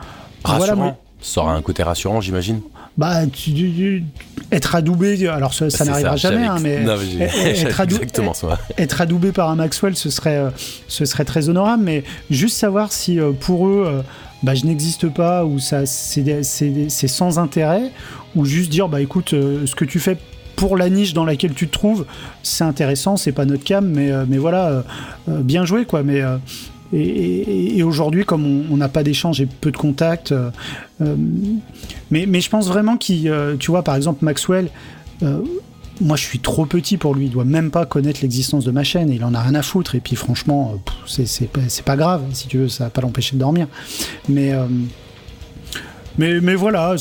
Rassurant. 0.44 0.58
voilà, 0.58 0.74
moi, 0.74 0.96
Ça 1.20 1.40
aura 1.42 1.54
un 1.54 1.62
côté 1.62 1.82
rassurant, 1.82 2.20
j'imagine. 2.20 2.60
bah, 2.96 3.26
tu- 3.26 3.52
tu- 3.52 3.72
tu- 3.72 4.04
être 4.50 4.74
adoubé, 4.74 5.26
alors 5.28 5.52
ça, 5.52 5.66
n'arrivera 5.84 6.16
jamais, 6.16 6.46
hein, 6.46 6.56
mais 6.62 6.80
Non, 6.84 6.94
mais 6.96 7.24
être, 7.24 7.80
adou- 7.80 7.96
exactement 7.96 8.34
ça. 8.34 8.58
être 8.78 9.00
adoubé 9.00 9.32
par 9.32 9.50
un 9.50 9.56
Maxwell, 9.56 9.96
ce 9.96 10.10
serait, 10.10 10.36
euh, 10.38 10.50
ce 10.86 11.04
serait 11.04 11.24
très 11.24 11.48
honorable, 11.48 11.82
mais 11.84 12.04
juste 12.30 12.56
savoir 12.56 12.92
si 12.92 13.20
euh, 13.20 13.32
pour 13.32 13.66
eux, 13.68 14.02
bah, 14.42 14.54
je 14.54 14.64
n'existe 14.64 15.08
pas, 15.08 15.44
ou 15.44 15.58
ça, 15.58 15.84
c'est 15.84 16.82
sans 17.08 17.38
intérêt, 17.38 17.90
ou 18.36 18.44
juste 18.44 18.70
dire, 18.70 18.88
bah 18.88 19.00
écoute, 19.00 19.30
ce 19.30 19.74
que 19.74 19.84
tu 19.84 19.98
fais 19.98 20.16
pour 20.56 20.76
la 20.76 20.88
niche 20.90 21.12
dans 21.12 21.24
laquelle 21.24 21.54
tu 21.54 21.66
te 21.68 21.72
trouves, 21.72 22.06
c'est 22.42 22.64
intéressant, 22.64 23.16
c'est 23.16 23.32
pas 23.32 23.44
notre 23.44 23.64
cam, 23.64 23.84
mais, 23.86 24.10
mais 24.28 24.38
voilà, 24.38 24.84
bien 25.26 25.64
joué, 25.64 25.84
quoi. 25.84 26.02
Mais, 26.04 26.22
et 26.92 27.82
aujourd'hui, 27.82 28.24
comme 28.24 28.44
on- 28.70 28.76
n'a 28.78 28.88
pas 28.88 29.02
d'échange 29.02 29.40
et 29.40 29.46
peu 29.46 29.70
de 29.70 29.76
contacts, 29.76 30.32
euh, 30.32 30.50
euh, 31.02 31.16
mais, 32.10 32.26
je 32.40 32.48
pense 32.48 32.66
vraiment 32.68 32.96
qu'il, 32.96 33.28
euh, 33.28 33.56
tu 33.58 33.70
vois, 33.70 33.82
par 33.82 33.94
exemple, 33.96 34.24
Maxwell, 34.24 34.70
moi 36.00 36.16
je 36.16 36.22
suis 36.22 36.38
trop 36.38 36.64
petit 36.64 36.96
pour 36.96 37.14
lui, 37.14 37.26
il 37.26 37.30
doit 37.32 37.44
même 37.44 37.70
pas 37.72 37.84
connaître 37.84 38.20
l'existence 38.22 38.64
de 38.64 38.70
ma 38.70 38.84
chaîne, 38.84 39.10
il 39.10 39.24
en 39.24 39.34
a 39.34 39.40
rien 39.42 39.54
à 39.56 39.62
foutre, 39.62 39.96
et 39.96 40.00
puis 40.00 40.14
franchement, 40.16 40.80
c'est- 41.06 41.50
pas, 41.84 41.96
grave, 41.96 42.22
si 42.32 42.46
tu 42.48 42.58
veux, 42.58 42.68
ça 42.68 42.84
va 42.84 42.90
pas 42.90 43.00
l'empêcher 43.02 43.34
de 43.34 43.40
dormir. 43.40 43.66
Mais, 44.28 44.52
mais, 46.16 46.54
voilà, 46.54 46.94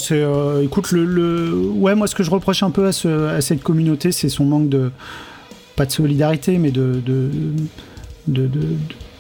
écoute, 0.63 0.91
ouais, 0.91 1.95
moi 1.95 2.07
ce 2.07 2.15
que 2.15 2.23
je 2.23 2.29
reproche 2.31 2.61
un 2.63 2.71
peu 2.71 2.87
à, 2.87 2.91
ce- 2.91 3.27
à 3.27 3.41
cette 3.41 3.63
communauté, 3.63 4.11
c'est 4.11 4.29
son 4.29 4.45
manque 4.45 4.69
de, 4.69 4.91
pas 5.75 5.85
de 5.85 5.91
solidarité, 5.91 6.57
mais 6.57 6.71
de- 6.71 7.01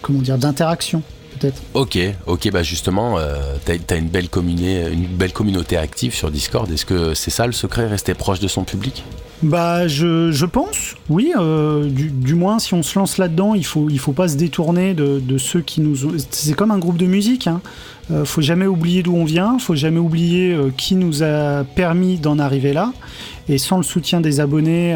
comment 0.07 0.21
dire, 0.21 0.37
d'interaction, 0.39 1.03
peut-être. 1.39 1.61
Ok, 1.75 1.99
ok, 2.25 2.49
bah 2.51 2.63
justement, 2.63 3.19
euh, 3.19 3.35
t'as 3.65 3.73
as 3.93 3.97
une 3.97 4.07
belle, 4.07 4.29
communé- 4.29 4.89
une 4.91 5.05
belle 5.05 5.33
communauté 5.33 5.77
active 5.77 6.13
sur 6.15 6.31
Discord. 6.31 6.71
Est-ce 6.71 6.85
que 6.85 7.13
c'est 7.13 7.29
ça 7.31 7.45
le 7.45 7.51
secret, 7.53 7.85
rester 7.87 8.13
proche 8.15 8.39
de 8.39 8.47
son 8.47 8.63
public? 8.63 9.03
Bah, 9.43 9.87
je, 9.87 10.31
je 10.31 10.45
pense, 10.47 10.95
oui. 11.09 11.31
euh, 11.37 11.87
du, 11.87 12.09
du 12.09 12.33
moins, 12.33 12.57
si 12.57 12.73
on 12.73 12.81
se 12.81 12.97
lance 12.97 13.19
là-dedans, 13.19 13.53
il 13.53 13.65
faut, 13.67 13.87
il 13.87 13.99
faut 13.99 14.11
pas 14.13 14.27
se 14.29 14.35
détourner 14.35 14.95
de, 14.95 15.19
de 15.19 15.37
ceux 15.37 15.61
qui 15.61 15.79
nous. 15.81 16.07
ont- 16.07 16.13
C'est 16.31 16.53
comme 16.55 16.71
un 16.71 16.79
groupe 16.79 16.97
de 16.97 17.05
musique. 17.05 17.45
Hein. 17.45 17.61
Euh, 18.09 18.25
faut 18.25 18.41
jamais 18.41 18.65
oublier 18.65 19.03
d'où 19.03 19.13
on 19.15 19.25
vient. 19.25 19.59
Faut 19.59 19.75
jamais 19.75 19.99
oublier 19.99 20.53
euh, 20.53 20.71
qui 20.75 20.95
nous 20.95 21.21
a 21.21 21.63
permis 21.65 22.17
d'en 22.17 22.39
arriver 22.39 22.73
là. 22.73 22.93
Et 23.47 23.59
sans 23.59 23.77
le 23.77 23.83
soutien 23.83 24.21
des 24.21 24.39
abonnés, 24.39 24.95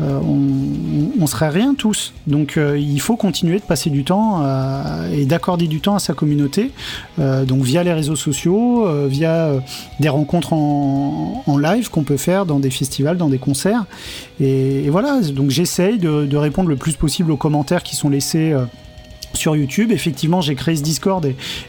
euh, 0.00 0.04
euh, 0.04 0.20
on, 0.20 1.22
on 1.22 1.26
serait 1.26 1.48
rien 1.48 1.74
tous. 1.74 2.12
Donc, 2.26 2.56
euh, 2.56 2.78
il 2.78 3.00
faut 3.00 3.16
continuer 3.16 3.58
de 3.58 3.64
passer 3.64 3.90
du 3.90 4.04
temps 4.04 4.40
à- 4.42 5.02
et 5.12 5.24
d'accorder 5.24 5.66
du 5.66 5.80
temps 5.80 5.94
à 5.94 5.98
sa 5.98 6.14
communauté. 6.14 6.70
Euh, 7.18 7.44
donc, 7.44 7.62
via 7.62 7.82
les 7.82 7.92
réseaux 7.92 8.16
sociaux, 8.16 8.86
euh, 8.86 9.06
via 9.08 9.32
euh, 9.46 9.60
des 10.00 10.08
rencontres 10.08 10.52
en, 10.52 11.42
live 11.58 11.88
qu'on 11.88 12.02
peut 12.02 12.16
faire 12.16 12.46
dans 12.46 12.58
des 12.58 12.70
festivals, 12.70 13.16
dans 13.16 13.28
des 13.28 13.38
concerts. 13.38 13.84
Et, 14.40 14.88
voilà, 14.90 15.20
donc 15.20 15.50
j'essaye 15.50 15.98
de, 15.98 16.36
répondre 16.36 16.68
le 16.68 16.76
plus 16.76 16.96
possible 16.96 17.30
aux 17.30 17.36
commentaires 17.36 17.82
qui 17.84 17.94
sont 17.94 18.08
laissés 18.08 18.52
euh, 18.52 18.64
sur 19.36 19.56
YouTube. 19.56 19.92
Effectivement, 19.92 20.40
j'ai 20.40 20.54
créé 20.54 20.76
ce 20.76 20.82
Discord 20.82 21.24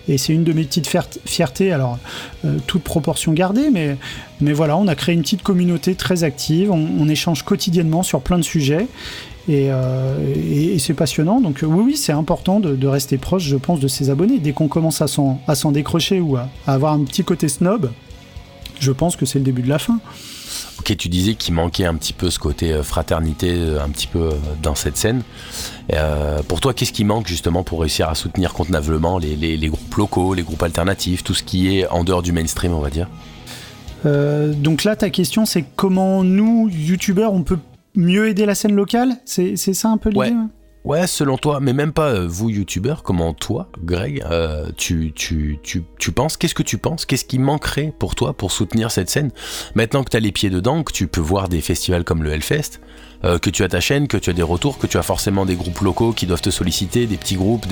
et, 0.07 0.17
c'est 0.17 0.33
une 0.33 0.43
de 0.43 0.53
mes 0.53 0.63
petites 0.63 0.87
fiert- 0.87 1.19
fiertés, 1.25 1.71
alors 1.71 1.97
euh, 2.45 2.57
toute 2.67 2.83
proportion 2.83 3.33
gardée, 3.33 3.69
mais, 3.71 3.97
mais 4.41 4.53
voilà, 4.53 4.77
on 4.77 4.87
a 4.87 4.95
créé 4.95 5.15
une 5.15 5.21
petite 5.21 5.43
communauté 5.43 5.95
très 5.95 6.23
active, 6.23 6.71
on, 6.71 7.07
échange 7.07 7.43
quotidiennement 7.43 8.01
sur 8.01 8.21
plein 8.21 8.37
de 8.37 8.43
sujets. 8.43 8.87
Et, 9.47 9.71
euh, 9.71 10.77
c'est 10.79 10.95
passionnant. 10.95 11.39
Donc 11.39 11.63
euh, 11.63 11.67
oui, 11.67 11.83
oui, 11.85 11.97
c'est 11.97 12.11
important 12.11 12.59
de, 12.59 12.87
rester 12.87 13.17
proche, 13.17 13.43
je 13.43 13.57
pense, 13.57 13.79
de 13.79 13.87
ses 13.87 14.09
abonnés. 14.09 14.39
Dès 14.39 14.53
qu'on 14.53 14.67
commence 14.67 15.01
à 15.01 15.07
s'en 15.07 15.71
décrocher 15.71 16.19
ou 16.19 16.35
à 16.35 16.49
avoir 16.65 16.93
un 16.93 17.03
petit 17.03 17.23
côté 17.23 17.47
snob, 17.47 17.91
je 18.79 18.91
pense 18.91 19.15
que 19.15 19.25
c'est 19.25 19.39
le 19.39 19.45
début 19.45 19.61
de 19.61 19.69
la 19.69 19.79
fin. 19.79 19.99
Ok, 20.79 20.95
tu 20.97 21.09
disais 21.09 21.35
qu'il 21.35 21.53
manquait 21.53 21.85
un 21.85 21.95
petit 21.95 22.13
peu 22.13 22.29
ce 22.29 22.37
côté 22.39 22.71
euh, 22.73 22.83
fraternité, 22.83 23.53
euh, 23.55 23.83
un 23.83 23.89
petit 23.89 24.07
peu 24.07 24.19
euh, 24.19 24.31
dans 24.61 24.75
cette 24.75 24.97
scène. 24.97 25.21
Euh, 25.93 26.41
pour 26.43 26.59
toi, 26.59 26.73
qu'est-ce 26.73 26.91
qui 26.93 27.03
manque 27.05 27.27
justement 27.27 27.63
pour 27.63 27.79
réussir 27.81 28.09
à 28.09 28.15
soutenir 28.15 28.53
convenablement 28.53 29.17
les, 29.17 29.35
les- 29.35 29.57
les 29.57 29.67
groupes 29.67 29.95
locaux, 29.95 30.33
les 30.33 30.43
groupes 30.43 30.63
alternatifs, 30.63 31.23
tout 31.23 31.33
ce 31.33 31.43
qui 31.43 31.77
est 31.77 31.87
en 31.87 32.03
dehors 32.03 32.21
du 32.21 32.31
mainstream, 32.31 32.73
on 32.73 32.79
va 32.81 32.89
dire? 32.89 33.07
Euh, 34.05 34.53
donc 34.53 34.83
là, 34.83 34.95
ta 34.95 35.09
question, 35.09 35.45
c'est 35.45 35.63
comment 35.75 36.23
nous, 36.23 36.69
youtubeurs, 36.69 37.33
on 37.33 37.43
peut 37.43 37.57
mieux 37.95 38.27
aider 38.27 38.45
la 38.45 38.53
scène 38.53 38.75
locale? 38.75 39.13
C'est 39.25 39.55
ça 39.55 39.89
un 39.89 39.97
peu 39.97 40.09
l'idée? 40.09 40.19
Ouais. 40.19 40.33
Ouais, 40.85 41.07
selon 41.07 41.35
toi, 41.39 41.59
mais 41.59 41.73
même 41.73 41.93
pas 41.93 42.09
euh, 42.09 42.27
vous, 42.29 42.51
youtubeurs, 42.51 43.01
comment 43.01 43.33
toi, 43.33 43.69
Greg, 43.83 44.23
euh, 44.29 44.69
tu, 44.77 45.13
tu, 45.15 45.57
tu, 45.63 45.83
tu 45.97 46.11
penses, 46.11 46.37
qu'est-ce 46.37 46.53
que 46.53 46.61
tu 46.61 46.77
penses 46.77 47.07
Qu'est-ce 47.07 47.25
qui 47.25 47.39
manquerait 47.39 47.91
pour 47.97 48.13
toi 48.13 48.33
pour 48.33 48.51
soutenir 48.51 48.91
cette 48.91 49.09
scène? 49.09 49.31
Maintenant 49.73 50.03
que 50.03 50.11
tu 50.11 50.17
as 50.17 50.19
les 50.19 50.31
pieds 50.31 50.51
dedans, 50.51 50.83
que 50.83 50.93
tu 50.93 51.07
peux 51.07 51.21
voir 51.21 51.49
des 51.49 51.61
festivals 51.61 52.03
comme 52.03 52.21
le 52.21 52.31
Hellfest, 52.31 52.81
euh, 53.25 53.39
que 53.39 53.49
tu 53.49 53.63
as 53.63 53.69
ta 53.69 53.79
chaîne, 53.79 54.07
que 54.07 54.17
tu 54.17 54.29
as 54.29 54.33
des 54.33 54.43
retours, 54.43 54.77
que 54.77 54.87
tu 54.87 54.97
as 54.97 55.03
forcément 55.03 55.45
des 55.45 55.55
groupes 55.55 55.81
locaux 55.81 56.13
qui 56.13 56.25
doivent 56.25 56.41
te 56.41 56.49
solliciter, 56.49 57.05
des 57.07 57.17
petits 57.17 57.35
groupes, 57.35 57.65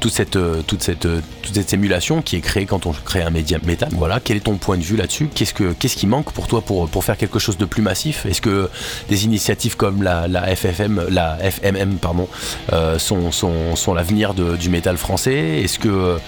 toute, 0.00 0.12
cette, 0.12 0.36
euh, 0.36 0.62
toute, 0.66 0.82
cette, 0.82 1.06
euh, 1.06 1.20
toute 1.42 1.54
cette 1.54 1.72
émulation 1.72 2.22
qui 2.22 2.36
est 2.36 2.40
créée 2.40 2.66
quand 2.66 2.86
on 2.86 2.92
crée 2.92 3.22
un 3.22 3.30
média 3.30 3.58
métal. 3.64 3.90
Voilà, 3.92 4.20
quel 4.20 4.36
est 4.36 4.40
ton 4.40 4.56
point 4.56 4.76
de 4.76 4.82
vue 4.82 4.96
là-dessus? 4.96 5.28
Qu'est-ce 5.34 5.54
que 5.54 5.72
qu'est-ce 5.72 5.96
qui 5.96 6.06
manque 6.06 6.32
pour 6.32 6.46
toi 6.46 6.60
pour, 6.62 6.88
pour 6.88 7.04
faire 7.04 7.16
quelque 7.16 7.38
chose 7.38 7.56
de 7.56 7.64
plus 7.64 7.82
massif? 7.82 8.26
Est-ce 8.26 8.40
que 8.40 8.68
des 9.08 9.24
initiatives 9.24 9.76
comme 9.76 10.02
la, 10.02 10.28
FFM, 10.56 11.06
la 11.10 11.38
FMM, 11.38 11.96
pardon, 11.96 12.28
euh, 12.72 12.98
sont, 12.98 13.32
sont, 13.32 13.76
sont 13.76 13.94
l'avenir 13.94 14.34
du 14.34 14.68
métal 14.68 14.96
français? 14.96 15.60
Est-ce 15.62 15.78
que 15.78 16.18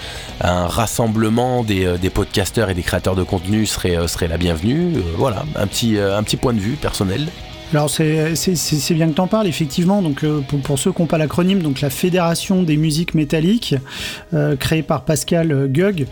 un 0.40 0.66
rassemblement 0.66 1.64
des, 1.64 1.98
des 1.98 2.10
podcasteurs 2.10 2.70
et 2.70 2.74
des 2.74 2.82
créateurs 2.82 3.14
de 3.14 3.22
contenu 3.22 3.66
serait, 3.66 4.08
serait 4.08 4.28
la 4.28 4.38
bienvenue? 4.38 4.94
Voilà, 5.16 5.44
un 5.56 5.66
petit, 5.66 5.98
un 5.98 6.22
petit 6.22 6.36
point 6.36 6.52
de 6.52 6.60
vue 6.60 6.76
personnel. 6.76 7.28
Alors 7.72 7.90
c'est 7.90 8.94
bien 8.94 9.08
que 9.08 9.14
tu 9.14 9.20
en 9.20 9.26
parles, 9.26 9.46
effectivement. 9.46 10.02
Donc 10.02 10.22
euh, 10.22 10.40
pour, 10.40 10.78
ceux 10.78 10.92
qui 10.92 11.02
n'ont 11.02 11.06
pas 11.06 11.18
l'acronyme, 11.18 11.60
donc 11.60 11.80
la 11.80 11.90
Fédération 11.90 12.62
des 12.62 12.76
musiques 12.76 13.14
métalliques, 13.14 13.74
euh, 14.32 14.54
créée 14.56 14.82
par 14.82 15.04
Pascal 15.04 15.50
euh, 15.50 15.66
Gug, 15.66 16.06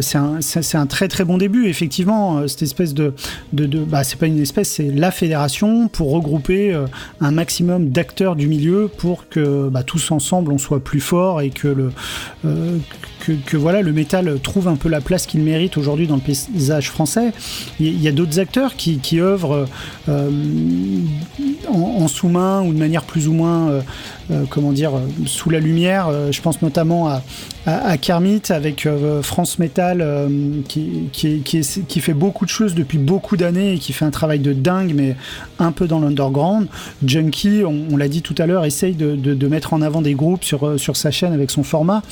c'est 0.00 0.18
un, 0.18 0.38
un 0.74 0.86
très 0.86 1.08
très 1.08 1.24
bon 1.24 1.36
début. 1.36 1.68
Effectivement, 1.68 2.46
cette 2.48 2.62
espèce 2.62 2.94
de, 2.94 3.14
de, 3.52 3.66
de 3.66 3.80
bah, 3.80 4.04
c'est 4.04 4.18
pas 4.18 4.26
une 4.26 4.40
espèce, 4.40 4.70
c'est 4.70 4.90
la 4.90 5.10
fédération 5.10 5.88
pour 5.88 6.10
regrouper 6.10 6.74
un 7.20 7.30
maximum 7.30 7.90
d'acteurs 7.90 8.36
du 8.36 8.46
milieu 8.46 8.90
pour 8.98 9.28
que 9.28 9.68
bah, 9.68 9.82
tous 9.82 10.10
ensemble 10.10 10.52
on 10.52 10.58
soit 10.58 10.82
plus 10.82 11.00
forts 11.00 11.40
et 11.40 11.50
que 11.50 11.68
le 11.68 11.92
que, 13.46 13.56
voilà, 13.56 13.82
le 13.82 13.92
métal 13.92 14.38
trouve 14.42 14.68
un 14.68 14.76
peu 14.76 14.88
la 14.88 15.00
place 15.00 15.26
qu'il 15.26 15.40
mérite 15.40 15.76
aujourd'hui 15.76 16.06
dans 16.06 16.16
le 16.16 16.20
paysage 16.20 16.90
français. 16.90 17.32
Il 17.80 18.00
y, 18.00 18.08
a 18.08 18.12
d'autres 18.12 18.38
acteurs 18.38 18.76
qui, 18.76 19.20
œuvrent 19.20 19.66
euh, 20.08 20.30
en, 21.68 22.08
sous-main 22.08 22.62
ou 22.62 22.72
de 22.72 22.78
manière 22.78 23.04
plus 23.04 23.28
ou 23.28 23.32
moins, 23.32 23.68
euh, 23.68 23.80
euh, 24.30 24.44
comment 24.48 24.72
dire, 24.72 24.92
sous 25.26 25.50
la 25.50 25.60
lumière. 25.60 26.10
Je 26.30 26.40
pense 26.40 26.62
notamment 26.62 27.08
à, 27.08 27.22
à, 27.66 27.96
Kermit 27.96 28.42
avec 28.50 28.88
France 29.22 29.58
Metal 29.58 30.30
qui, 30.68 32.00
fait 32.00 32.14
beaucoup 32.14 32.44
de 32.44 32.50
choses 32.50 32.74
depuis 32.74 32.98
beaucoup 32.98 33.36
d'années 33.36 33.74
et 33.74 33.78
qui 33.78 33.92
fait 33.92 34.04
un 34.04 34.10
travail 34.10 34.38
de 34.38 34.52
dingue, 34.52 34.92
mais 34.94 35.16
un 35.58 35.72
peu 35.72 35.86
dans 35.86 36.00
l'underground. 36.00 36.68
Junkie, 37.04 37.62
on, 37.64 37.96
l'a 37.96 38.08
dit 38.08 38.22
tout 38.22 38.34
à 38.38 38.46
l'heure, 38.46 38.64
essaye 38.64 38.94
de, 38.94 39.48
mettre 39.48 39.72
en 39.72 39.82
avant 39.82 40.02
des 40.02 40.14
groupes 40.14 40.44
sur 40.44 40.96
sa 40.96 41.10
chaîne 41.10 41.32
avec 41.32 41.50
son 41.50 41.62
format. 41.62 42.02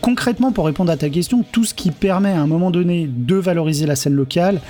Concrètement, 0.00 0.52
pour 0.52 0.66
répondre 0.66 0.92
à 0.92 0.96
ta 0.96 1.10
question, 1.10 1.44
tout 1.50 1.64
ce 1.64 1.74
qui 1.74 1.90
permet 1.90 2.32
à 2.32 2.40
un 2.40 2.46
moment 2.46 2.70
donné 2.70 3.08
de 3.08 3.34
valoriser 3.36 3.86
la 3.86 3.96
scène 3.96 4.14
locale 4.14 4.60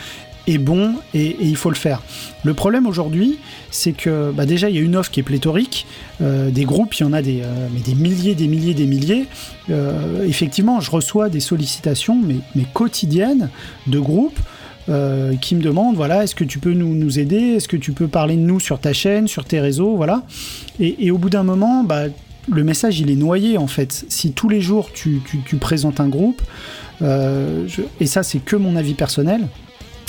est 0.47 0.59
bon 0.59 0.95
et, 1.15 1.37
il 1.41 1.57
faut 1.57 1.71
le 1.71 1.77
faire. 1.77 2.03
Le 2.45 2.55
problème 2.55 2.87
aujourd'hui, 2.87 3.39
c'est 3.71 3.93
que 3.93 4.33
bah 4.33 4.47
déjà 4.47 4.69
il 4.69 4.77
y 4.77 4.79
a 4.79 4.83
une 4.83 4.97
offre 4.97 5.11
qui 5.11 5.21
est 5.21 5.23
pléthorique, 5.23 5.87
euh, 6.21 6.51
des 6.51 6.65
groupes, 6.65 6.95
il 6.95 7.03
y 7.03 7.07
en 7.07 7.13
a 7.13 7.23
des, 7.23 7.43
euh, 7.43 7.69
milliers, 7.97 8.35
des 8.35 8.49
milliers, 8.49 8.75
des 8.75 8.87
milliers. 8.87 9.27
Euh, 9.71 10.27
effectivement, 10.27 10.81
je 10.81 10.91
reçois 10.91 11.29
des 11.29 11.41
sollicitations, 11.41 12.21
mais, 12.21 12.65
quotidiennes, 12.73 13.51
de 13.87 13.99
groupes 13.99 14.39
qui 15.41 15.55
me 15.55 15.63
demandent 15.63 15.95
voilà, 15.95 16.25
est-ce 16.25 16.35
que 16.35 16.43
tu 16.43 16.59
peux 16.59 16.73
nous, 16.73 16.93
nous 16.97 17.21
aider? 17.21 17.55
Est-ce 17.55 17.69
que 17.69 17.77
tu 17.77 17.93
peux 17.93 18.09
parler 18.09 18.35
de 18.35 18.41
nous 18.41 18.59
sur 18.59 18.81
ta 18.81 18.93
chaîne, 18.93 19.29
sur 19.29 19.45
tes 19.45 19.61
réseaux? 19.61 19.95
Voilà. 19.95 20.25
Et, 20.81 21.07
et 21.07 21.13
au 21.13 21.19
bout 21.19 21.31
d'un 21.31 21.45
moment, 21.45 21.85
bah, 21.85 22.07
le 22.51 22.65
message 22.65 23.01
il 23.01 23.11
est 23.11 23.17
noyé 23.17 23.59
en 23.59 23.67
fait. 23.67 24.05
Si 24.09 24.33
tous 24.33 24.49
les 24.49 24.61
jours 24.61 24.91
tu, 24.93 25.21
présentes 25.61 26.01
un 26.01 26.09
groupe, 26.09 26.43
euh, 27.03 27.67
et 28.01 28.07
ça 28.07 28.23
c'est 28.23 28.39
que 28.39 28.57
mon 28.57 28.77
avis 28.77 28.95
personnel, 28.95 29.47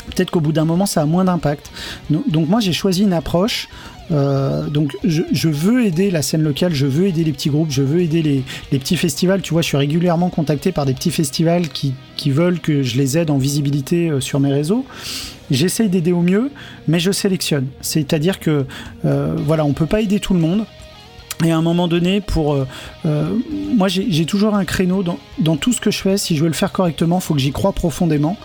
peut-être 0.07 0.31
qu'au 0.31 0.41
bout 0.41 0.51
d'un 0.51 0.65
moment 0.65 0.85
ça 0.85 1.01
a 1.01 1.05
moins 1.05 1.25
d'impact. 1.25 1.71
Donc, 2.09 2.49
moi 2.49 2.59
j'ai 2.59 2.73
choisi 2.73 3.03
une 3.03 3.13
approche. 3.13 3.69
euh, 4.11 4.67
donc 4.67 4.91
je, 5.03 5.47
veux 5.47 5.85
aider 5.85 6.11
la 6.11 6.21
scène 6.21 6.43
locale, 6.43 6.73
je 6.73 6.85
veux 6.85 7.07
aider 7.07 7.23
les 7.23 7.31
petits 7.31 7.49
groupes, 7.49 7.71
je 7.71 7.81
veux 7.81 8.01
aider 8.01 8.21
les, 8.21 8.79
petits 8.79 8.97
festivals. 8.97 9.41
Tu 9.41 9.53
vois, 9.53 9.61
je 9.61 9.67
suis 9.67 9.77
régulièrement 9.77 10.29
contacté 10.29 10.71
par 10.71 10.85
des 10.85 10.93
petits 10.93 11.11
festivals 11.11 11.69
qui, 11.69 11.93
qui 12.17 12.31
veulent 12.31 12.59
que 12.59 12.83
je 12.83 12.97
les 12.97 13.17
aide 13.17 13.29
en 13.29 13.37
visibilité 13.37 14.09
euh, 14.09 14.19
sur 14.19 14.39
mes 14.39 14.51
réseaux. 14.51 14.85
J'essaye 15.51 15.89
d'aider 15.89 16.11
au 16.11 16.21
mieux, 16.21 16.51
mais 16.87 16.99
je 16.99 17.11
sélectionne. 17.11 17.67
C'est-à-dire 17.81 18.39
que 18.39 18.65
euh, 19.05 19.35
voilà, 19.37 19.65
on 19.65 19.73
peut 19.73 19.85
pas 19.85 20.01
aider 20.01 20.19
tout 20.19 20.33
le 20.33 20.39
monde. 20.39 20.65
Et 21.43 21.51
à 21.51 21.57
un 21.57 21.61
moment 21.61 21.87
donné, 21.87 22.21
pour 22.21 22.53
euh, 22.53 22.67
euh, 23.05 23.29
moi, 23.75 23.87
j'ai 23.87 24.25
toujours 24.25 24.55
un 24.55 24.65
créneau 24.65 25.03
dans, 25.03 25.57
tout 25.57 25.73
ce 25.73 25.81
que 25.81 25.91
je 25.91 25.99
fais. 25.99 26.17
Si 26.17 26.35
je 26.35 26.41
veux 26.41 26.47
le 26.47 26.53
faire 26.53 26.71
correctement, 26.71 27.19
faut 27.19 27.33
que 27.33 27.39
j'y 27.39 27.51
croie 27.51 27.73
profondément. 27.73 28.37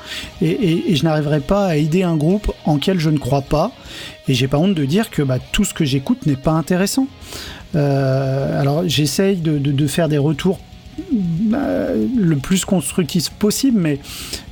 Et, 0.42 0.94
je 0.94 1.04
n'arriverai 1.04 1.40
pas 1.40 1.66
à 1.66 1.76
aider 1.76 2.02
un 2.02 2.16
groupe 2.16 2.52
en 2.64 2.78
quel 2.78 2.98
je 2.98 3.10
ne 3.10 3.18
crois 3.18 3.42
pas. 3.42 3.70
Et 4.26 4.34
j'ai 4.34 4.48
pas 4.48 4.58
honte 4.58 4.74
de 4.74 4.84
dire 4.84 5.10
que 5.10 5.22
bah, 5.22 5.38
tout 5.52 5.64
ce 5.64 5.72
que 5.72 5.84
j'écoute 5.84 6.26
n'est 6.26 6.36
pas 6.36 6.52
intéressant. 6.52 7.06
Euh, 7.76 8.60
alors 8.60 8.88
j'essaye 8.88 9.36
de, 9.36 9.86
faire 9.86 10.08
des 10.08 10.18
retours 10.18 10.58
le 11.50 12.36
plus 12.36 12.64
constructif 12.64 13.30
possible, 13.30 13.78
mais, 13.80 13.98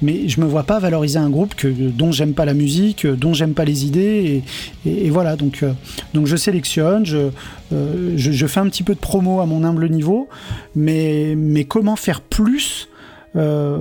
mais 0.03 0.29
je 0.29 0.41
me 0.41 0.47
vois 0.47 0.63
pas 0.65 0.79
valoriser 0.79 1.19
un 1.19 1.31
groupe 1.31 1.55
que, 1.55 1.69
dont 1.69 2.13
j'aime 2.13 2.35
pas 2.35 2.45
la 2.45 2.55
musique, 2.55 3.07
dont 3.07 3.35
j'aime 3.35 3.55
pas 3.55 3.65
les 3.65 3.85
idées, 3.85 4.43
et, 4.87 5.11
voilà. 5.11 5.37
Donc, 5.37 5.63
euh, 5.63 5.73
donc 6.15 6.27
je 6.27 6.37
sélectionne, 6.37 7.05
je, 7.05 7.31
euh, 7.73 8.13
je, 8.17 8.47
fais 8.47 8.61
un 8.61 8.69
petit 8.69 8.83
peu 8.83 8.95
de 8.95 9.01
promo 9.01 9.41
à 9.41 9.47
mon 9.47 9.65
humble 9.65 9.89
niveau, 9.89 10.29
mais, 10.75 11.35
mais 11.37 11.65
comment 11.65 11.97
faire 11.97 12.21
plus 12.21 12.89
Euh, 13.37 13.79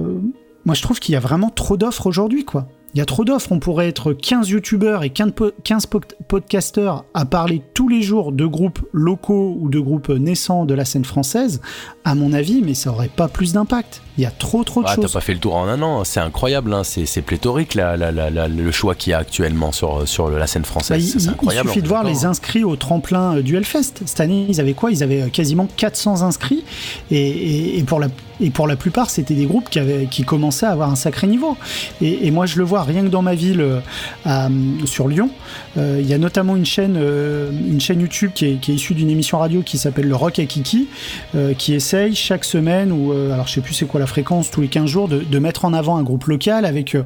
Moi, 0.66 0.76
je 0.76 0.82
trouve 0.82 1.00
qu'il 1.00 1.14
y 1.14 1.16
a 1.16 1.22
vraiment 1.22 1.50
trop 1.50 1.78
d'offres 1.78 2.08
aujourd'hui, 2.08 2.44
quoi. 2.44 2.68
Il 2.96 3.00
y 3.00 3.02
a 3.02 3.06
trop 3.06 3.26
d'offres. 3.26 3.52
On 3.52 3.60
pourrait 3.60 3.90
être 3.90 4.14
15 4.14 4.50
youtubeurs 4.50 5.04
et 5.04 5.10
15, 5.10 5.32
po- 5.34 5.52
15 5.66 5.86
po- 5.88 6.00
podcasteurs 6.30 7.04
à 7.14 7.26
parler 7.26 7.62
tous 7.74 7.90
les 7.90 8.02
jours 8.02 8.32
de 8.32 8.46
groupes 8.46 8.80
locaux 8.94 9.58
ou 9.60 9.70
de 9.70 9.80
groupes 9.82 10.08
naissants 10.10 10.64
de 10.64 10.74
la 10.74 10.86
scène 10.86 11.04
française. 11.06 11.60
À 12.06 12.16
mon 12.16 12.32
avis, 12.34 12.62
mais 12.64 12.74
ça 12.74 12.92
aurait 12.92 13.10
pas 13.10 13.28
plus 13.28 13.52
d'impact. 13.54 14.02
Il 14.18 14.24
y 14.24 14.26
a 14.26 14.32
trop, 14.32 14.64
trop 14.64 14.82
de 14.82 14.88
Ah, 14.88 14.94
t'as 14.96 15.02
choses. 15.02 15.12
pas 15.14 15.20
fait 15.20 15.34
le 15.34 15.40
tour 15.40 15.56
en 15.56 15.68
un 15.68 15.82
an, 15.82 16.06
c'est 16.06 16.22
incroyable, 16.22 16.74
hein, 16.74 16.84
c'est 16.86 17.22
pléthorique 17.22 17.76
la- 17.76 17.98
la- 17.98 18.12
la- 18.14 18.48
le 18.48 18.72
choix 18.72 18.96
qu'il 18.96 19.12
y 19.12 19.14
a 19.14 19.18
actuellement 19.18 19.74
sur, 19.74 20.08
sur 20.08 20.30
la 20.30 20.48
scène 20.48 20.62
Bah, 20.62 20.70
française. 20.70 21.04
il, 21.16 21.20
c'est 21.20 21.30
il- 21.32 21.60
suffit 21.68 21.82
de 21.82 21.88
voir 21.90 22.06
les 22.06 22.24
inscrits 22.24 22.64
au 22.64 22.78
tremplin 22.78 23.38
euh, 23.38 23.42
du 23.42 23.58
Hellfest. 23.58 24.04
Cette 24.06 24.22
année, 24.22 24.46
ils 24.48 24.62
avaient 24.62 24.74
quoi? 24.74 24.92
Ils 24.92 25.04
avaient 25.04 25.24
euh, 25.24 25.28
quasiment 25.28 25.68
400 25.76 26.22
inscrits. 26.22 26.64
Et, 27.12 27.18
et- 27.18 27.80
et 27.80 27.84
pour, 27.84 28.00
la, 28.00 28.08
et 28.42 28.50
pour 28.50 28.68
la 28.68 28.76
plupart, 28.76 29.10
c'était 29.10 29.34
des 29.34 29.46
groupes 29.46 29.70
qui, 29.70 29.80
avaient, 29.80 30.08
qui 30.10 30.24
commençaient 30.24 30.66
à 30.66 30.72
avoir 30.72 30.90
un 30.90 30.96
sacré 30.96 31.28
niveau. 31.28 31.58
Et, 32.02 32.28
et 32.28 32.32
moi, 32.32 32.46
je 32.46 32.58
le 32.58 32.64
vois 32.64 32.84
rien 32.84 33.04
que 33.04 33.08
dans 33.08 33.22
ma 33.22 33.36
ville, 33.36 33.62
euh, 33.62 33.80
à, 34.26 34.50
sur 34.86 35.08
Lyon. 35.08 35.30
Euh, 35.78 36.00
Il 36.02 36.08
y 36.08 36.14
a 36.14 36.18
notamment 36.18 36.56
une 36.56 36.66
chaîne, 36.66 36.96
euh, 36.98 37.52
une 37.52 37.80
chaîne 37.80 38.02
YouTube 38.02 38.32
qui 38.34 38.46
est, 38.46 38.56
qui 38.60 38.72
est 38.72 38.76
issue 38.76 38.94
d'une 38.94 39.10
émission 39.10 39.40
radio 39.40 39.62
qui 39.62 39.78
s'appelle 39.78 40.08
Le 40.08 40.16
Rock 40.16 40.40
à 40.40 40.46
Kiki, 40.46 40.88
euh, 41.36 41.54
qui 41.54 41.74
essaye 41.74 42.16
chaque 42.16 42.46
semaine, 42.46 42.92
ou 42.92 43.14
euh, 43.14 43.32
alors 43.32 43.48
je 43.48 43.54
sais 43.54 43.62
plus 43.62 43.74
c'est 43.74 43.86
quoi 43.86 44.00
la 44.00 44.08
fréquence, 44.08 44.52
tous 44.52 44.62
les 44.62 44.68
15 44.68 44.86
jours, 44.90 45.08
de, 45.08 45.20
de 45.20 45.40
mettre 45.40 45.66
en 45.66 45.74
avant 45.74 45.98
un 45.98 46.04
groupe 46.04 46.26
local 46.26 46.66
avec 46.66 46.98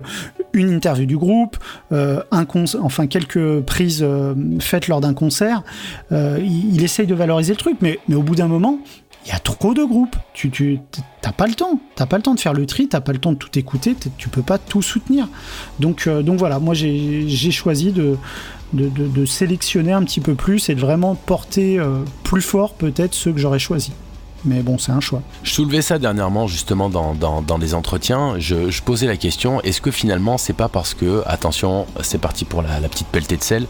une 0.54 0.70
interview 0.72 1.06
du 1.06 1.18
groupe, 1.18 1.58
un 1.92 2.46
enfin 2.82 3.08
quelques 3.08 3.60
prises 3.62 4.06
faites 4.60 4.88
lors 4.88 5.02
d'un 5.02 5.14
concert. 5.14 5.64
Il, 6.12 6.76
il 6.76 6.84
essaye 6.84 7.08
de 7.08 7.16
valoriser 7.16 7.54
le 7.54 7.58
truc, 7.58 7.78
mais, 7.82 8.00
mais 8.08 8.16
au 8.16 8.24
bout 8.24 8.36
d'un 8.36 8.48
moment, 8.48 8.80
il 9.26 9.30
y 9.30 9.32
a 9.32 9.40
trop 9.40 9.74
de 9.74 9.84
groupes. 9.84 10.16
Tu, 10.34 10.50
tu 10.50 10.80
pas 11.38 11.46
le 11.48 11.54
temps. 11.54 11.80
T'as 11.96 12.06
pas 12.06 12.18
le 12.18 12.24
temps 12.24 12.34
de 12.36 12.40
faire 12.40 12.54
le 12.54 12.66
tri. 12.66 12.88
T'as 12.88 13.02
pas 13.02 13.12
le 13.14 13.20
temps 13.20 13.32
de 13.34 13.38
tout 13.38 13.58
écouter. 13.60 13.96
Tu 14.18 14.30
peux 14.30 14.42
pas 14.42 14.58
tout 14.58 14.82
soutenir. 14.82 15.28
Donc, 15.80 16.08
euh, 16.08 16.22
donc 16.22 16.40
voilà. 16.40 16.60
Moi, 16.60 16.74
j'ai 16.74 17.28
j'ai 17.28 17.52
choisi 17.52 17.92
de, 17.92 18.18
de, 18.74 18.90
de- 18.90 19.08
de 19.08 19.26
sélectionner 19.26 19.92
un 19.92 20.04
petit 20.04 20.20
peu 20.22 20.36
plus 20.36 20.70
et 20.70 20.76
de 20.76 20.80
vraiment 20.80 21.16
porter 21.16 21.80
euh, 21.80 22.00
plus 22.24 22.42
fort 22.42 22.74
peut-être 22.74 23.14
ceux 23.14 23.32
que 23.32 23.40
j'aurais 23.40 23.60
choisis. 23.60 23.92
Mais 24.46 24.62
bon, 24.62 24.78
c'est 24.78 24.92
un 24.92 25.00
choix. 25.02 25.22
Je 25.44 25.52
soulevais 25.52 25.82
ça 25.82 26.00
dernièrement 26.00 26.48
justement 26.48 26.90
dans, 26.90 27.14
dans, 27.14 27.42
dans 27.42 27.58
les 27.58 27.74
entretiens. 27.74 28.36
Je, 28.40 28.82
posais 28.82 29.06
la 29.08 29.18
question 29.18 29.62
est-ce 29.62 29.82
que 29.82 29.92
finalement 29.92 30.38
c'est 30.38 30.54
pas 30.54 30.70
parce 30.70 30.94
que, 30.94 31.24
attention, 31.26 31.86
c'est 32.02 32.18
parti 32.20 32.46
pour 32.46 32.62
la, 32.62 32.80
petite 32.88 33.08
pelletée 33.08 33.38
de 33.38 33.44
sel, 33.44 33.66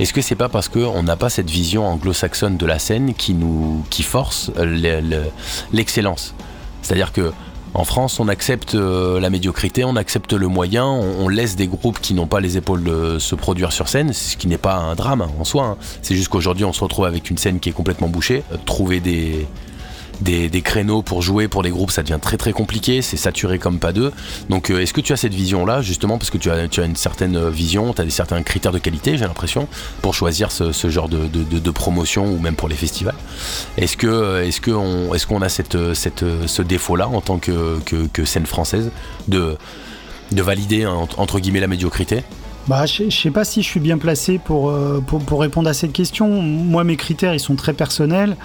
est-ce 0.00 0.12
que 0.12 0.22
c'est 0.22 0.34
pas 0.34 0.48
parce 0.48 0.68
qu'on 0.68 1.02
n'a 1.02 1.16
pas 1.16 1.28
cette 1.28 1.50
vision 1.50 1.86
anglo-saxonne 1.86 2.56
de 2.56 2.66
la 2.66 2.78
scène 2.78 3.14
qui 3.14 3.34
nous 3.34 3.84
qui 3.90 4.02
force 4.02 4.50
le- 4.56 5.24
l'excellence? 5.72 6.34
C'est-à-dire 6.82 7.12
que 7.12 7.32
en 7.76 7.82
France, 7.84 8.20
on 8.20 8.28
accepte 8.28 8.76
euh, 8.76 9.18
la 9.18 9.30
médiocrité, 9.30 9.84
on 9.84 9.96
accepte 9.96 10.32
le 10.32 10.46
moyen, 10.46 10.84
on, 10.86 11.24
on 11.24 11.28
laisse 11.28 11.56
des 11.56 11.66
groupes 11.66 11.98
qui 12.00 12.14
n'ont 12.14 12.28
pas 12.28 12.38
les 12.38 12.56
épaules 12.56 12.84
de 12.84 13.18
se 13.18 13.34
produire 13.34 13.72
sur 13.72 13.88
scène, 13.88 14.12
ce 14.12 14.36
qui 14.36 14.46
n'est 14.46 14.58
pas 14.58 14.76
un 14.76 14.94
drame 14.94 15.22
hein, 15.22 15.30
en 15.40 15.44
soi. 15.44 15.64
hein. 15.64 15.76
C'est 16.00 16.14
juste 16.14 16.28
qu'aujourd'hui, 16.28 16.64
on 16.64 16.72
se 16.72 16.84
retrouve 16.84 17.04
avec 17.04 17.30
une 17.30 17.36
scène 17.36 17.58
qui 17.58 17.70
est 17.70 17.72
complètement 17.72 18.06
bouchée. 18.08 18.44
Euh, 18.52 18.56
Trouver 18.64 19.00
des, 19.00 19.48
des, 20.20 20.62
créneaux 20.62 21.02
pour 21.02 21.22
jouer 21.22 21.48
pour 21.48 21.62
les 21.62 21.70
groupes, 21.70 21.90
ça 21.90 22.02
devient 22.02 22.18
très 22.20 22.36
très 22.36 22.52
compliqué, 22.52 23.02
c'est 23.02 23.16
saturé 23.16 23.58
comme 23.58 23.78
pas 23.78 23.92
deux. 23.92 24.12
Donc 24.48 24.70
euh, 24.70 24.80
est-ce 24.80 24.92
que 24.92 25.00
tu 25.00 25.12
as 25.12 25.16
cette 25.16 25.34
vision-là, 25.34 25.82
justement, 25.82 26.18
parce 26.18 26.30
que 26.30 26.38
tu 26.38 26.50
as, 26.50 26.64
une 26.84 26.96
certaine 26.96 27.36
euh, 27.36 27.50
vision, 27.50 27.92
tu 27.92 28.00
as 28.00 28.04
des 28.04 28.10
certains 28.10 28.42
critères 28.42 28.72
de 28.72 28.78
qualité, 28.78 29.16
j'ai 29.16 29.24
l'impression, 29.24 29.68
pour 30.02 30.14
choisir 30.14 30.50
ce, 30.50 30.72
genre 30.88 31.08
de, 31.08 31.70
promotion 31.70 32.26
ou 32.26 32.38
même 32.38 32.56
pour 32.56 32.68
les 32.68 32.76
festivals? 32.76 33.16
Est-ce 33.76 33.96
que 33.96 34.06
euh, 34.06 34.44
est-ce 34.44 35.26
qu'on 35.26 35.42
a 35.42 35.48
cette, 35.48 35.94
cette, 35.94 36.24
ce 36.46 36.62
défaut-là 36.62 37.08
en 37.08 37.20
tant 37.20 37.38
que, 37.38 37.80
scène 38.24 38.46
française 38.46 38.90
de, 39.28 39.56
de 40.32 40.42
valider 40.42 40.86
entre 40.86 41.40
guillemets 41.40 41.60
la 41.60 41.66
médiocrité? 41.66 42.22
Bah, 42.66 42.86
je 42.86 43.10
je 43.10 43.16
sais 43.16 43.30
pas 43.30 43.44
si 43.44 43.62
je 43.62 43.68
suis 43.68 43.80
bien 43.80 43.98
placé 43.98 44.38
pour, 44.38 44.70
euh, 44.70 45.02
pour, 45.06 45.20
pour 45.20 45.40
répondre 45.40 45.68
à 45.68 45.74
cette 45.74 45.92
question. 45.92 46.28
Moi, 46.28 46.82
mes 46.84 46.96
critères, 46.96 47.34
ils 47.34 47.40
sont 47.40 47.56
très 47.56 47.74
personnels. 47.74 48.36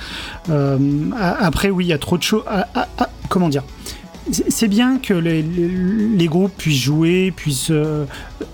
Euh, 0.49 0.78
après, 1.17 1.70
oui, 1.70 1.86
il 1.86 1.88
y 1.88 1.93
a 1.93 1.97
trop 1.97 2.17
de 2.17 2.24
choses. 2.24 2.43
ah, 2.47 2.67
ah, 2.76 2.88
ah, 2.97 3.09
comment 3.30 3.47
dire? 3.47 3.63
C'est 4.32 4.67
bien 4.67 4.99
que 4.99 5.13
les, 5.13 6.28
groupes 6.28 6.51
puissent 6.55 6.82
jouer, 6.82 7.32
puissent 7.36 7.72
euh, 7.72 8.05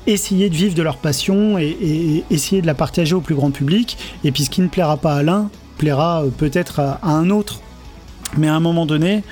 essayer 0.07 0.49
de 0.49 0.55
vivre 0.55 0.75
de 0.75 0.83
leur 0.83 0.97
passion 0.97 1.57
et, 1.57 2.23
essayer 2.29 2.61
de 2.61 2.67
la 2.67 2.75
partager 2.75 3.15
au 3.15 3.21
plus 3.21 3.35
grand 3.35 3.51
public. 3.51 3.97
Et 4.23 4.31
puis, 4.31 4.43
ce 4.43 4.49
qui 4.49 4.61
ne 4.61 4.67
plaira 4.67 4.97
pas 4.97 5.15
à 5.15 5.23
l'un, 5.23 5.49
plaira 5.77 6.23
peut-être 6.37 6.79
à 6.79 6.99
un 7.03 7.29
autre. 7.31 7.59
Mais 8.37 8.47
à 8.47 8.55
un 8.55 8.59
moment 8.59 8.85
donné, 8.85 9.23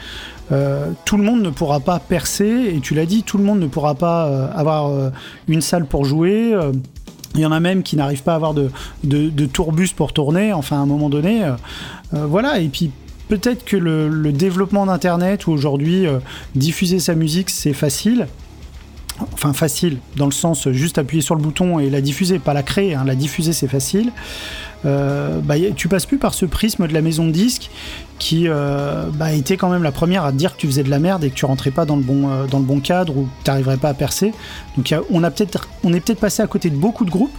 euh, 0.53 0.91
tout 1.05 1.17
le 1.17 1.23
monde 1.23 1.41
ne 1.41 1.49
pourra 1.49 1.79
pas 1.79 1.99
percer, 1.99 2.73
et 2.75 2.79
tu 2.79 2.93
l'as 2.93 3.05
dit, 3.05 3.23
tout 3.23 3.37
le 3.37 3.43
monde 3.43 3.59
ne 3.59 3.67
pourra 3.67 3.95
pas 3.95 4.27
euh, 4.27 4.47
avoir 4.53 4.87
euh, 4.87 5.09
une 5.47 5.61
salle 5.61 5.85
pour 5.85 6.05
jouer. 6.05 6.55
il 7.35 7.41
y 7.41 7.45
en 7.45 7.51
a 7.51 7.59
même 7.59 7.81
qui 7.81 7.95
n'arrivent 7.95 8.23
pas 8.23 8.33
à 8.33 8.35
avoir 8.35 8.53
de, 8.53 8.69
de, 9.03 9.45
tourbus 9.45 9.89
pour 9.95 10.13
tourner, 10.13 10.53
enfin 10.53 10.77
à 10.77 10.79
un 10.79 10.85
moment 10.85 11.09
donné. 11.09 11.51
voilà, 12.11 12.59
et 12.59 12.67
puis 12.67 12.91
peut-être 13.27 13.65
que 13.65 13.77
le, 13.77 14.31
développement 14.31 14.85
d'Internet, 14.85 15.47
où 15.47 15.51
aujourd'hui 15.51 16.05
diffuser 16.53 16.99
sa 16.99 17.15
musique 17.15 17.49
c'est 17.49 17.73
facile, 17.73 18.27
enfin 19.33 19.53
facile, 19.53 19.97
dans 20.15 20.25
le 20.25 20.31
sens 20.31 20.69
juste 20.69 20.99
appuyer 20.99 21.23
sur 21.23 21.33
le 21.33 21.41
bouton 21.41 21.79
et 21.79 21.89
la 21.89 22.01
diffuser, 22.01 22.37
pas 22.37 22.53
la 22.53 22.63
créer, 22.63 22.93
hein, 22.93 23.03
la 23.03 23.15
diffuser 23.15 23.53
c'est 23.53 23.67
facile. 23.67 24.11
Euh, 24.85 25.39
bah, 25.41 25.55
tu 25.75 25.87
passes 25.87 26.05
plus 26.05 26.17
par 26.17 26.33
ce 26.33 26.45
prisme 26.45 26.87
de 26.87 26.93
la 26.93 27.01
maison 27.01 27.25
de 27.25 27.31
disques 27.31 27.69
qui 28.19 28.47
euh, 28.47 29.05
bah, 29.13 29.31
était 29.33 29.55
quand 29.57 29.69
même 29.69 29.83
la 29.83 29.91
première 29.93 30.25
à 30.25 30.31
te 30.31 30.37
dire 30.37 30.55
que 30.55 30.59
tu 30.61 30.67
faisais 30.67 30.83
de 30.83 30.89
la 30.89 30.99
merde 30.99 31.23
et 31.23 31.29
que 31.29 31.35
tu 31.35 31.45
rentrais 31.45 31.71
pas 31.71 31.85
dans 31.85 31.95
le 31.95 32.03
bon, 32.03 32.29
euh, 32.29 32.45
dans 32.47 32.59
le 32.59 32.65
bon 32.65 32.79
cadre 32.79 33.15
ou 33.17 33.23
que 33.23 33.43
tu 33.45 33.49
n'arriverais 33.49 33.77
pas 33.77 33.89
à 33.89 33.93
percer. 33.93 34.33
Donc 34.75 34.91
a- 34.91 35.01
on, 35.09 35.23
a 35.23 35.29
on 35.83 35.93
est 35.93 35.99
peut-être 36.01 36.19
passé 36.19 36.41
à 36.43 36.47
côté 36.47 36.69
de 36.69 36.75
beaucoup 36.75 37.05
de 37.05 37.11
groupes 37.11 37.35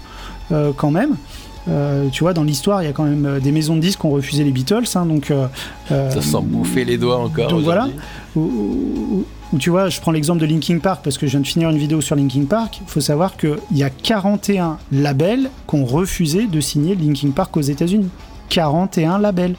quand 0.77 0.91
même. 0.91 1.17
Euh, 1.67 2.09
tu 2.11 2.23
vois, 2.25 2.35
dans 2.35 2.43
l'histoire, 2.45 2.83
il 2.83 2.87
y 2.87 2.89
a 2.89 2.93
quand 2.93 3.05
même 3.05 3.41
des 3.41 3.51
maisons 3.51 3.75
de 3.77 3.81
disques 3.81 4.01
qui 4.01 4.07
ont 4.07 4.11
refusé 4.11 4.45
les 4.45 4.51
Beatles. 4.51 4.85
hein, 4.95 5.07
donc, 5.07 5.31
euh, 5.31 5.47
euh, 5.91 6.11
Ça 6.11 6.21
sent 6.21 6.43
bouffer 6.43 6.85
les 6.85 6.99
doigts 6.99 7.17
encore. 7.19 7.49
donc 7.49 7.63
voilà, 7.63 7.89
où 9.55 9.59
tu 9.59 9.71
vois, 9.71 9.89
je 9.89 10.01
prends 10.01 10.11
l'exemple 10.11 10.41
de 10.41 10.47
Linkin 10.47 10.79
Park 10.79 11.03
parce 11.05 11.17
que 11.17 11.27
je 11.27 11.31
viens 11.31 11.41
de 11.41 11.47
finir 11.47 11.71
une 11.71 11.79
vidéo 11.79 12.01
sur 12.01 12.17
Linkin 12.17 12.45
Park. 12.45 12.81
Il 12.83 12.91
faut 12.91 13.01
savoir 13.01 13.37
qu'il 13.37 13.57
y 13.71 13.85
a 13.85 13.91
41 13.91 14.79
labels 14.91 15.49
qui 15.69 15.77
ont 15.77 15.85
refusé 15.85 16.47
de 16.47 16.61
signer 16.61 16.97
Linkin 16.97 17.31
Park 17.31 17.57
aux 17.57 17.61
États-Unis. 17.61 18.11
41 18.49 19.21
labels. 19.21 19.55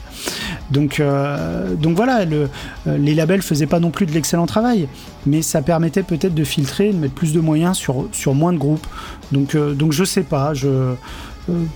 Donc, 0.69 0.99
euh, 0.99 1.75
voilà, 1.81 2.21
euh, 2.21 2.47
les 2.85 3.15
labels 3.15 3.41
faisaient 3.41 3.67
pas 3.67 3.79
non 3.79 3.89
plus 3.89 4.05
de 4.05 4.11
l'excellent 4.11 4.45
travail, 4.45 4.89
mais 5.25 5.41
ça 5.41 5.61
permettait 5.61 6.03
peut-être 6.03 6.35
de 6.35 6.43
filtrer, 6.43 6.91
de 6.91 6.97
mettre 6.97 7.13
plus 7.13 7.31
de 7.31 7.39
moyens 7.39 7.77
sur, 7.77 8.33
moins 8.33 8.51
de 8.51 8.57
groupes. 8.57 8.85
Donc, 9.31 9.55
euh, 9.55 9.73
donc 9.73 9.93
je 9.93 10.03
sais 10.03 10.23
pas, 10.23 10.53
je, 10.53 10.93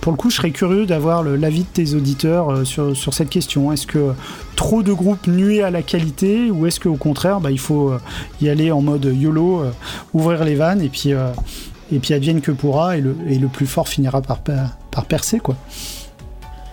pour 0.00 0.12
le 0.12 0.16
coup, 0.16 0.30
je 0.30 0.36
serais 0.36 0.50
curieux 0.50 0.86
d'avoir 0.86 1.22
l'avis 1.22 1.60
de 1.62 1.68
tes 1.72 1.94
auditeurs 1.94 2.50
euh, 2.50 2.64
sur, 2.64 2.96
sur 2.96 3.14
cette 3.14 3.30
question. 3.30 3.72
Est-ce 3.72 3.86
que 3.86 4.12
trop 4.56 4.82
de 4.82 4.92
groupes 4.92 5.26
nuit 5.26 5.60
à 5.62 5.70
la 5.70 5.82
qualité 5.82 6.50
ou 6.50 6.66
est-ce 6.66 6.80
qu'au 6.80 6.96
contraire, 6.96 7.40
bah, 7.40 7.50
il 7.50 7.58
faut 7.58 7.90
euh, 7.90 7.98
y 8.42 8.48
aller 8.48 8.72
en 8.72 8.82
mode 8.82 9.04
YOLO, 9.04 9.60
euh, 9.62 9.70
ouvrir 10.12 10.44
les 10.44 10.54
vannes 10.56 10.82
et 10.82 10.88
puis, 10.88 11.12
euh, 11.12 11.28
et 11.92 11.98
puis 11.98 12.14
advienne 12.14 12.40
que 12.40 12.50
pourra 12.52 12.96
et 12.96 13.00
le, 13.00 13.16
et 13.28 13.38
le 13.38 13.48
plus 13.48 13.66
fort 13.66 13.88
finira 13.88 14.20
par, 14.22 14.40
par, 14.40 15.04
percer 15.06 15.38
quoi. 15.38 15.56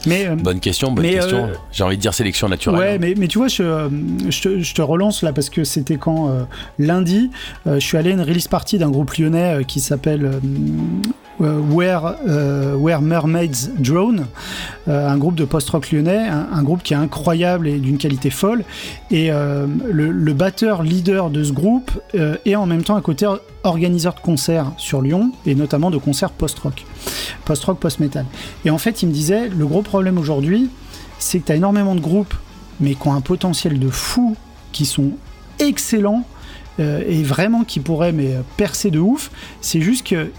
Mais, 0.05 0.27
euh, 0.27 0.35
Bonne 0.35 0.59
question, 0.59 0.91
bonne 0.91 1.05
Mais, 1.05 1.15
question. 1.15 1.45
euh, 1.45 1.53
J'ai 1.71 1.83
envie 1.83 1.97
de 1.97 2.01
dire 2.01 2.13
sélection 2.13 2.47
naturelle. 2.47 2.79
Ouais, 2.79 2.93
hein. 2.93 2.97
mais, 2.99 3.13
mais 3.17 3.27
tu 3.27 3.39
vois, 3.39 3.47
je, 3.47 3.63
euh, 3.63 3.89
je, 4.29 4.41
te, 4.41 4.59
je 4.59 4.73
te 4.73 4.81
relance 4.81 5.21
là 5.21 5.33
parce 5.33 5.49
que 5.49 5.63
c'était 5.63 5.97
quand 5.97 6.29
euh, 6.29 6.43
lundi, 6.79 7.29
euh, 7.65 7.75
je 7.75 7.85
suis 7.85 7.97
allé 7.97 8.11
à 8.11 8.13
une 8.13 8.21
release 8.21 8.47
party 8.47 8.77
d'un 8.77 8.89
groupe 8.89 9.13
lyonnais 9.15 9.59
euh, 9.59 9.63
qui 9.63 9.79
s'appelle 9.81 10.25
euh, 10.25 10.31
euh, 10.33 10.39
Where, 11.39 12.15
euh, 12.27 12.75
Where 12.75 13.01
Mermaids 13.01 13.69
Drone, 13.77 14.27
euh, 14.87 15.07
un 15.07 15.17
groupe 15.17 15.35
de 15.35 15.45
post-rock 15.45 15.91
lyonnais, 15.91 16.27
un, 16.27 16.63
groupe 16.63 16.81
qui 16.83 16.93
est 16.93 16.97
incroyable 16.97 17.67
et 17.67 17.77
d'une 17.77 17.97
qualité 17.97 18.29
folle. 18.29 18.63
Et 19.11 19.31
euh, 19.31 19.67
le, 19.91 20.33
batteur 20.33 20.83
leader 20.83 21.29
de 21.29 21.43
ce 21.43 21.51
groupe 21.51 21.91
euh, 22.15 22.37
est 22.45 22.55
en 22.55 22.65
même 22.65 22.83
temps 22.83 22.95
à 22.95 23.01
côté 23.01 23.27
organiseur 23.63 24.15
de 24.15 24.19
concerts 24.19 24.71
sur 24.77 25.01
Lyon 25.01 25.31
et 25.45 25.55
notamment 25.55 25.91
de 25.91 25.97
concerts 25.97 26.31
post-rock, 26.31 26.85
post-rock, 27.45 27.79
post-metal. 27.79 28.25
Et 28.65 28.69
en 28.69 28.77
fait, 28.77 29.03
il 29.03 29.09
me 29.09 29.13
disait, 29.13 29.49
le 29.49 29.65
gros 29.65 29.81
problème 29.81 30.17
aujourd'hui, 30.17 30.69
c'est 31.19 31.39
que 31.39 31.47
tu 31.47 31.51
as 31.51 31.55
énormément 31.55 31.95
de 31.95 31.99
groupes, 31.99 32.33
mais 32.79 32.95
qui 32.95 33.07
ont 33.07 33.13
un 33.13 33.21
potentiel 33.21 33.79
de 33.79 33.89
fou, 33.89 34.35
qui 34.71 34.85
sont 34.85 35.11
excellents 35.59 36.23
euh, 36.79 37.03
et 37.07 37.23
vraiment 37.23 37.63
qui 37.63 37.79
pourraient 37.79 38.11
mais, 38.11 38.35
euh, 38.35 38.41
percer 38.55 38.91
de 38.91 38.99
ouf. 38.99 39.31
C'est 39.61 39.81
juste 39.81 40.05
que 40.07 40.31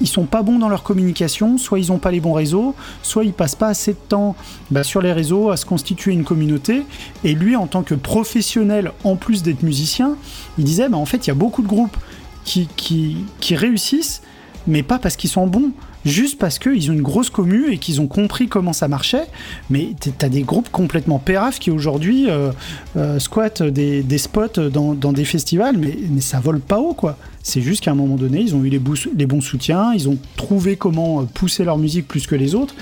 ils 0.00 0.08
sont 0.08 0.24
pas 0.24 0.42
bons 0.42 0.58
dans 0.58 0.68
leur 0.68 0.82
communication, 0.82 1.58
soit 1.58 1.78
ils 1.78 1.92
ont 1.92 1.98
pas 1.98 2.10
les 2.10 2.20
bons 2.20 2.32
réseaux, 2.32 2.74
soit 3.02 3.24
ils 3.24 3.32
passent 3.32 3.54
pas 3.54 3.68
assez 3.68 3.92
de 3.92 3.98
temps 3.98 4.36
bah, 4.70 4.82
sur 4.82 5.00
les 5.00 5.12
réseaux 5.12 5.50
à 5.50 5.56
se 5.56 5.64
constituer 5.64 6.12
une 6.12 6.24
communauté. 6.24 6.82
Et 7.24 7.34
lui, 7.34 7.56
en 7.56 7.66
tant 7.66 7.82
que 7.82 7.94
professionnel, 7.94 8.92
en 9.04 9.16
plus 9.16 9.42
d'être 9.42 9.62
musicien, 9.62 10.16
il 10.58 10.64
disait 10.64 10.88
bah, 10.88 10.98
en 10.98 11.06
fait, 11.06 11.26
il 11.26 11.28
y 11.28 11.30
a 11.30 11.34
beaucoup 11.34 11.62
de 11.62 11.68
groupes 11.68 11.96
qui, 12.44 12.68
qui 12.76 13.56
réussissent, 13.56 14.22
mais 14.66 14.82
pas 14.82 14.98
parce 14.98 15.16
qu'ils 15.16 15.30
sont 15.30 15.46
bons, 15.46 15.72
juste 16.06 16.38
parce 16.38 16.58
qu'ils 16.58 16.90
ont 16.90 16.94
une 16.94 17.02
grosse 17.02 17.30
commu 17.30 17.72
et 17.72 17.78
qu'ils 17.78 18.00
ont 18.00 18.06
compris 18.06 18.48
comment 18.48 18.72
ça 18.72 18.88
marchait. 18.88 19.26
Mais 19.70 19.90
t'as 20.18 20.28
des 20.28 20.42
groupes 20.42 20.70
complètement 20.70 21.18
péraf 21.18 21.58
qui 21.58 21.70
aujourd'hui 21.70 22.30
euh, 22.30 22.52
euh, 22.96 23.18
squattent 23.18 23.62
des, 23.62 24.18
spots 24.18 24.70
dans, 24.70 24.94
des 24.94 25.24
festivals, 25.24 25.76
mais, 25.76 25.96
ça 26.20 26.40
vole 26.40 26.60
pas 26.60 26.78
haut 26.78 26.94
quoi. 26.94 27.16
C'est 27.42 27.60
juste 27.60 27.84
qu'à 27.84 27.92
un 27.92 27.94
moment 27.94 28.16
donné, 28.16 28.40
ils 28.40 28.54
ont 28.56 28.64
eu 28.64 28.68
les, 28.68 28.78
bons 28.78 29.40
soutiens, 29.40 29.92
ils 29.94 30.08
ont 30.08 30.18
trouvé 30.36 30.76
comment 30.76 31.22
euh, 31.22 31.24
pousser 31.24 31.64
leur 31.64 31.78
musique 31.78 32.08
plus 32.08 32.26
que 32.26 32.34
les 32.34 32.54
autres. 32.54 32.74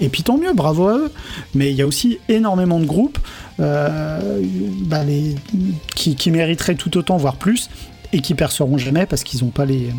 Et 0.00 0.08
puis 0.08 0.22
tant 0.22 0.38
mieux, 0.38 0.52
bravo 0.52 0.88
à 0.88 0.96
eux. 0.96 1.12
Mais 1.54 1.70
il 1.70 1.76
y 1.76 1.82
a 1.82 1.86
aussi 1.86 2.18
énormément 2.28 2.80
de 2.80 2.86
groupes 2.86 3.18
bah, 3.58 4.18
qui, 5.94 6.30
mériteraient 6.30 6.74
tout 6.74 6.96
autant, 6.96 7.16
voire 7.16 7.36
plus, 7.36 7.70
et 8.12 8.20
qui 8.20 8.34
perceront 8.34 8.78
jamais 8.78 9.06
parce 9.06 9.22
qu'ils 9.22 9.44
ont 9.44 9.50
pas 9.50 9.64
les, 9.64 9.90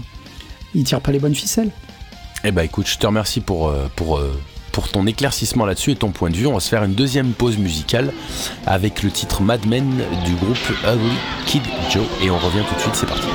ils 0.75 0.83
tirent 0.83 1.01
pas 1.01 1.11
les 1.11 1.19
bonnes 1.19 1.35
ficelles. 1.35 1.69
Eh 2.45 2.51
bah 2.51 2.65
écoute, 2.65 2.87
je 2.87 2.97
te 2.97 3.07
remercie 3.07 3.39
pour, 3.39 3.69
euh, 3.69 3.87
euh, 4.01 4.33
pour 4.73 4.89
ton 4.89 5.07
éclaircissement 5.07 5.65
là-dessus 5.65 5.91
et 5.91 5.95
ton 5.95 6.09
point 6.09 6.29
de 6.29 6.35
vue. 6.35 6.45
On 6.45 6.55
va 6.55 6.59
se 6.59 6.67
faire 6.67 6.83
une 6.83 6.93
deuxième 6.93 7.31
pause 7.31 7.57
musicale 7.57 8.11
avec 8.65 9.01
le 9.01 9.11
titre 9.11 9.41
Mad 9.41 9.65
Men 9.65 10.03
du 10.25 10.33
groupe 10.35 10.57
Ugly 10.85 11.15
Kid 11.45 11.61
Joe 11.89 12.03
et 12.21 12.29
on 12.29 12.37
revient 12.37 12.63
tout 12.67 12.75
de 12.75 12.79
suite, 12.81 12.95
c'est 12.95 13.07
parti. 13.07 13.27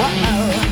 Whoa. 0.00 0.69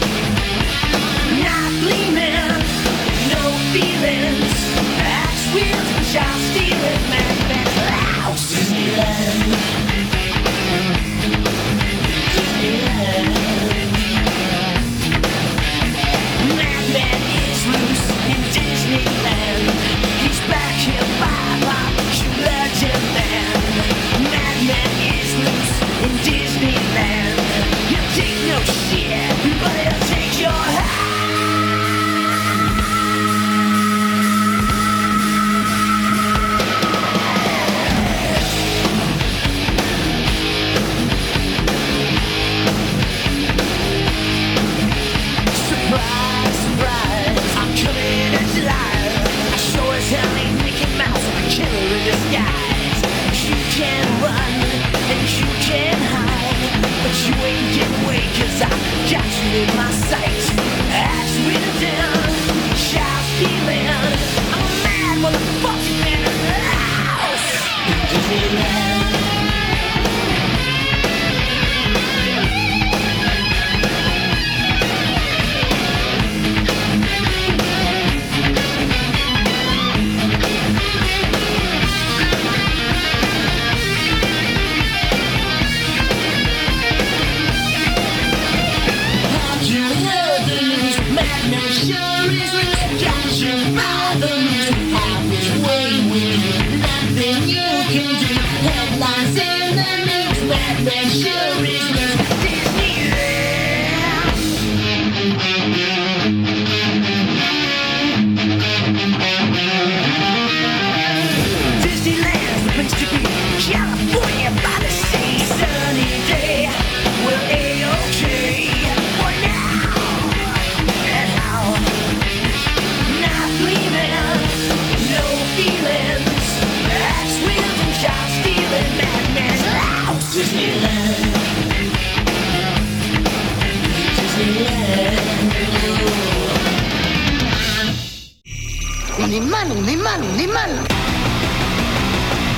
on 139.66 139.86
est 139.86 139.96
mal, 139.96 140.20
on 140.22 140.38
est 140.38 140.46
mal. 140.46 140.70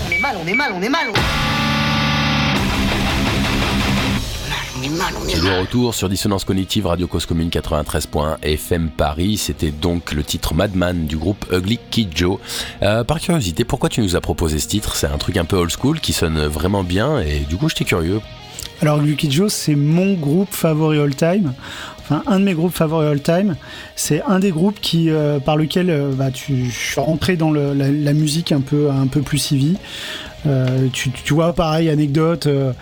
On 0.07 0.13
est 0.13 0.19
mal, 0.19 0.37
on 0.37 0.47
est 0.47 0.55
mal, 0.55 0.73
on 0.75 0.83
est 0.83 0.89
mal. 0.89 1.07
De 4.81 5.61
retour 5.61 5.95
sur 5.95 6.09
Dissonance 6.09 6.45
Cognitive, 6.45 6.87
Radio 6.87 7.07
Cause 7.07 7.27
Commune 7.27 7.49
93.1 7.49 8.37
FM 8.43 8.91
Paris. 8.91 9.39
C'était 9.39 9.71
donc 9.71 10.13
le 10.13 10.23
titre 10.23 10.55
Madman 10.55 11.07
du 11.07 11.17
groupe 11.17 11.47
Ugly 11.53 11.79
Kid 11.91 12.11
Joe. 12.15 12.39
Euh, 12.83 13.05
par 13.05 13.21
curiosité, 13.21 13.65
pourquoi 13.65 13.89
tu 13.89 14.01
nous 14.01 14.17
as 14.17 14.21
proposé 14.21 14.59
ce 14.59 14.69
titre? 14.69 14.97
C'est 14.97 15.07
un 15.07 15.19
truc 15.19 15.37
un 15.37 15.45
peu 15.45 15.57
old 15.57 15.71
school 15.71 16.01
qui 16.01 16.13
sonne 16.13 16.45
vraiment 16.47 16.83
bien 16.83 17.21
et 17.21 17.41
du 17.41 17.57
coup 17.57 17.69
j'étais 17.69 17.85
curieux. 17.85 18.21
Alors 18.83 18.99
Ugly 18.99 19.17
Kid 19.17 19.33
Joe, 19.33 19.53
c'est 19.53 19.75
mon 19.75 20.15
groupe 20.15 20.53
favori 20.53 20.99
all 20.99 21.15
time. 21.15 21.55
Un 22.11 22.41
de 22.41 22.45
mes 22.45 22.55
groupes 22.55 22.75
favoris 22.75 23.09
all 23.09 23.21
time. 23.21 23.57
C'est 23.95 24.23
un 24.23 24.41
des 24.41 24.51
groupes 24.51 24.81
qui, 24.81 25.11
euh, 25.11 25.39
par 25.39 25.57
lequel 25.57 25.91
euh, 25.91 26.11
bah, 26.13 26.31
tu, 26.31 26.67
je 26.67 26.93
suis 26.93 27.01
rentré 27.01 27.37
dans 27.37 27.53
la, 27.53 28.13
musique 28.13 28.53
un 28.53 28.61
peu, 28.61 28.91
un 28.91 29.07
peu 29.07 29.23
plus 29.23 29.39
civi. 29.39 29.77
Euh, 30.47 30.89
tu, 30.93 31.11
tu 31.11 31.35
vois, 31.35 31.53
pareil, 31.53 31.91
anecdote, 31.91 32.47
euh, 32.47 32.73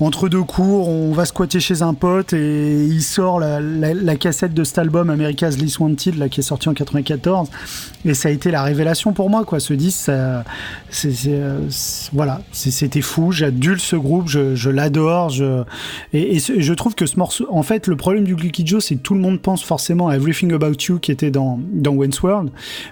entre 0.00 0.28
deux 0.28 0.42
cours, 0.42 0.88
on 0.88 1.12
va 1.12 1.24
squatter 1.24 1.60
chez 1.60 1.82
un 1.82 1.94
pote 1.94 2.32
et 2.32 2.84
il 2.84 3.02
sort 3.02 3.38
la, 3.38 3.60
la- 3.60 3.94
la 3.94 4.16
cassette 4.16 4.52
de 4.52 4.64
cet 4.64 4.78
album 4.78 5.10
America's 5.10 5.56
Least 5.56 5.78
Wanted, 5.78 6.16
là, 6.18 6.28
qui 6.28 6.40
est 6.40 6.42
sorti 6.44 6.68
en 6.68 6.74
94. 6.74 7.48
Et 8.04 8.14
ça 8.14 8.28
a 8.28 8.32
été 8.32 8.50
la 8.50 8.62
révélation 8.64 9.12
pour 9.12 9.30
moi, 9.30 9.44
quoi. 9.44 9.60
Ce 9.60 9.72
disque, 9.74 9.98
ça- 10.06 10.42
c'est, 10.90 11.12
c'est, 11.12 11.30
euh, 11.34 11.60
c'est- 11.70 12.10
voilà, 12.12 12.40
c'était 12.52 13.00
fou. 13.00 13.30
J'adule 13.30 13.78
ce 13.80 13.94
groupe, 13.96 14.28
je, 14.28 14.54
je 14.56 14.70
l'adore. 14.70 15.28
Je, 15.30 15.62
et, 16.12 16.36
et 16.36 16.38
je 16.40 16.72
trouve 16.74 16.94
que 16.96 17.06
ce 17.06 17.16
morceau, 17.16 17.46
en 17.50 17.62
fait, 17.62 17.86
le 17.86 17.96
problème 17.96 18.24
du 18.24 18.34
Glicky 18.34 18.66
Joe, 18.66 18.84
c'est 18.84 18.96
que 18.96 19.00
tout 19.02 19.14
le 19.14 19.20
monde 19.20 19.40
pense 19.40 19.62
forcément 19.62 20.08
à 20.08 20.16
Everything 20.16 20.52
About 20.52 20.72
You 20.88 20.98
qui 20.98 21.12
était 21.12 21.30
dans, 21.30 21.60
dans 21.72 21.92
Wayne's. 21.92 22.20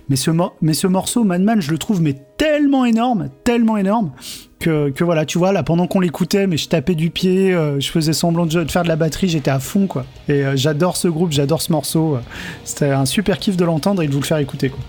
Mais 0.09 0.17
ce, 0.17 0.31
mais 0.61 0.75
ce 0.75 0.87
morceau, 0.87 1.25
Madman, 1.25 1.61
je 1.61 1.71
le 1.71 1.79
trouve 1.79 2.01
mais 2.03 2.15
tellement 2.43 2.85
énorme, 2.85 3.29
tellement 3.45 3.77
énorme. 3.77 4.11
Que, 4.59 4.91
que 4.91 5.05
voilà, 5.05 5.25
tu 5.25 5.39
vois, 5.39 5.53
là, 5.53 5.63
pendant 5.63 5.87
qu'on 5.87 6.01
l'écoutait, 6.01 6.47
mais 6.47 6.57
je 6.57 6.69
tapais 6.69 6.95
du 6.95 7.11
pied, 7.11 7.53
euh, 7.53 7.79
je 7.79 7.89
faisais 7.91 8.13
semblant 8.13 8.47
de, 8.47 8.63
de 8.65 8.71
faire 8.71 8.83
de 8.83 8.89
la 8.89 8.97
batterie, 8.97 9.29
j'étais 9.29 9.51
à 9.51 9.59
fond, 9.61 9.87
quoi. 9.87 10.05
Et 10.29 10.45
euh, 10.45 10.57
j'adore 10.57 10.97
ce 10.97 11.09
groupe, 11.09 11.33
j'adore 11.33 11.63
ce 11.63 11.71
morceau. 11.71 12.17
euh. 12.17 12.21
C'était 12.65 12.91
un 12.91 13.07
super 13.07 13.39
kiff 13.39 13.57
de 13.57 13.65
l'entendre 13.65 14.03
et 14.03 14.09
de 14.09 14.13
vous 14.13 14.21
le 14.21 14.25
faire 14.25 14.39
écouter, 14.39 14.71
quoi. 14.71 14.81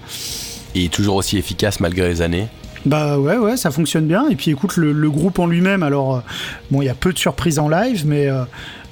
Et 0.76 0.90
toujours 0.90 1.16
aussi 1.16 1.38
efficace 1.38 1.80
malgré 1.80 2.08
les 2.08 2.22
années? 2.24 2.48
Bah 2.86 3.20
ouais, 3.20 3.38
ouais, 3.38 3.56
ça 3.56 3.70
fonctionne 3.72 4.06
bien. 4.08 4.28
Et 4.30 4.36
puis 4.36 4.50
écoute, 4.52 4.78
le, 4.78 4.92
le 4.92 5.10
groupe 5.12 5.38
en 5.40 5.46
lui-même, 5.46 5.84
alors, 5.84 6.16
euh, 6.16 6.20
bon, 6.72 6.82
il 6.82 6.86
y 6.86 6.90
a 6.90 6.96
peu 6.96 7.14
de 7.14 7.20
surprises 7.20 7.60
en 7.60 7.70
live, 7.70 8.04
mais, 8.06 8.28
euh, 8.28 8.44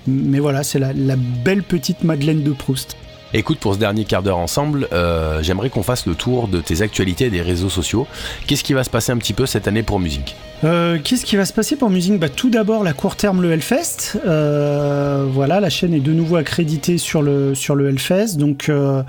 mais 0.07 0.39
voilà, 0.39 0.63
c'est 0.63 0.79
la, 0.79 0.93
la 0.93 1.15
belle 1.15 1.63
petite 1.63 2.03
Madeleine 2.03 2.43
de 2.43 2.51
Proust. 2.51 2.95
Écoute, 3.33 3.59
pour 3.59 3.73
ce 3.73 3.79
dernier 3.79 4.03
quart 4.05 4.23
d'heure 4.23 4.37
ensemble, 4.37 4.87
euh, 4.91 5.41
j'aimerais 5.41 5.69
qu'on 5.69 5.83
fasse 5.83 6.05
le 6.05 6.15
tour 6.15 6.47
de 6.47 6.59
tes 6.59 6.81
actualités 6.81 7.25
et 7.25 7.29
des 7.29 7.41
réseaux 7.41 7.69
sociaux. 7.69 8.05
Qu'est-ce 8.45 8.63
qui 8.63 8.73
va 8.73 8.83
se 8.83 8.89
passer 8.89 9.11
un 9.11 9.17
petit 9.17 9.33
peu 9.33 9.45
cette 9.45 9.67
année 9.67 9.83
pour 9.83 9.99
musique? 9.99 10.35
Euh, 10.63 10.99
Qu'est-ce 11.03 11.25
qui 11.25 11.35
va 11.37 11.45
se 11.45 11.53
passer 11.53 11.75
pour 11.75 11.89
Musique? 11.89 12.19
Bah, 12.19 12.29
Tout 12.29 12.49
d'abord, 12.49 12.83
la 12.83 12.93
court 12.93 13.15
terme, 13.15 13.41
le 13.41 13.51
Hellfest. 13.51 14.19
Euh, 14.25 15.25
voilà, 15.31 15.59
la 15.59 15.69
chaîne 15.69 15.93
est 15.93 15.99
de 16.01 16.11
nouveau 16.11 16.35
accréditée 16.35 16.97
sur 16.97 17.21
le, 17.21 17.55
sur 17.55 17.75
le 17.75 17.89
Hellfest. 17.89 18.37
Donc, 18.37 18.69
euh, 18.69 19.01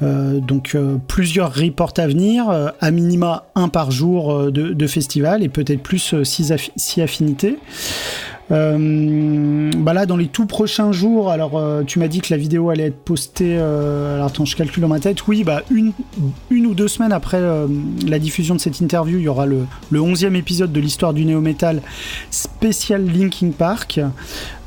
donc 0.00 0.76
plusieurs 1.06 1.54
reports 1.54 1.94
à 1.96 2.06
venir, 2.06 2.50
à 2.80 2.90
minima 2.90 3.46
un 3.54 3.68
par 3.68 3.90
jour 3.90 4.50
de, 4.50 4.86
festival 4.86 5.42
et 5.42 5.48
peut-être 5.48 5.82
plus 5.82 6.14
six, 6.24 6.52
six 6.76 7.00
affinités. 7.00 7.56
Euh, 8.50 9.70
bah 9.76 9.92
là, 9.92 10.06
dans 10.06 10.16
les 10.16 10.26
tout 10.26 10.46
prochains 10.46 10.92
jours, 10.92 11.30
alors 11.30 11.56
euh, 11.56 11.82
tu 11.84 11.98
m'as 11.98 12.08
dit 12.08 12.20
que 12.20 12.28
la 12.30 12.36
vidéo 12.36 12.70
allait 12.70 12.86
être 12.86 12.98
postée. 13.04 13.56
euh, 13.58 14.14
alors 14.16 14.26
attends, 14.26 14.44
je 14.44 14.56
calcule 14.56 14.82
dans 14.82 14.88
ma 14.88 15.00
tête. 15.00 15.26
Oui, 15.28 15.44
bah 15.44 15.62
une, 15.70 15.92
une 16.50 16.66
ou 16.66 16.74
deux 16.74 16.88
semaines 16.88 17.12
après 17.12 17.40
la 18.06 18.18
diffusion 18.18 18.54
de 18.54 18.60
cette 18.60 18.80
interview, 18.80 19.18
il 19.18 19.24
y 19.24 19.28
aura 19.28 19.46
le, 19.46 19.60
le 19.90 20.00
11e 20.00 20.34
épisode 20.34 20.72
de 20.72 20.80
l'histoire 20.80 21.14
du 21.14 21.24
néo-metal 21.24 21.80
spécial 22.30 23.06
Linkin 23.06 23.50
Park. 23.56 24.00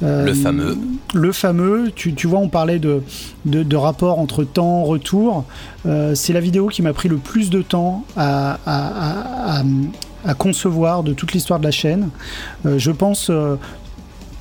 Le 0.01 0.33
fameux. 0.33 0.77
Le 1.13 1.31
fameux. 1.31 1.91
Tu, 1.95 2.13
tu 2.13 2.27
vois, 2.27 2.39
on 2.39 2.49
parlait 2.49 2.79
de, 2.79 3.01
de, 3.45 3.63
de 3.63 3.75
rapport 3.75 4.19
entre 4.19 4.43
temps, 4.43 4.83
retour. 4.83 5.45
Euh, 5.85 6.15
C'est 6.15 6.33
la 6.33 6.39
vidéo 6.41 6.67
qui 6.67 6.81
m'a 6.81 6.93
pris 6.93 7.09
le 7.09 7.17
plus 7.17 7.49
de 7.49 7.61
temps 7.61 8.03
à, 8.17 8.57
à- 8.65 9.59
à- 9.59 9.63
à- 10.23 10.33
concevoir 10.33 11.03
de 11.03 11.13
toute 11.13 11.33
l'histoire 11.33 11.59
de 11.59 11.65
la 11.65 11.71
chaîne. 11.71 12.09
Euh, 12.65 12.77
je 12.77 12.91
pense 12.91 13.29
euh, 13.29 13.55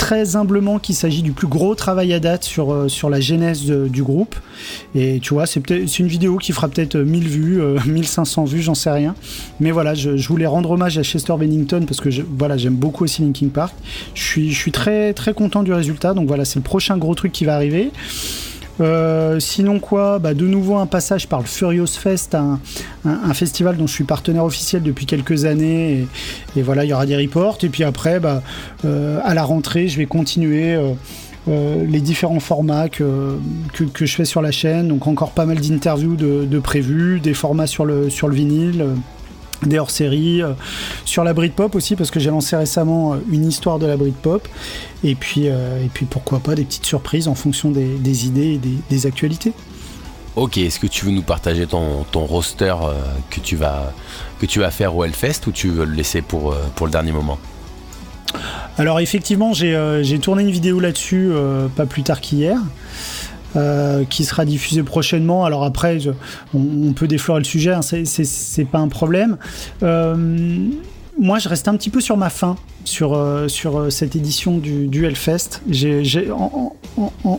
très 0.03 0.35
humblement 0.35 0.81
qu'il 0.81 0.97
s'agit 0.97 1.23
du 1.23 1.31
plus 1.31 1.47
gros 1.47 1.77
travail 1.77 2.13
à 2.13 2.19
date 2.19 2.43
sur, 2.43 2.73
euh, 2.73 2.89
sur 2.89 3.09
la 3.09 3.21
genèse 3.21 3.67
du 3.67 4.03
groupe. 4.03 4.35
Et 4.97 5.21
tu 5.21 5.33
vois, 5.33 5.47
c'est 5.47 5.61
peut-être 5.61 5.99
une 6.01 6.09
vidéo 6.09 6.39
qui 6.39 6.53
fera 6.53 6.69
peut-être 6.69 6.97
1000 6.97 7.29
vues, 7.29 7.63
euh, 7.63 7.79
1500 7.87 8.45
vues, 8.45 8.63
j'en 8.63 8.75
sais 8.75 8.91
rien. 8.91 9.15
Mais 9.61 9.71
voilà, 9.71 9.95
je, 9.95 10.11
voulais 10.27 10.47
rendre 10.47 10.73
hommage 10.73 10.99
à 10.99 11.05
Chester 11.05 11.35
Bennington 11.39 11.85
parce 11.87 12.01
que 12.01 12.09
voilà, 12.37 12.57
j'aime 12.57 12.75
beaucoup 12.75 13.05
aussi 13.05 13.23
Linkin 13.23 13.49
Park. 13.49 13.75
Je 14.15 14.23
suis, 14.23 14.53
je 14.53 14.59
suis 14.59 14.73
très 14.73 15.13
très 15.15 15.35
content 15.35 15.63
du 15.63 15.73
résultat. 15.73 16.15
Donc 16.15 16.27
voilà, 16.27 16.45
c'est 16.45 16.59
le 16.59 16.65
prochain 16.65 16.99
gros 16.99 17.15
truc 17.15 17.31
qui 17.31 17.45
va 17.45 17.55
arriver. 17.55 17.93
Euh, 18.81 19.39
sinon 19.39 19.79
quoi, 19.81 20.19
bah, 20.19 20.35
de 20.35 20.47
nouveau 20.47 20.77
un 20.77 20.87
passage 20.87 21.29
par 21.29 21.41
le 21.41 21.47
Furious 21.47 21.87
Fest, 21.87 22.35
un, 22.35 22.59
festival 23.35 23.77
dont 23.77 23.87
je 23.87 23.93
suis 23.93 24.05
partenaire 24.05 24.45
officiel 24.45 24.83
depuis 24.83 25.07
quelques 25.07 25.45
années. 25.45 26.07
Et, 26.57 26.63
voilà, 26.63 26.85
il 26.85 26.91
y 26.91 26.93
aura 26.93 27.07
des 27.07 27.17
reports. 27.17 27.59
Et 27.63 27.69
puis 27.69 27.85
après, 27.85 28.21
bah, 28.21 28.43
euh, 28.85 29.21
à 29.25 29.35
la 29.35 29.45
rentrée, 29.45 29.89
je 29.89 29.99
vais 29.99 30.07
continuer. 30.07 30.79
euh, 31.49 31.85
les 31.85 32.01
différents 32.01 32.39
formats 32.39 32.89
que, 32.89 33.37
je 33.75 34.15
fais 34.15 34.25
sur 34.25 34.43
la 34.43 34.53
chaîne, 34.53 34.89
donc 34.89 35.09
encore 35.09 35.33
pas 35.33 35.45
mal 35.45 35.61
d'interviews 35.61 36.15
de, 36.15 36.45
de 36.45 36.59
prévues, 36.61 37.19
des 37.19 37.35
formats 37.35 37.67
sur 37.67 37.85
le, 37.85 38.09
vinyle, 38.31 38.87
des 39.67 39.79
hors-séries, 39.79 40.43
euh, 40.43 40.53
sur 41.05 41.25
la 41.25 41.33
Britpop 41.33 41.75
aussi, 41.75 41.97
parce 41.97 42.11
que 42.11 42.21
j'ai 42.21 42.31
lancé 42.31 42.57
récemment 42.57 43.15
euh, 43.15 43.17
une 43.31 43.47
histoire 43.47 43.79
de 43.79 43.87
la 43.87 43.97
Britpop, 43.97 44.47
et 45.05 45.15
puis, 45.15 45.49
euh, 45.49 45.85
et 45.85 45.89
puis 45.89 46.07
pourquoi 46.07 46.41
pas 46.41 46.55
des 46.55 46.65
petites 46.65 46.87
surprises 46.87 47.29
en 47.29 47.35
fonction 47.35 47.71
des, 47.71 47.97
des 47.97 48.27
idées 48.27 48.55
et 48.55 48.59
des, 48.59 48.77
des 48.91 49.07
actualités. 49.07 49.53
Ok, 50.35 50.59
est-ce 50.59 50.81
que 50.81 50.87
tu 50.87 51.05
veux 51.05 51.11
nous 51.11 51.23
partager 51.23 51.67
ton, 51.67 52.05
ton 52.11 52.25
roster 52.25 52.75
euh, 52.83 52.95
que, 53.31 53.41
tu 53.41 53.57
vas, 53.57 53.93
que 54.41 54.47
tu 54.47 54.61
vas 54.61 54.71
faire 54.71 54.97
au 54.97 55.05
Hellfest 55.05 55.47
ou 55.47 55.53
tu 55.53 55.69
veux 55.69 55.85
le 55.85 55.93
laisser 55.93 56.23
pour, 56.23 56.55
pour 56.75 56.87
le 56.87 56.93
dernier 56.93 57.13
moment? 57.13 57.39
Alors 58.79 59.01
effectivement, 59.01 59.53
j'ai 59.53 60.01
j'ai 60.03 60.19
tourné 60.19 60.43
une 60.43 60.51
vidéo 60.51 60.81
là-dessus 60.81 61.31
pas 61.77 61.85
plus 61.85 62.03
tard 62.03 62.23
qu'hier. 62.23 62.57
Euh, 63.55 64.05
qui 64.05 64.25
sera 64.25 64.47
diffusée 64.47 64.83
prochainement. 64.83 65.45
Alors 65.45 65.65
après, 65.65 65.99
on, 66.55 66.93
peut 66.95 67.07
déflorer 67.07 67.41
le 67.41 67.45
sujet, 67.45 67.73
hein, 67.73 67.83
c'est- 67.83 68.65
pas 68.71 68.79
un 68.79 68.89
problème. 68.89 69.37
Euh, 69.83 70.17
moi, 71.21 71.39
je 71.39 71.49
reste 71.51 71.69
un 71.69 71.77
petit 71.77 71.91
peu 71.91 72.01
sur 72.01 72.17
ma 72.17 72.31
faim 72.31 72.57
sur, 72.85 73.15
euh, 73.15 73.49
cette 73.91 74.17
édition 74.17 74.57
du, 74.57 75.05
Hellfest. 75.05 75.61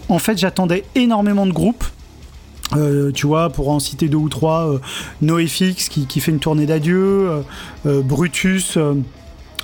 En, 0.09 0.20
fait, 0.20 0.38
j'attendais 0.38 0.84
énormément 0.93 1.47
de 1.47 1.51
groupes. 1.51 1.86
Tu 3.16 3.28
vois, 3.28 3.49
pour 3.49 3.70
en 3.70 3.80
citer 3.80 4.07
deux 4.07 4.18
ou 4.18 4.30
trois, 4.30 4.72
euh, 4.72 4.80
NoFX 5.22 5.89
qui, 5.89 6.20
fait 6.20 6.32
une 6.32 6.39
tournée 6.39 6.68
d'adieu, 6.68 7.43
Brutus, 7.86 8.78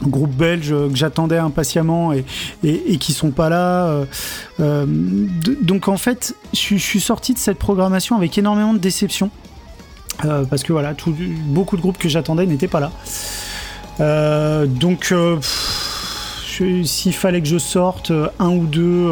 euh, 0.04 0.08
groupe 0.08 0.32
belge 0.36 0.72
euh, 0.72 0.90
que 0.90 0.96
j'attendais 0.96 1.38
impatiemment 1.38 2.12
et, 2.14 2.24
qui 2.98 3.14
sont 3.14 3.32
pas 3.32 3.50
là. 3.50 3.86
euh, 3.88 4.06
euh, 4.60 4.86
donc 5.62 5.88
en 5.88 5.98
fait, 5.98 6.36
je, 6.54 6.60
suis- 6.60 6.80
sorti 7.00 7.34
de 7.34 7.40
cette 7.40 7.58
programmation 7.60 8.16
avec 8.16 8.38
énormément 8.38 8.74
de 8.74 8.80
déception. 8.80 9.30
Euh, 10.26 10.44
parce 10.44 10.64
que 10.64 10.74
voilà, 10.74 10.94
beaucoup 11.48 11.78
de 11.78 11.82
groupes 11.82 11.98
que 11.98 12.10
j'attendais 12.10 12.46
n'étaient 12.46 12.68
pas 12.68 12.82
là. 12.82 12.92
Donc, 14.68 15.14
s'il 16.84 17.14
fallait 17.14 17.42
que 17.42 17.48
je 17.48 17.58
sorte 17.58 18.12
un 18.40 18.50
ou 18.50 18.66
deux, 18.66 19.12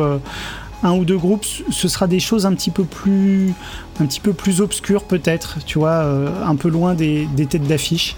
un 0.83 0.91
ou 0.93 1.05
deux 1.05 1.17
groupes, 1.17 1.45
ce- 1.45 1.87
sera 1.87 2.07
des 2.07 2.19
choses 2.19 2.45
un 2.45 2.53
petit 2.53 2.71
peu 2.71 2.83
plus, 2.83 3.53
un 4.01 4.05
petit 4.05 4.19
peu 4.19 4.33
plus 4.33 4.59
obscures 4.59 5.03
peut-être, 5.05 5.59
tu 5.65 5.79
vois, 5.79 6.03
un 6.45 6.55
peu 6.55 6.67
loin 6.69 6.93
des, 6.93 7.25
des 7.35 7.45
têtes 7.45 7.67
d'affiche. 7.67 8.15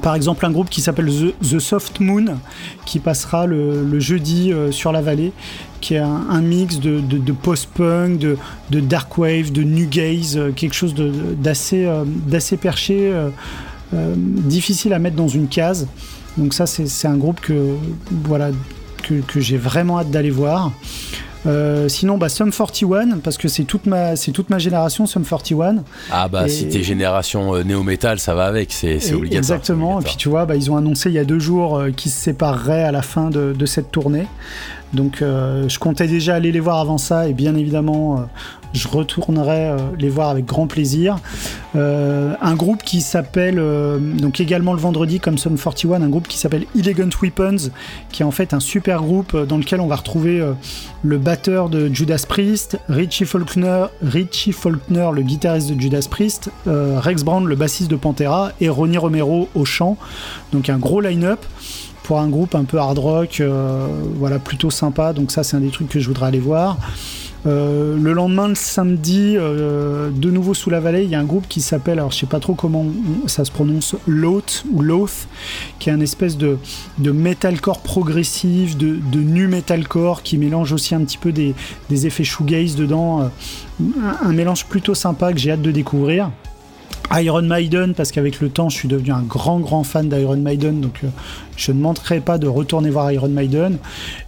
Par 0.00 0.14
exemple, 0.14 0.46
un 0.46 0.50
groupe 0.50 0.70
qui 0.70 0.80
s'appelle 0.80 1.10
The, 1.42 1.58
Soft 1.58 2.00
Moon, 2.00 2.38
qui 2.86 2.98
passera 2.98 3.46
le, 3.46 4.00
jeudi 4.00 4.52
euh, 4.52 4.72
sur 4.72 4.90
la 4.90 5.02
vallée, 5.02 5.32
qui 5.80 5.94
est 5.94 5.98
un, 5.98 6.40
mix 6.40 6.78
de, 6.80 7.32
post-punk, 7.32 8.18
de, 8.18 8.80
dark 8.80 9.18
wave, 9.18 9.52
de 9.52 9.62
new 9.62 9.86
gaze, 9.88 10.36
euh, 10.36 10.52
quelque 10.52 10.74
chose 10.74 10.94
euh, 10.98 11.34
d'assez 11.36 12.56
perché, 12.56 13.12
difficile 13.92 14.94
à 14.94 14.98
mettre 14.98 15.16
dans 15.16 15.28
une 15.28 15.48
case. 15.48 15.86
Donc 16.38 16.54
ça, 16.54 16.64
c'est 16.66 17.08
un 17.08 17.16
groupe 17.16 17.40
que, 17.40 17.76
que 19.02 19.40
j'ai 19.40 19.58
vraiment 19.58 19.98
hâte 19.98 20.10
d'aller 20.10 20.30
voir. 20.30 20.72
Euh, 21.46 21.88
sinon, 21.88 22.18
bah, 22.18 22.28
Sum 22.28 22.52
41, 22.52 23.18
parce 23.18 23.36
que 23.36 23.48
c'est 23.48 23.64
toute 23.64 23.86
ma, 23.86 24.14
c'est 24.16 24.30
toute 24.32 24.48
ma 24.50 24.58
génération, 24.58 25.06
Sum 25.06 25.24
41. 25.24 25.82
Ah 26.10 26.28
bah 26.28 26.46
Et- 26.46 26.48
si 26.48 26.68
t'es 26.68 26.82
génération 26.82 27.54
euh, 27.54 27.62
néo-metal, 27.64 28.18
ça 28.18 28.34
va 28.34 28.44
avec, 28.46 28.72
c'est 28.72 28.96
obligatoire. 29.12 29.38
Exactement. 29.38 30.00
Et 30.00 30.04
puis 30.04 30.16
tu 30.16 30.28
vois, 30.28 30.46
bah, 30.46 30.54
ils 30.56 30.70
ont 30.70 30.76
annoncé 30.76 31.08
il 31.10 31.14
y 31.14 31.18
a 31.18 31.24
deux 31.24 31.40
jours 31.40 31.78
euh, 31.78 31.90
qu'ils 31.90 32.12
se 32.12 32.18
sépareraient 32.20 32.84
à 32.84 32.92
la 32.92 33.02
fin 33.02 33.30
de, 33.30 33.52
de 33.58 33.66
cette 33.66 33.90
tournée. 33.90 34.26
Donc 34.92 35.20
je 35.20 35.78
comptais 35.78 36.06
déjà 36.06 36.34
aller 36.34 36.52
les 36.52 36.60
voir 36.60 36.78
avant 36.78 36.98
ça 36.98 37.26
et 37.26 37.32
bien 37.32 37.54
évidemment 37.54 38.26
je 38.72 38.88
retournerai 38.88 39.66
euh, 39.66 39.76
les 39.98 40.08
voir 40.08 40.30
avec 40.30 40.46
grand 40.46 40.66
plaisir. 40.66 41.18
Euh, 41.74 42.34
un 42.40 42.54
groupe 42.54 42.82
qui 42.82 43.00
s'appelle, 43.00 43.58
euh, 43.58 43.98
donc 43.98 44.40
également 44.40 44.72
le 44.72 44.78
vendredi 44.78 45.20
comme 45.20 45.38
Sum 45.38 45.58
41, 45.58 46.02
un 46.02 46.08
groupe 46.08 46.28
qui 46.28 46.38
s'appelle 46.38 46.66
Elegant 46.74 47.10
Weapons, 47.20 47.70
qui 48.10 48.22
est 48.22 48.24
en 48.24 48.30
fait 48.30 48.54
un 48.54 48.60
super 48.60 49.02
groupe 49.02 49.36
dans 49.36 49.58
lequel 49.58 49.80
on 49.80 49.86
va 49.86 49.96
retrouver 49.96 50.42
le 51.02 51.18
batteur 51.18 51.68
de 51.68 51.92
Judas 51.92 52.24
Priest, 52.28 52.78
Richie 52.88 53.24
Faulkner, 53.24 53.86
Richie 54.02 54.52
Faulkner 54.52 55.08
le 55.12 55.22
guitariste 55.22 55.72
de 55.72 55.80
Judas 55.80 56.06
Priest, 56.10 56.50
Rex 56.66 57.22
Brown 57.22 57.46
le 57.46 57.56
bassiste 57.56 57.90
de 57.90 57.96
Pantera 57.96 58.52
et 58.60 58.68
Ronnie 58.68 58.98
Romero 58.98 59.48
au 59.54 59.64
chant. 59.64 59.96
Donc 60.52 60.68
un 60.68 60.78
gros 60.78 61.00
line-up 61.00 61.40
pour 62.02 62.20
un 62.20 62.28
groupe 62.28 62.54
un 62.54 62.64
peu 62.64 62.78
hard 62.78 62.98
rock, 62.98 63.42
voilà 64.16 64.38
plutôt 64.38 64.70
sympa. 64.70 65.12
Donc 65.12 65.30
ça 65.30 65.42
c'est 65.42 65.56
un 65.56 65.60
des 65.60 65.70
trucs 65.70 65.88
que 65.88 66.00
je 66.00 66.08
voudrais 66.08 66.26
aller 66.26 66.40
voir. 66.40 66.78
Euh, 67.44 67.96
le 68.00 68.12
lendemain, 68.12 68.46
le 68.46 68.54
samedi, 68.54 69.34
euh, 69.36 70.10
de 70.10 70.30
nouveau 70.30 70.54
sous 70.54 70.70
la 70.70 70.78
vallée, 70.78 71.02
il 71.02 71.10
y 71.10 71.16
a 71.16 71.18
un 71.18 71.24
groupe 71.24 71.46
qui 71.48 71.60
s'appelle, 71.60 71.98
alors 71.98 72.12
je 72.12 72.18
sais 72.18 72.26
pas 72.26 72.38
trop 72.38 72.54
comment 72.54 72.86
ça 73.26 73.44
se 73.44 73.50
prononce, 73.50 73.96
Loth 74.06 74.64
ou 74.72 74.80
Loth, 74.80 75.26
qui 75.80 75.88
est 75.90 75.92
un 75.92 76.00
espèce 76.00 76.36
de, 76.36 76.58
de 76.98 77.10
metalcore 77.10 77.80
progressif, 77.80 78.76
de, 78.76 78.96
de 79.10 79.18
nu 79.18 79.48
metalcore 79.48 80.22
qui 80.22 80.38
mélange 80.38 80.72
aussi 80.72 80.94
un 80.94 81.00
petit 81.00 81.18
peu 81.18 81.32
des, 81.32 81.54
des 81.90 82.06
effets 82.06 82.24
shoegaze 82.24 82.76
dedans. 82.76 83.22
euh, 83.22 83.26
un, 83.80 84.28
un 84.28 84.32
mélange 84.32 84.66
plutôt 84.66 84.94
sympa 84.94 85.32
que 85.32 85.38
j'ai 85.38 85.50
hâte 85.50 85.62
de 85.62 85.72
découvrir. 85.72 86.30
Iron 87.12 87.42
Maiden, 87.42 87.94
parce 87.94 88.10
qu'avec 88.10 88.40
le 88.40 88.48
temps, 88.48 88.68
je 88.68 88.76
suis 88.76 88.88
devenu 88.88 89.12
un 89.12 89.22
grand, 89.22 89.60
grand 89.60 89.84
fan 89.84 90.08
d'Iron 90.08 90.36
Maiden, 90.36 90.80
donc 90.80 91.00
euh, 91.04 91.08
je 91.56 91.72
ne 91.72 91.80
manquerai 91.80 92.20
pas 92.20 92.38
de 92.38 92.46
retourner 92.46 92.90
voir 92.90 93.12
Iron 93.12 93.28
Maiden. 93.28 93.76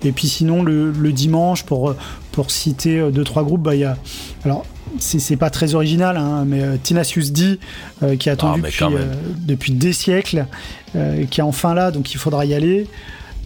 Et 0.02 0.12
puis 0.12 0.28
sinon, 0.28 0.62
le, 0.62 0.90
le 0.90 1.12
dimanche, 1.12 1.62
pour, 1.64 1.90
euh, 1.90 1.96
pour 2.32 2.50
citer 2.50 2.98
euh, 2.98 3.10
deux, 3.10 3.24
trois 3.24 3.42
groupes, 3.42 3.62
bah, 3.62 3.74
il 3.74 3.80
y 3.80 3.84
a. 3.84 3.96
Alors, 4.44 4.66
c'est 4.98 5.18
c'est 5.18 5.36
pas 5.36 5.50
très 5.50 5.74
original, 5.74 6.16
hein, 6.16 6.44
mais 6.46 6.62
euh, 6.62 6.76
Tenacious 6.82 7.30
D, 7.30 7.58
euh, 8.02 8.16
qui 8.16 8.28
a 8.28 8.32
attendu 8.34 8.60
Ah, 8.60 8.62
mais 8.62 8.68
depuis, 8.70 8.84
euh, 8.96 9.14
depuis 9.46 9.72
des 9.72 9.92
siècles, 9.92 10.46
euh, 10.94 11.24
qui 11.24 11.40
est 11.40 11.44
enfin 11.44 11.74
là, 11.74 11.90
donc 11.90 12.12
il 12.12 12.18
faudra 12.18 12.44
y 12.44 12.54
aller. 12.54 12.86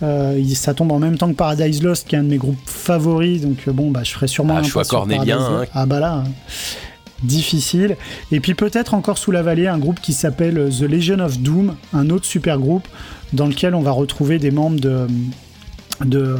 Euh, 0.02 0.40
ça 0.54 0.74
tombe 0.74 0.92
en 0.92 0.98
même 0.98 1.16
temps 1.16 1.28
que 1.28 1.34
Paradise 1.34 1.82
Lost, 1.82 2.06
qui 2.08 2.14
est 2.16 2.18
un 2.18 2.22
de 2.24 2.28
mes 2.28 2.36
groupes 2.38 2.58
favoris, 2.66 3.42
donc 3.42 3.68
bon, 3.68 3.90
bah, 3.90 4.00
je 4.04 4.12
ferai 4.12 4.26
sûrement 4.26 4.54
Ah, 4.56 4.60
un 4.60 4.62
choix 4.64 4.84
cornélien, 4.84 5.40
hein. 5.40 5.64
Ah 5.74 5.86
bah 5.86 6.00
là, 6.00 6.22
hein 6.24 6.30
difficile. 7.22 7.96
Et 8.32 8.40
puis 8.40 8.54
peut-être 8.54 8.94
encore 8.94 9.18
sous 9.18 9.30
la 9.32 9.42
vallée, 9.42 9.66
un 9.66 9.78
groupe 9.78 10.00
qui 10.00 10.12
s'appelle 10.12 10.68
The 10.76 10.82
Legion 10.82 11.18
of 11.20 11.38
Doom, 11.38 11.74
un 11.92 12.10
autre 12.10 12.24
super 12.26 12.58
groupe 12.58 12.86
dans 13.32 13.46
lequel 13.46 13.74
on 13.74 13.82
va 13.82 13.90
retrouver 13.90 14.38
des 14.38 14.50
membres 14.50 14.80
de. 14.80 15.06
euh, 16.14 16.36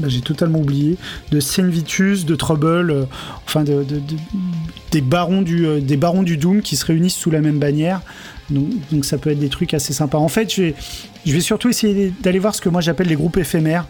bah, 0.00 0.08
j'ai 0.08 0.20
totalement 0.22 0.60
oublié 0.60 0.96
de 1.30 1.40
Saint 1.40 1.66
Vitus, 1.66 2.24
de 2.24 2.34
Trouble, 2.34 2.90
euh, 2.90 3.04
enfin 3.46 3.64
de, 3.64 3.82
de- 3.84 3.96
de- 3.96 4.16
des 4.92 5.00
barons 5.02 5.42
du 5.42 5.66
euh, 5.66 5.80
des 5.80 5.96
barons 5.96 6.22
du 6.22 6.36
Doom 6.38 6.62
qui 6.62 6.76
se 6.76 6.86
réunissent 6.86 7.16
sous 7.16 7.30
la 7.30 7.40
même 7.40 7.58
bannière. 7.58 8.00
Donc, 8.48 9.04
ça 9.04 9.18
peut 9.18 9.30
être 9.30 9.40
des 9.40 9.48
trucs 9.48 9.74
assez 9.74 9.92
sympas. 9.92 10.18
En 10.18 10.28
fait, 10.28 10.54
je 10.54 10.72
vais, 11.32 11.40
surtout 11.40 11.68
essayer 11.68 12.12
d'aller 12.22 12.38
voir 12.38 12.54
ce 12.54 12.60
que 12.60 12.68
moi 12.68 12.80
j'appelle 12.80 13.08
les 13.08 13.16
groupes 13.16 13.36
éphémères. 13.38 13.88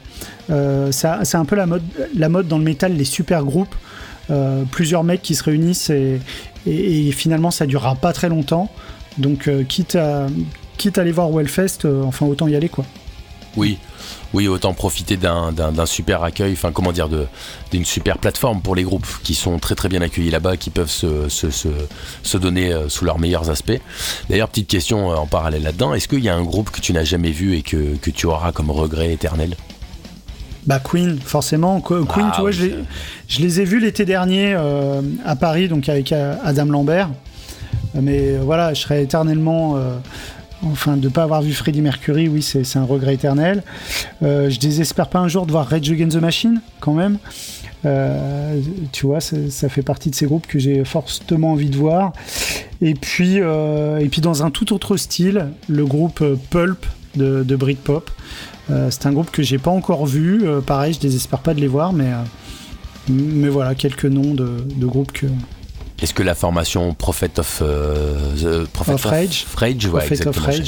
Euh, 0.49 0.91
c'est 0.93 1.35
un 1.37 1.45
peu 1.45 1.57
la 1.57 1.67
mode, 1.67 1.83
la 2.17 2.31
mode 2.31 2.49
dans 2.49 2.57
le 2.57 2.65
métal, 2.65 2.97
les 2.97 3.05
super 3.05 3.45
groupes. 3.45 3.75
Euh, 4.31 4.65
plusieurs 4.71 5.05
mecs 5.05 5.23
qui 5.23 5.35
se 5.37 5.45
réunissent 5.45 5.91
et, 5.91 6.21
finalement 7.13 7.53
ça 7.53 7.67
durera 7.67 7.95
pas 7.95 8.13
très 8.13 8.29
longtemps. 8.29 8.69
Donc 9.19 9.47
euh, 9.47 9.63
quitte 9.63 9.95
à 9.95 10.27
quitte 10.79 10.99
aller 10.99 11.13
voir 11.13 11.31
Wellfest, 11.31 11.85
euh, 11.85 12.03
enfin 12.03 12.27
autant 12.27 12.49
y 12.49 12.57
aller 12.57 12.69
quoi. 12.69 12.85
Oui, 13.57 13.79
oui, 14.35 14.49
autant 14.49 14.75
profiter 14.75 15.17
d'un- 15.17 15.55
super 15.87 16.23
accueil, 16.23 16.53
enfin 16.53 16.73
comment 16.73 16.93
dire, 16.93 17.09
d'une 17.71 17.87
super 17.87 18.19
plateforme 18.19 18.61
pour 18.61 18.75
les 18.75 18.83
groupes 18.83 19.07
qui 19.23 19.35
sont 19.35 19.59
très 19.59 19.75
très 19.75 19.89
bien 19.89 20.03
accueillis 20.03 20.29
là-bas, 20.29 20.59
qui 20.59 20.69
peuvent 20.69 20.91
se, 20.91 22.37
donner 22.37 22.75
sous 22.89 23.07
leurs 23.07 23.19
meilleurs 23.19 23.49
aspects. 23.49 23.81
D'ailleurs, 24.29 24.51
petite 24.51 24.69
question 24.69 25.09
en 25.09 25.27
parallèle 25.27 25.63
là-dedans, 25.63 25.95
est-ce 25.95 26.07
qu'il 26.07 26.23
y 26.23 26.29
a 26.29 26.35
un 26.35 26.43
groupe 26.43 26.71
que 26.71 26.83
tu 26.83 26.93
n'as 26.93 27.05
jamais 27.05 27.31
vu 27.31 27.57
et 27.57 27.63
que 27.63 28.11
tu 28.11 28.27
auras 28.27 28.53
comme 28.53 28.71
regret 28.71 29.15
éternel? 29.15 29.57
Bah 30.67 30.81
Queen, 30.81 31.19
forcément. 31.21 31.81
Qu- 31.81 32.05
Queen, 32.07 32.27
Ah, 32.29 32.33
tu 32.35 32.41
vois, 32.41 32.51
oui, 32.51 32.57
je, 32.57 32.65
les, 32.65 32.75
je 33.29 33.41
les 33.41 33.61
ai 33.61 33.65
vus 33.65 33.79
l'été 33.81 34.05
dernier 34.05 34.55
euh, 34.55 35.01
à 35.25 35.37
Paris, 35.37 35.69
donc 35.69 35.89
avec 35.89 36.13
euh, 36.13 36.35
Adam 36.45 36.67
Lambert. 36.67 37.11
Mais 37.95 38.31
euh, 38.35 38.41
voilà, 38.43 38.75
je 38.75 38.81
serais 38.83 39.03
éternellement. 39.05 39.77
euh, 39.77 39.97
enfin, 40.65 40.97
de 40.97 41.05
ne 41.05 41.09
pas 41.13 41.23
avoir 41.23 41.41
vu 41.43 41.53
Freddie 41.53 41.83
Mercury, 41.83 42.29
oui, 42.29 42.43
c'est 42.43 42.77
un 42.77 42.85
regret 42.85 43.15
éternel. 43.15 43.63
Euh, 44.23 44.51
je 44.51 44.59
désespère 44.59 45.09
pas 45.09 45.21
un 45.21 45.29
jour 45.29 45.47
de 45.47 45.53
voir 45.53 45.67
Rage 45.69 45.91
Against 45.91 46.17
the 46.17 46.21
Machine, 46.21 46.61
quand 46.81 46.95
même. 46.95 47.19
Euh, 47.85 48.59
tu 48.91 49.07
vois, 49.07 49.21
ça, 49.21 49.37
ça 49.51 49.69
fait 49.69 49.83
partie 49.83 50.11
de 50.11 50.17
ces 50.17 50.27
groupes 50.27 50.47
que 50.49 50.59
j'ai 50.59 50.85
fortement 50.85 51.53
envie 51.53 51.71
de 51.71 51.77
voir. 51.77 52.13
Et 52.83 52.95
puis, 52.95 53.37
euh, 53.41 53.99
et 53.99 54.09
puis 54.09 54.21
dans 54.21 54.43
un 54.43 54.51
tout 54.51 54.73
autre 54.73 54.97
style, 54.97 55.47
le 55.69 55.85
groupe 55.87 56.25
Pulp 56.51 56.85
de, 57.17 57.57
Britpop. 57.57 58.11
Euh, 58.71 58.89
c'est 58.91 59.07
un 59.07 59.13
groupe 59.13 59.31
que 59.31 59.43
j'ai 59.43 59.59
pas 59.59 59.71
encore 59.71 60.07
vu. 60.07 60.47
Euh, 60.47 60.61
pareil, 60.61 60.93
je 60.93 61.01
désespère 61.01 61.41
pas 61.41 61.55
de 61.55 61.61
les 61.61 61.69
voir, 61.69 61.93
mais, 61.93 62.13
euh, 62.13 62.23
mais 63.09 63.49
voilà, 63.49 63.75
quelques 63.75 64.07
noms 64.07 64.35
de, 64.35 64.49
de 64.75 64.87
groupes 64.87 65.13
que. 65.13 65.27
Est-ce 66.03 66.13
que 66.13 66.23
la 66.23 66.35
formation 66.35 66.93
Prophet 66.95 67.39
of, 67.39 67.61
euh, 67.63 68.65
the 68.65 68.69
Prophet 68.69 68.93
Of 68.93 69.05
Rage. 69.07 69.47
Rage, 69.57 69.87
ouais, 69.87 70.03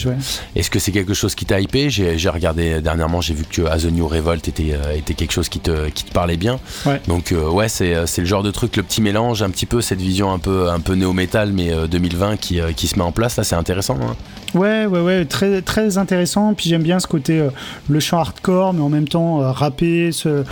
ouais. 0.07 0.17
Est-ce 0.57 0.71
que 0.71 0.79
c'est 0.79 0.91
quelque 0.93 1.13
chose 1.15 1.35
qui 1.35 1.45
t'a 1.45 1.61
hypé? 1.61 1.91
J'ai 1.91 2.29
regardé 2.31 2.81
dernièrement, 2.81 3.21
j'ai 3.21 3.35
vu 3.35 3.45
que 3.45 3.63
As 3.63 3.81
the 3.83 3.93
New 3.93 4.09
Revolt 4.09 4.49
était, 4.49 4.73
euh, 4.73 4.97
était 4.97 5.15
quelque 5.15 5.33
chose 5.33 5.49
qui 5.51 5.61
te, 5.61 5.89
qui 5.91 6.05
te 6.05 6.13
parlait 6.13 6.37
bien. 6.39 6.59
Ouais. 6.87 7.01
Donc 7.09 7.33
euh, 7.33 7.49
ouais, 7.51 7.69
c'est 7.69 7.95
euh, 7.95 8.07
c'est 8.07 8.23
le 8.23 8.27
genre 8.27 8.43
de 8.43 8.51
truc, 8.51 8.77
le 8.77 8.83
petit 8.83 9.03
mélange, 9.03 9.43
un 9.43 9.51
petit 9.51 9.67
peu 9.67 9.81
cette 9.83 10.01
vision 10.01 10.33
un 10.33 10.39
peu, 10.39 10.71
un 10.71 10.81
peu 10.81 10.95
néo-metal, 10.95 11.53
mais 11.53 11.73
euh, 11.73 11.87
2020 11.87 12.37
qui, 12.39 12.61
euh, 12.61 12.73
qui 12.73 12.87
se 12.87 12.97
met 12.97 13.05
en 13.05 13.13
place. 13.13 13.37
Là, 13.37 13.45
c'est 13.45 13.57
intéressant. 13.57 13.99
hein. 14.03 14.17
Ouais, 14.55 14.87
ouais, 14.87 15.01
ouais, 15.01 15.27
très, 15.27 15.61
très 15.61 15.99
intéressant. 15.99 16.55
Puis 16.55 16.71
j'aime 16.71 16.83
bien 16.83 16.99
ce 17.01 17.07
côté, 17.07 17.47
le 17.91 18.01
chant 18.01 18.19
hardcore, 18.19 18.73
mais 18.73 18.81
en 18.81 18.89
même 18.89 19.07
temps 19.07 19.41
rappé. 19.53 20.11
Ce, 20.11 20.43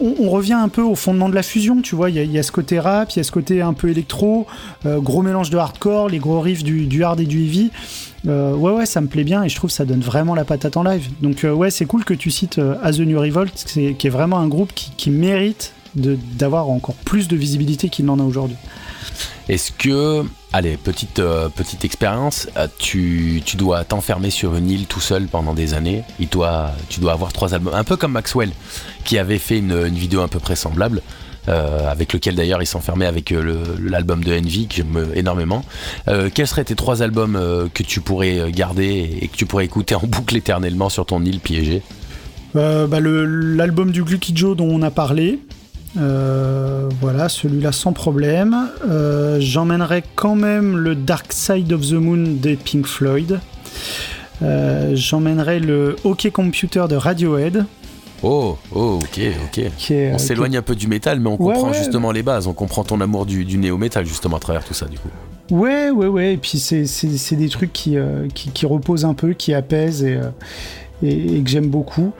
on, 0.00 0.14
on 0.20 0.30
revient 0.30 0.52
un 0.52 0.68
peu 0.68 0.82
au 0.82 0.94
fondement 0.94 1.28
de 1.28 1.34
la 1.34 1.42
fusion, 1.42 1.82
tu 1.82 1.96
vois. 1.96 2.10
Il 2.10 2.16
y, 2.16 2.20
a- 2.20 2.22
il 2.22 2.30
y 2.30 2.38
a 2.38 2.44
ce 2.44 2.52
côté 2.52 2.78
rap, 2.78 3.10
il 3.10 3.16
y 3.16 3.20
a 3.20 3.24
ce 3.24 3.32
côté 3.32 3.60
un 3.60 3.72
peu 3.72 3.87
électro, 3.90 4.46
euh, 4.86 4.98
gros 5.00 5.22
mélange 5.22 5.50
de 5.50 5.58
hardcore, 5.58 6.08
les 6.08 6.18
gros 6.18 6.40
riffs 6.40 6.62
du, 6.64 6.86
du 6.86 7.04
hard 7.04 7.20
et 7.20 7.26
du 7.26 7.44
heavy. 7.44 7.70
Euh, 8.26 8.54
ouais, 8.54 8.72
ouais, 8.72 8.86
ça 8.86 9.00
me 9.00 9.06
plaît 9.06 9.24
bien 9.24 9.44
et 9.44 9.48
je 9.48 9.56
trouve 9.56 9.70
que 9.70 9.76
ça 9.76 9.84
donne 9.84 10.00
vraiment 10.00 10.34
la 10.34 10.44
patate 10.44 10.76
en 10.76 10.82
live. 10.82 11.08
Donc, 11.22 11.44
euh, 11.44 11.52
ouais, 11.52 11.70
c'est 11.70 11.86
cool 11.86 12.04
que 12.04 12.14
tu 12.14 12.30
cites 12.30 12.58
euh, 12.58 12.74
As 12.82 12.98
New 12.98 13.18
Revolt, 13.18 13.52
c'est- 13.54 13.94
qui 13.98 14.06
est 14.06 14.10
vraiment 14.10 14.38
un 14.38 14.48
groupe 14.48 14.72
qui, 14.74 14.90
qui 14.96 15.10
mérite 15.10 15.72
d'avoir 15.94 16.68
encore 16.68 16.94
plus 16.96 17.28
de 17.28 17.36
visibilité 17.36 17.88
qu'il 17.88 18.04
n'en 18.04 18.18
a 18.18 18.22
aujourd'hui. 18.22 18.56
Est-ce 19.48 19.72
que, 19.72 20.22
allez, 20.52 20.76
petite, 20.76 21.22
petite 21.56 21.84
expérience, 21.84 22.48
tu, 22.78 23.40
tu 23.44 23.56
dois 23.56 23.84
t'enfermer 23.84 24.28
sur 24.30 24.54
une 24.56 24.68
île 24.68 24.86
tout 24.86 25.00
seul 25.00 25.26
pendant 25.26 25.54
des 25.54 25.72
années. 25.72 26.02
Il 26.20 26.28
doit, 26.28 26.72
tu 26.90 27.00
dois 27.00 27.12
avoir 27.12 27.32
trois 27.32 27.54
albums, 27.54 27.72
un 27.74 27.84
peu 27.84 27.96
comme 27.96 28.12
Maxwell, 28.12 28.50
qui 29.04 29.16
avait 29.16 29.38
fait 29.38 29.58
une, 29.58 29.72
une 29.72 29.94
vidéo 29.94 30.20
à 30.20 30.28
peu 30.28 30.38
près 30.38 30.54
semblable. 30.56 31.00
Euh, 31.48 31.90
avec 31.90 32.12
lequel 32.12 32.34
d'ailleurs 32.34 32.60
il 32.60 32.66
s'enfermait 32.66 33.06
avec 33.06 33.32
euh, 33.32 33.64
l'album 33.82 34.22
de 34.22 34.32
Envy 34.32 34.66
que 34.66 34.74
j'aime 34.74 35.08
énormément. 35.14 35.64
Euh, 36.06 36.28
quels 36.32 36.46
seraient 36.46 36.64
tes 36.64 36.74
trois 36.74 37.02
albums 37.02 37.38
que 37.72 37.82
tu 37.82 38.00
pourrais 38.00 38.52
garder 38.52 39.18
et 39.20 39.28
que 39.28 39.36
tu 39.36 39.46
pourrais 39.46 39.64
écouter 39.64 39.94
en 39.94 40.02
boucle 40.06 40.36
éternellement 40.36 40.88
sur 40.88 41.06
ton 41.06 41.24
île 41.24 41.40
piégée? 41.40 41.82
Bah, 42.54 43.00
L'album 43.00 43.92
du 43.92 44.02
Glucky 44.02 44.32
Joe 44.34 44.56
dont 44.56 44.68
on 44.68 44.82
a 44.82 44.90
parlé. 44.90 45.38
Voilà, 45.94 47.28
celui-là 47.28 47.72
sans 47.72 47.92
problème. 47.92 48.68
J'emmènerai 49.38 50.02
quand 50.16 50.34
même 50.34 50.76
le 50.76 50.94
Dark 50.94 51.32
Side 51.32 51.72
of 51.72 51.88
the 51.88 51.92
Moon 51.92 52.36
des 52.40 52.56
Pink 52.56 52.86
Floyd. 52.86 53.40
J'emmènerai 54.40 55.60
le 55.60 55.96
OK 56.04 56.30
Computer 56.30 56.84
de 56.88 56.96
Radiohead. 56.96 57.64
Oh, 58.22 58.56
oh, 58.74 58.98
ok, 59.02 59.20
ok. 59.44 59.64
Qui 59.76 59.94
est, 59.94 60.12
On 60.12 60.18
s'éloigne 60.18 60.56
un 60.56 60.62
peu 60.62 60.74
du 60.74 60.88
métal, 60.88 61.20
mais 61.20 61.28
on 61.28 61.40
Ouais, 61.40 61.54
comprend 61.54 61.70
ouais. 61.70 61.78
justement 61.78 62.10
les 62.10 62.22
bases. 62.22 62.46
On 62.46 62.52
comprend 62.52 62.82
ton 62.84 63.00
amour 63.00 63.26
du, 63.26 63.44
du 63.44 63.58
néo-métal 63.58 64.04
justement 64.06 64.38
à 64.38 64.40
travers 64.40 64.64
tout 64.64 64.74
ça, 64.74 64.86
du 64.86 64.98
coup. 64.98 65.08
Ouais, 65.50 65.90
ouais, 65.90 66.08
ouais. 66.08 66.34
Et 66.34 66.36
puis 66.36 66.58
c'est- 66.58 67.34
des 67.36 67.48
trucs 67.48 67.72
qui, 67.72 67.96
euh, 67.96 68.26
qui, 68.34 68.50
qui 68.50 68.66
reposent 68.66 69.04
un 69.04 69.14
peu, 69.14 69.32
qui 69.34 69.54
apaisent 69.54 70.02
et, 70.04 70.16
euh, 70.16 70.30
et, 71.02 71.36
et 71.38 71.42
que 71.42 71.48
j'aime 71.48 71.68
beaucoup. 71.68 72.12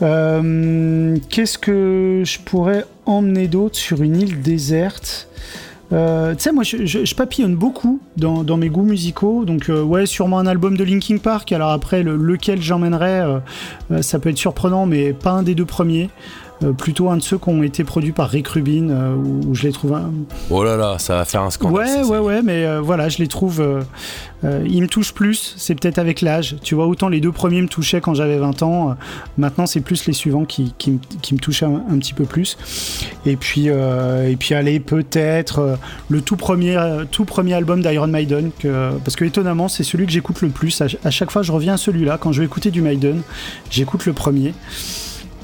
Euh, 0.00 1.16
Qu'est-ce 1.28 1.58
que 1.58 2.22
je 2.24 2.38
pourrais 2.38 2.84
emmener 3.04 3.48
d'autre 3.48 3.76
sur 3.76 4.02
une 4.02 4.20
île 4.20 4.40
déserte? 4.42 5.28
Euh, 5.92 6.34
tu 6.34 6.42
sais, 6.42 6.52
moi, 6.52 6.64
je, 6.64 7.14
papillonne 7.14 7.54
beaucoup 7.54 8.00
dans, 8.16 8.56
mes 8.56 8.68
goûts 8.68 8.82
musicaux. 8.82 9.44
Donc, 9.44 9.68
euh, 9.68 9.82
ouais, 9.82 10.06
sûrement 10.06 10.38
un 10.38 10.46
album 10.46 10.76
de 10.76 10.84
Linkin 10.84 11.18
Park. 11.18 11.52
Alors 11.52 11.70
après, 11.70 12.02
le- 12.02 12.16
lequel 12.16 12.62
j'emmènerais, 12.62 13.20
euh, 13.20 13.38
euh, 13.90 14.02
ça 14.02 14.18
peut 14.18 14.30
être 14.30 14.38
surprenant, 14.38 14.86
mais 14.86 15.12
pas 15.12 15.32
un 15.32 15.42
des 15.42 15.54
deux 15.54 15.66
premiers. 15.66 16.08
Euh, 16.62 16.72
plutôt 16.72 17.10
un 17.10 17.16
de 17.16 17.22
ceux 17.22 17.38
qui 17.38 17.48
ont 17.48 17.62
été 17.62 17.82
produits 17.84 18.12
par 18.12 18.28
Rick 18.30 18.48
Rubin, 18.48 18.88
euh, 18.90 19.14
où, 19.14 19.50
où 19.50 19.54
je 19.54 19.64
les 19.64 19.72
trouve. 19.72 19.94
un- 19.94 20.10
Oh 20.50 20.62
là 20.64 20.76
là, 20.76 20.96
ça 20.98 21.16
va 21.16 21.24
faire 21.24 21.42
un 21.42 21.50
scandale. 21.50 21.74
Ouais, 21.86 21.86
ça, 22.02 22.06
ouais, 22.06 22.18
ouais, 22.18 22.42
mais 22.42 22.64
euh, 22.64 22.80
voilà, 22.80 23.08
je 23.08 23.18
les 23.18 23.26
trouve. 23.28 23.62
ils 24.44 24.82
me 24.82 24.88
touchent 24.88 25.14
plus, 25.14 25.54
c'est 25.56 25.74
peut-être 25.76 25.98
avec 25.98 26.20
l'âge. 26.20 26.56
Tu 26.62 26.74
vois, 26.74 26.86
autant 26.86 27.08
les 27.08 27.20
deux 27.20 27.30
premiers 27.32 27.62
me 27.62 27.68
touchaient 27.68 28.00
quand 28.00 28.14
j'avais 28.14 28.38
20 28.38 28.62
ans, 28.64 28.96
maintenant 29.38 29.66
c'est 29.66 29.80
plus 29.80 30.04
les 30.06 30.12
suivants 30.12 30.44
qui, 30.44 30.74
qui, 30.78 30.90
me- 30.92 30.98
qui 31.20 31.34
me 31.34 31.38
touchent 31.38 31.62
un, 31.62 31.82
un 31.90 31.98
petit 31.98 32.12
peu 32.12 32.24
plus. 32.24 32.56
Et 33.24 33.36
puis, 33.36 33.66
et 33.68 34.36
puis 34.38 34.54
allez, 34.54 34.80
peut-être 34.80 35.78
le 36.08 36.20
tout 36.22 36.36
premier, 36.36 36.76
tout 37.12 37.24
premier 37.24 37.54
album 37.54 37.82
d'Iron 37.82 38.08
Maiden, 38.08 38.50
que, 38.58 38.90
parce 39.04 39.14
que 39.16 39.24
étonnamment, 39.24 39.68
c'est 39.68 39.84
celui 39.84 40.06
que 40.06 40.12
j'écoute 40.12 40.40
le 40.42 40.48
plus. 40.48 40.80
À, 40.80 40.86
à 41.04 41.10
chaque 41.10 41.30
fois, 41.30 41.42
je 41.42 41.52
reviens 41.52 41.74
à 41.74 41.76
celui-là. 41.76 42.18
Quand 42.20 42.32
je 42.32 42.40
vais 42.40 42.46
écouter 42.46 42.70
du 42.72 42.82
Maiden, 42.82 43.22
j'écoute 43.70 44.06
le 44.06 44.12
premier. 44.12 44.54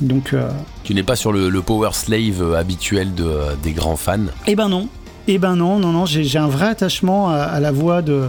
Donc, 0.01 0.33
euh, 0.33 0.49
Tu 0.85 0.95
n'es 0.95 1.03
pas 1.03 1.17
sur 1.17 1.33
le, 1.33 1.49
le 1.49 1.63
power 1.63 1.91
slave 1.93 2.41
euh, 2.43 2.55
habituel 2.57 3.15
de, 3.15 3.25
euh, 3.25 3.55
des 3.63 3.73
grands 3.73 3.97
fans? 3.97 4.19
Eh 4.47 4.55
ben 4.55 4.69
non. 4.69 4.89
Eh 5.27 5.39
ben 5.39 5.57
non, 5.57 5.79
non, 5.79 5.93
non, 5.93 6.07
j'ai 6.07 6.39
un 6.39 6.47
vrai 6.49 6.67
attachement 6.69 7.29
à, 7.31 7.37
à 7.37 7.61
la 7.61 7.71
voix 7.73 8.01
de, 8.01 8.29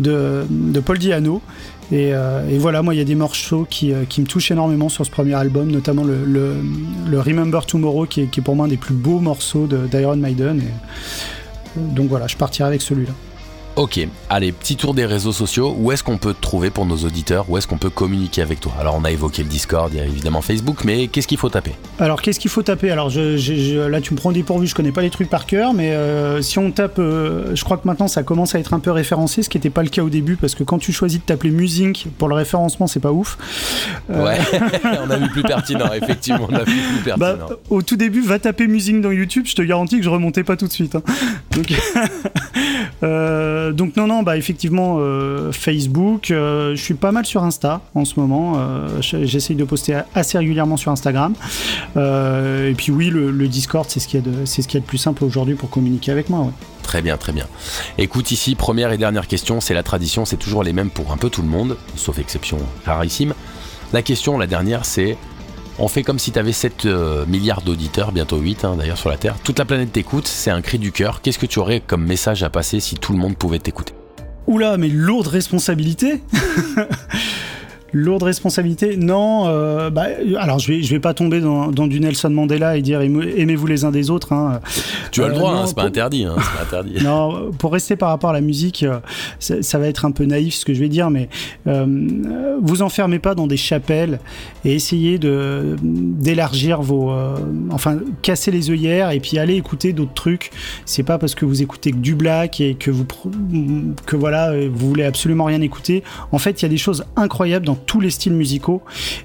de, 0.00 0.44
de 0.50 0.80
Paul 0.80 0.98
Diano. 0.98 1.40
Et, 1.92 2.14
euh, 2.14 2.48
et 2.48 2.58
voilà, 2.58 2.82
moi, 2.82 2.94
il 2.94 2.98
y 2.98 3.00
a 3.00 3.04
des 3.04 3.14
morceaux 3.14 3.66
qui, 3.68 3.92
qui 4.08 4.22
me 4.22 4.26
touchent 4.26 4.50
énormément 4.50 4.88
sur 4.88 5.04
ce 5.04 5.10
premier 5.10 5.34
album, 5.34 5.70
notamment 5.70 6.04
le, 6.04 6.24
le, 6.24 6.56
le 7.06 7.20
Remember 7.20 7.64
Tomorrow, 7.66 8.06
qui 8.06 8.22
est, 8.22 8.26
qui 8.26 8.40
est 8.40 8.42
pour 8.42 8.56
moi 8.56 8.64
un 8.64 8.68
des 8.68 8.76
plus 8.78 8.94
beaux 8.94 9.20
morceaux 9.20 9.66
de- 9.66 9.86
d'Iron 9.86 10.16
Maiden. 10.16 10.60
Et, 10.60 11.80
donc 11.94 12.08
voilà, 12.08 12.26
je 12.26 12.36
partirai 12.36 12.66
avec 12.68 12.82
celui-là. 12.82 13.12
Ok, 13.74 14.06
allez, 14.28 14.52
petit 14.52 14.76
tour 14.76 14.92
des 14.92 15.06
réseaux 15.06 15.32
sociaux. 15.32 15.74
Où 15.78 15.92
est-ce 15.92 16.04
qu'on 16.04 16.18
peut 16.18 16.34
te 16.34 16.40
trouver 16.42 16.68
pour 16.68 16.84
nos 16.84 16.96
auditeurs? 16.98 17.46
Où 17.48 17.56
est-ce 17.56 17.66
qu'on 17.66 17.78
peut 17.78 17.88
communiquer 17.88 18.42
avec 18.42 18.60
toi? 18.60 18.70
Alors, 18.78 18.94
on 19.00 19.04
a 19.04 19.10
évoqué 19.10 19.42
le 19.42 19.48
Discord, 19.48 19.90
il 19.94 19.96
y 19.98 20.00
a 20.02 20.04
évidemment 20.04 20.42
Facebook, 20.42 20.84
mais 20.84 21.06
qu'est-ce 21.08 21.26
qu'il 21.26 21.38
faut 21.38 21.48
taper? 21.48 21.72
Alors, 21.98 22.20
qu'est-ce 22.20 22.38
qu'il 22.38 22.50
faut 22.50 22.62
taper? 22.62 22.90
Alors, 22.90 23.08
je, 23.08 23.38
je- 23.38 23.54
je- 23.54 23.78
là, 23.78 24.02
tu 24.02 24.12
me 24.12 24.18
prends 24.18 24.28
au 24.28 24.32
dépourvu, 24.34 24.66
je 24.66 24.74
connais 24.74 24.92
pas 24.92 25.00
les 25.00 25.08
trucs 25.08 25.30
par 25.30 25.46
cœur, 25.46 25.72
mais 25.72 25.92
euh, 25.92 26.42
si 26.42 26.58
on 26.58 26.70
tape, 26.70 26.98
euh, 26.98 27.54
je 27.56 27.64
crois 27.64 27.78
que 27.78 27.86
maintenant 27.88 28.08
ça 28.08 28.22
commence 28.22 28.54
à 28.54 28.58
être 28.58 28.74
un 28.74 28.78
peu 28.78 28.90
référencé, 28.90 29.42
ce 29.42 29.48
qui 29.48 29.56
n'était 29.56 29.70
pas 29.70 29.82
le 29.82 29.88
cas 29.88 30.02
au 30.02 30.10
début, 30.10 30.36
parce 30.36 30.54
que 30.54 30.64
quand 30.64 30.78
tu 30.78 30.92
choisis 30.92 31.18
de 31.20 31.24
t'appeler 31.24 31.50
Music 31.50 32.08
pour 32.18 32.28
le 32.28 32.34
référencement, 32.34 32.86
c'est 32.86 33.00
pas 33.00 33.12
ouf. 33.12 33.38
Euh, 34.10 34.22
Ouais, 34.22 34.38
on 35.06 35.08
a 35.10 35.16
vu 35.16 35.30
plus 35.30 35.42
pertinent, 35.44 35.90
effectivement, 35.94 36.46
on 36.50 36.54
a 36.54 36.64
vu 36.64 36.72
plus 37.02 37.12
Bah, 37.16 37.36
pertinent. 37.38 37.58
au 37.70 37.80
tout 37.80 37.96
début, 37.96 38.20
va 38.20 38.38
taper 38.38 38.66
musique 38.66 39.00
dans 39.00 39.12
YouTube, 39.12 39.46
je 39.46 39.54
te 39.54 39.62
garantis 39.62 39.96
que 39.96 40.04
je 40.04 40.10
remontais 40.10 40.44
pas 40.44 40.56
tout 40.56 40.66
de 40.66 40.72
suite. 40.72 40.94
hein. 40.94 41.02
Donc, 41.52 41.72
euh, 43.62 43.72
donc 43.72 43.96
non, 43.96 44.06
non, 44.06 44.22
bah 44.22 44.36
effectivement, 44.36 44.96
euh, 44.98 45.52
Facebook, 45.52 46.30
euh, 46.30 46.74
je 46.74 46.82
suis 46.82 46.94
pas 46.94 47.12
mal 47.12 47.24
sur 47.24 47.42
Insta 47.42 47.80
en 47.94 48.04
ce 48.04 48.18
moment, 48.18 48.58
je- 49.00 49.24
j'essaye 49.24 49.56
de 49.56 49.64
poster 49.64 50.02
assez 50.14 50.38
régulièrement 50.38 50.76
sur 50.76 50.90
Instagram. 50.90 51.34
Et 51.96 52.74
puis 52.76 52.90
oui, 52.92 53.10
le, 53.10 53.48
Discord, 53.48 53.86
c'est 53.88 54.00
ce 54.00 54.08
qu'il 54.08 54.20
y 54.20 54.22
a 54.22 54.26
de, 54.30 54.44
c'est 54.44 54.62
ce 54.62 54.68
plus 54.78 54.98
simple 54.98 55.24
aujourd'hui 55.24 55.54
pour 55.54 55.70
communiquer 55.70 56.10
avec 56.12 56.30
moi. 56.30 56.50
Très 56.82 57.02
bien, 57.02 57.16
très 57.16 57.32
bien. 57.32 57.46
Écoute 57.98 58.30
ici, 58.30 58.54
première 58.54 58.92
et 58.92 58.98
dernière 58.98 59.26
question, 59.28 59.60
c'est 59.60 59.74
la 59.74 59.82
tradition, 59.82 60.24
c'est 60.24 60.36
toujours 60.36 60.62
les 60.62 60.72
mêmes 60.72 60.90
pour 60.90 61.12
un 61.12 61.16
peu 61.16 61.30
tout 61.30 61.42
le 61.42 61.48
monde, 61.48 61.76
sauf 61.96 62.18
exception 62.18 62.58
rarissime. 62.84 63.34
La 63.92 64.02
question, 64.02 64.38
la 64.38 64.46
dernière, 64.46 64.84
c'est 64.84 65.16
on 65.78 65.88
fait 65.88 66.02
comme 66.02 66.18
si 66.18 66.32
tu 66.32 66.38
avais 66.38 66.52
7 66.52 66.86
euh, 66.86 67.26
milliards 67.26 67.62
d'auditeurs, 67.62 68.12
bientôt 68.12 68.38
8 68.38 68.64
hein, 68.64 68.76
d'ailleurs 68.76 68.98
sur 68.98 69.10
la 69.10 69.16
Terre. 69.16 69.36
Toute 69.42 69.58
la 69.58 69.64
planète 69.64 69.92
t'écoute, 69.92 70.26
c'est 70.26 70.50
un 70.50 70.60
cri 70.60 70.78
du 70.78 70.92
cœur. 70.92 71.20
Qu'est-ce 71.22 71.38
que 71.38 71.46
tu 71.46 71.58
aurais 71.58 71.80
comme 71.80 72.04
message 72.04 72.42
à 72.42 72.50
passer 72.50 72.80
si 72.80 72.96
tout 72.96 73.12
le 73.12 73.18
monde 73.18 73.36
pouvait 73.36 73.58
t'écouter? 73.58 73.94
Oula, 74.46 74.76
mais 74.76 74.88
lourde 74.88 75.28
responsabilité 75.28 76.20
Lourde 77.92 78.22
responsabilité 78.22 78.96
Non, 78.96 79.44
euh, 79.48 79.90
bah, 79.90 80.06
alors 80.38 80.58
je 80.58 80.72
vais, 80.72 80.82
je 80.82 80.90
vais 80.94 81.00
pas 81.00 81.14
tomber 81.14 81.40
dans, 81.40 81.70
dans 81.70 81.86
du 81.86 82.00
Nelson 82.00 82.30
Mandela 82.30 82.76
et 82.76 82.82
dire 82.82 83.00
aimez- 83.02 83.34
aimez-vous 83.38 83.66
les 83.66 83.84
uns 83.84 83.90
des 83.90 84.10
autres. 84.10 84.32
hein. 84.32 84.60
Tu 85.10 85.22
as 85.22 85.28
le 85.28 85.34
Euh, 85.34 85.36
droit, 85.36 85.52
non, 85.52 85.58
hein, 85.60 85.66
c'est 85.66 85.74
pas 85.74 85.82
pour- 85.82 85.88
interdit. 85.88 86.24
hein, 86.24 86.34
pas 86.36 86.62
interdit. 86.62 86.94
Non, 87.04 87.50
pour 87.58 87.72
rester 87.72 87.96
par 87.96 88.08
rapport 88.08 88.30
à 88.30 88.32
la 88.32 88.40
musique, 88.40 88.82
euh, 88.82 88.98
ça, 89.38 89.62
ça 89.62 89.78
va 89.78 89.88
être 89.88 90.04
un 90.04 90.10
peu 90.10 90.24
naïf 90.24 90.54
ce 90.54 90.64
que 90.64 90.72
je 90.74 90.80
vais 90.80 90.88
dire, 90.88 91.10
mais 91.10 91.28
euh, 91.66 92.56
vous 92.62 92.82
enfermez 92.82 93.18
pas 93.18 93.34
dans 93.34 93.46
des 93.46 93.56
chapelles 93.56 94.20
et 94.64 94.74
essayez 94.74 95.18
de 95.18 95.76
d'élargir 95.82 96.80
vos, 96.82 97.10
euh, 97.10 97.36
enfin, 97.70 97.98
casser 98.22 98.50
les 98.50 98.70
œillères 98.70 99.10
et 99.10 99.20
puis 99.20 99.38
aller 99.38 99.54
écouter 99.54 99.92
d'autres 99.92 100.14
trucs. 100.14 100.50
C'est 100.86 101.02
pas 101.02 101.18
parce 101.18 101.34
que 101.34 101.44
vous 101.44 101.62
écoutez 101.62 101.90
que 101.90 101.96
du 101.96 102.14
black 102.14 102.60
et 102.60 102.74
que 102.74 102.90
vous 102.90 103.04
que 104.06 104.16
voilà, 104.16 104.52
vous 104.68 104.88
voulez 104.88 105.04
absolument 105.04 105.44
rien 105.44 105.60
écouter. 105.60 106.02
En 106.30 106.38
fait, 106.38 106.60
il 106.60 106.64
y 106.64 106.66
a 106.66 106.68
des 106.68 106.76
choses 106.78 107.04
incroyables 107.16 107.66
dans 107.66 107.74
tous 107.86 108.00
les 108.00 108.10
styles 108.10 108.32
musicaux 108.32 108.82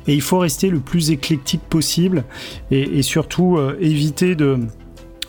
et 0.07 0.13
il 0.13 0.21
faut 0.21 0.39
rester 0.39 0.69
le 0.69 0.79
plus 0.79 1.11
éclectique 1.11 1.61
possible 1.61 2.23
et, 2.71 3.01
surtout 3.01 3.57
euh, 3.57 3.77
éviter 3.79 4.35
de 4.35 4.59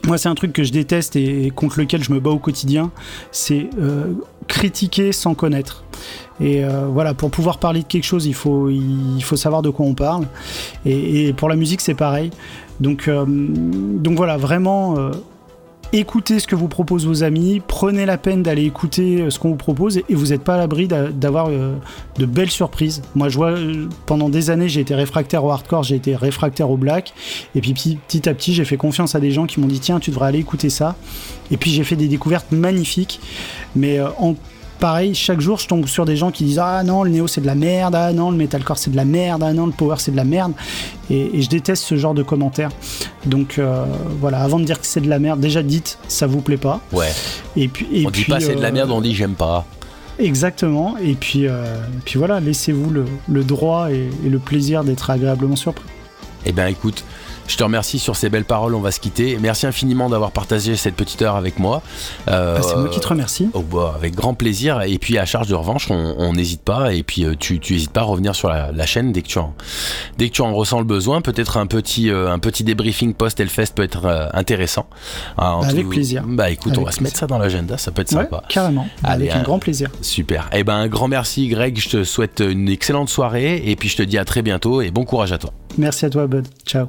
moi, 0.06 0.16
c'est 0.16 0.28
un 0.28 0.34
truc 0.34 0.52
que 0.52 0.62
je 0.62 0.72
déteste 0.72 1.16
et 1.16 1.50
contre 1.54 1.80
lequel 1.80 2.02
je 2.02 2.12
me 2.12 2.20
bats 2.20 2.30
au 2.30 2.38
quotidien, 2.38 2.92
c'est 3.30 3.68
euh, 3.78 4.14
critiquer 4.46 5.12
sans 5.12 5.34
connaître. 5.34 5.84
Et 6.40 6.64
euh, 6.64 6.86
voilà, 6.86 7.14
pour 7.14 7.30
pouvoir 7.30 7.58
parler 7.58 7.82
de 7.82 7.86
quelque 7.86 8.04
chose, 8.04 8.24
il 8.24 8.32
faut, 8.32 8.70
il 8.70 9.20
faut 9.22 9.36
savoir 9.36 9.60
de 9.60 9.70
quoi 9.70 9.84
on 9.84 9.94
parle. 9.94 10.26
Et, 10.86 11.32
pour 11.34 11.48
la 11.48 11.56
musique, 11.56 11.80
c'est 11.80 11.94
pareil. 11.94 12.30
Donc, 12.80 13.10
donc 13.10 14.16
voilà, 14.16 14.36
vraiment, 14.36 14.94
écoutez 15.92 16.38
ce 16.38 16.46
que 16.46 16.54
vous 16.54 16.68
proposent 16.68 17.06
vos 17.06 17.22
amis, 17.24 17.62
prenez 17.66 18.04
la 18.06 18.18
peine 18.18 18.42
d'aller 18.42 18.64
écouter 18.64 19.22
euh, 19.22 19.30
ce 19.30 19.38
qu'on 19.38 19.50
vous 19.50 19.56
propose 19.56 19.98
et, 19.98 20.04
vous 20.10 20.26
n'êtes 20.26 20.42
pas 20.42 20.54
à 20.54 20.58
l'abri 20.58 20.86
d'a- 20.86 21.08
d'avoir 21.10 21.48
euh, 21.48 21.74
de 22.18 22.26
belles 22.26 22.50
surprises. 22.50 23.02
Moi, 23.14 23.28
je 23.28 23.36
vois, 23.36 23.50
euh, 23.52 23.88
pendant 24.06 24.28
des 24.28 24.50
années, 24.50 24.68
j'ai 24.68 24.80
été 24.80 24.94
réfractaire 24.94 25.44
au 25.44 25.50
hardcore, 25.50 25.82
j'ai 25.84 25.96
été 25.96 26.14
réfractaire 26.14 26.70
au 26.70 26.76
black. 26.76 27.14
Et 27.54 27.60
puis 27.60 27.72
petit, 27.72 28.28
à 28.28 28.34
petit, 28.34 28.52
j'ai 28.52 28.64
fait 28.64 28.76
confiance 28.76 29.14
à 29.14 29.20
des 29.20 29.30
gens 29.30 29.46
qui 29.46 29.60
m'ont 29.60 29.66
dit 29.66 29.80
tiens, 29.80 29.98
tu 30.00 30.10
devrais 30.10 30.26
aller 30.28 30.40
écouter 30.40 30.70
ça. 30.70 30.96
Et 31.50 31.56
puis 31.56 31.70
j'ai 31.70 31.84
fait 31.84 31.96
des 31.96 32.08
découvertes 32.08 32.52
magnifiques. 32.52 33.20
Mais 33.74 34.00
en 34.00 34.34
pareil, 34.78 35.14
chaque 35.14 35.40
jour, 35.40 35.58
je 35.58 35.66
tombe 35.66 35.86
sur 35.86 36.04
des 36.04 36.16
gens 36.16 36.30
qui 36.30 36.44
disent 36.44 36.58
ah 36.58 36.82
non, 36.82 37.02
le 37.02 37.10
néo 37.10 37.26
c'est 37.26 37.40
de 37.40 37.46
la 37.46 37.54
merde, 37.54 37.94
ah 37.94 38.12
non, 38.12 38.30
le 38.30 38.36
metalcore 38.36 38.78
c'est 38.78 38.90
de 38.90 38.96
la 38.96 39.04
merde, 39.04 39.42
ah 39.44 39.52
non, 39.52 39.66
le 39.66 39.72
power 39.72 39.96
c'est 39.98 40.12
de 40.12 40.16
la 40.16 40.24
merde. 40.24 40.52
Et, 41.10 41.38
et 41.38 41.42
je 41.42 41.48
déteste 41.48 41.84
ce 41.84 41.96
genre 41.96 42.14
de 42.14 42.22
commentaires. 42.22 42.70
Donc 43.26 43.58
euh, 43.58 43.84
voilà, 44.20 44.40
avant 44.40 44.58
de 44.58 44.64
dire 44.64 44.80
que 44.80 44.86
c'est 44.86 45.00
de 45.00 45.08
la 45.08 45.18
merde, 45.18 45.40
déjà 45.40 45.62
dites 45.62 45.98
ça 46.08 46.26
vous 46.26 46.40
plaît 46.40 46.56
pas. 46.56 46.80
Ouais, 46.92 47.10
Et 47.56 47.68
puis 47.68 47.86
et 47.92 48.06
on 48.06 48.10
dit 48.10 48.24
pas 48.24 48.40
c'est 48.40 48.54
de 48.54 48.60
la 48.62 48.68
euh, 48.68 48.72
merde, 48.72 48.90
on 48.90 49.00
dit 49.00 49.14
j'aime 49.14 49.34
pas. 49.34 49.64
Exactement. 50.18 50.96
Et 50.98 51.14
puis 51.14 51.46
euh, 51.46 51.76
et 51.76 52.00
puis 52.04 52.18
voilà, 52.18 52.40
laissez-vous 52.40 52.90
le, 52.90 53.04
le 53.28 53.44
droit 53.44 53.90
et, 53.92 54.08
et 54.24 54.28
le 54.28 54.38
plaisir 54.38 54.84
d'être 54.84 55.10
agréablement 55.10 55.56
surpris. 55.56 55.84
Eh 56.46 56.52
bien 56.52 56.66
écoute, 56.66 57.04
je 57.48 57.56
te 57.56 57.64
remercie 57.64 57.98
sur 57.98 58.14
ces 58.14 58.28
belles 58.28 58.44
paroles, 58.44 58.74
on 58.74 58.80
va 58.80 58.90
se 58.92 59.00
quitter. 59.00 59.38
Merci 59.40 59.66
infiniment 59.66 60.08
d'avoir 60.08 60.30
partagé 60.30 60.76
cette 60.76 60.94
petite 60.94 61.22
heure 61.22 61.34
avec 61.36 61.58
moi. 61.58 61.82
Euh, 62.28 62.56
Ah, 62.58 62.62
c'est 62.62 62.76
moi 62.76 62.88
qui 62.88 63.00
te 63.00 63.08
remercie. 63.08 63.48
Oh 63.54 63.62
bah, 63.62 63.94
avec 63.96 64.14
grand 64.14 64.34
plaisir. 64.34 64.82
Et 64.82 64.98
puis 64.98 65.18
à 65.18 65.24
charge 65.24 65.48
de 65.48 65.54
revanche, 65.54 65.88
on 65.90 66.32
n'hésite 66.32 66.62
pas. 66.62 66.92
Et 66.92 67.02
puis 67.02 67.24
euh, 67.24 67.34
tu, 67.38 67.58
tu 67.58 67.74
hésites 67.74 67.90
pas 67.92 68.00
à 68.02 68.04
revenir 68.04 68.34
sur 68.34 68.48
la, 68.48 68.70
la 68.72 68.86
chaîne 68.86 69.12
dès 69.12 69.22
que 69.22 69.28
tu 69.28 69.38
en, 69.38 69.54
dès 70.18 70.28
que 70.28 70.34
tu 70.34 70.42
en 70.42 70.54
ressens 70.54 70.78
le 70.78 70.84
besoin. 70.84 71.20
Peut-être 71.20 71.56
un 71.56 71.66
petit, 71.66 72.10
euh, 72.10 72.30
un 72.30 72.38
petit 72.38 72.62
débriefing 72.64 73.14
post 73.14 73.40
Hellfest 73.40 73.72
peut 73.74 73.82
être 73.82 74.04
euh, 74.04 74.28
intéressant. 74.34 74.86
Ah, 75.36 75.58
Avec 75.64 75.84
tout- 75.84 75.90
plaisir. 75.90 76.22
Bah 76.26 76.50
écoute, 76.50 76.76
on 76.78 76.82
va 76.84 76.92
se 76.92 77.02
mettre 77.02 77.16
ça 77.16 77.26
dans 77.26 77.38
l'agenda, 77.38 77.78
ça 77.78 77.90
peut 77.90 78.02
être 78.02 78.12
Ouais, 78.14 78.22
sympa. 78.24 78.42
carrément. 78.48 78.86
Allez, 79.02 79.28
Avec 79.30 79.40
un 79.40 79.42
grand 79.42 79.58
plaisir. 79.58 79.90
Super. 80.02 80.48
Eh 80.52 80.64
ben 80.64 80.74
un 80.74 80.88
grand 80.88 81.08
merci 81.08 81.48
Greg, 81.48 81.78
je 81.80 81.88
te 81.88 82.04
souhaite 82.04 82.42
une 82.46 82.68
excellente 82.68 83.08
soirée 83.08 83.62
et 83.70 83.76
puis 83.76 83.88
je 83.88 83.96
te 83.96 84.02
dis 84.02 84.18
à 84.18 84.24
très 84.24 84.42
bientôt 84.42 84.82
et 84.82 84.90
bon 84.90 85.04
courage 85.04 85.32
à 85.32 85.38
toi. 85.38 85.50
Merci 85.78 86.04
à 86.06 86.10
toi, 86.10 86.26
Bud. 86.26 86.46
Ciao. 86.66 86.88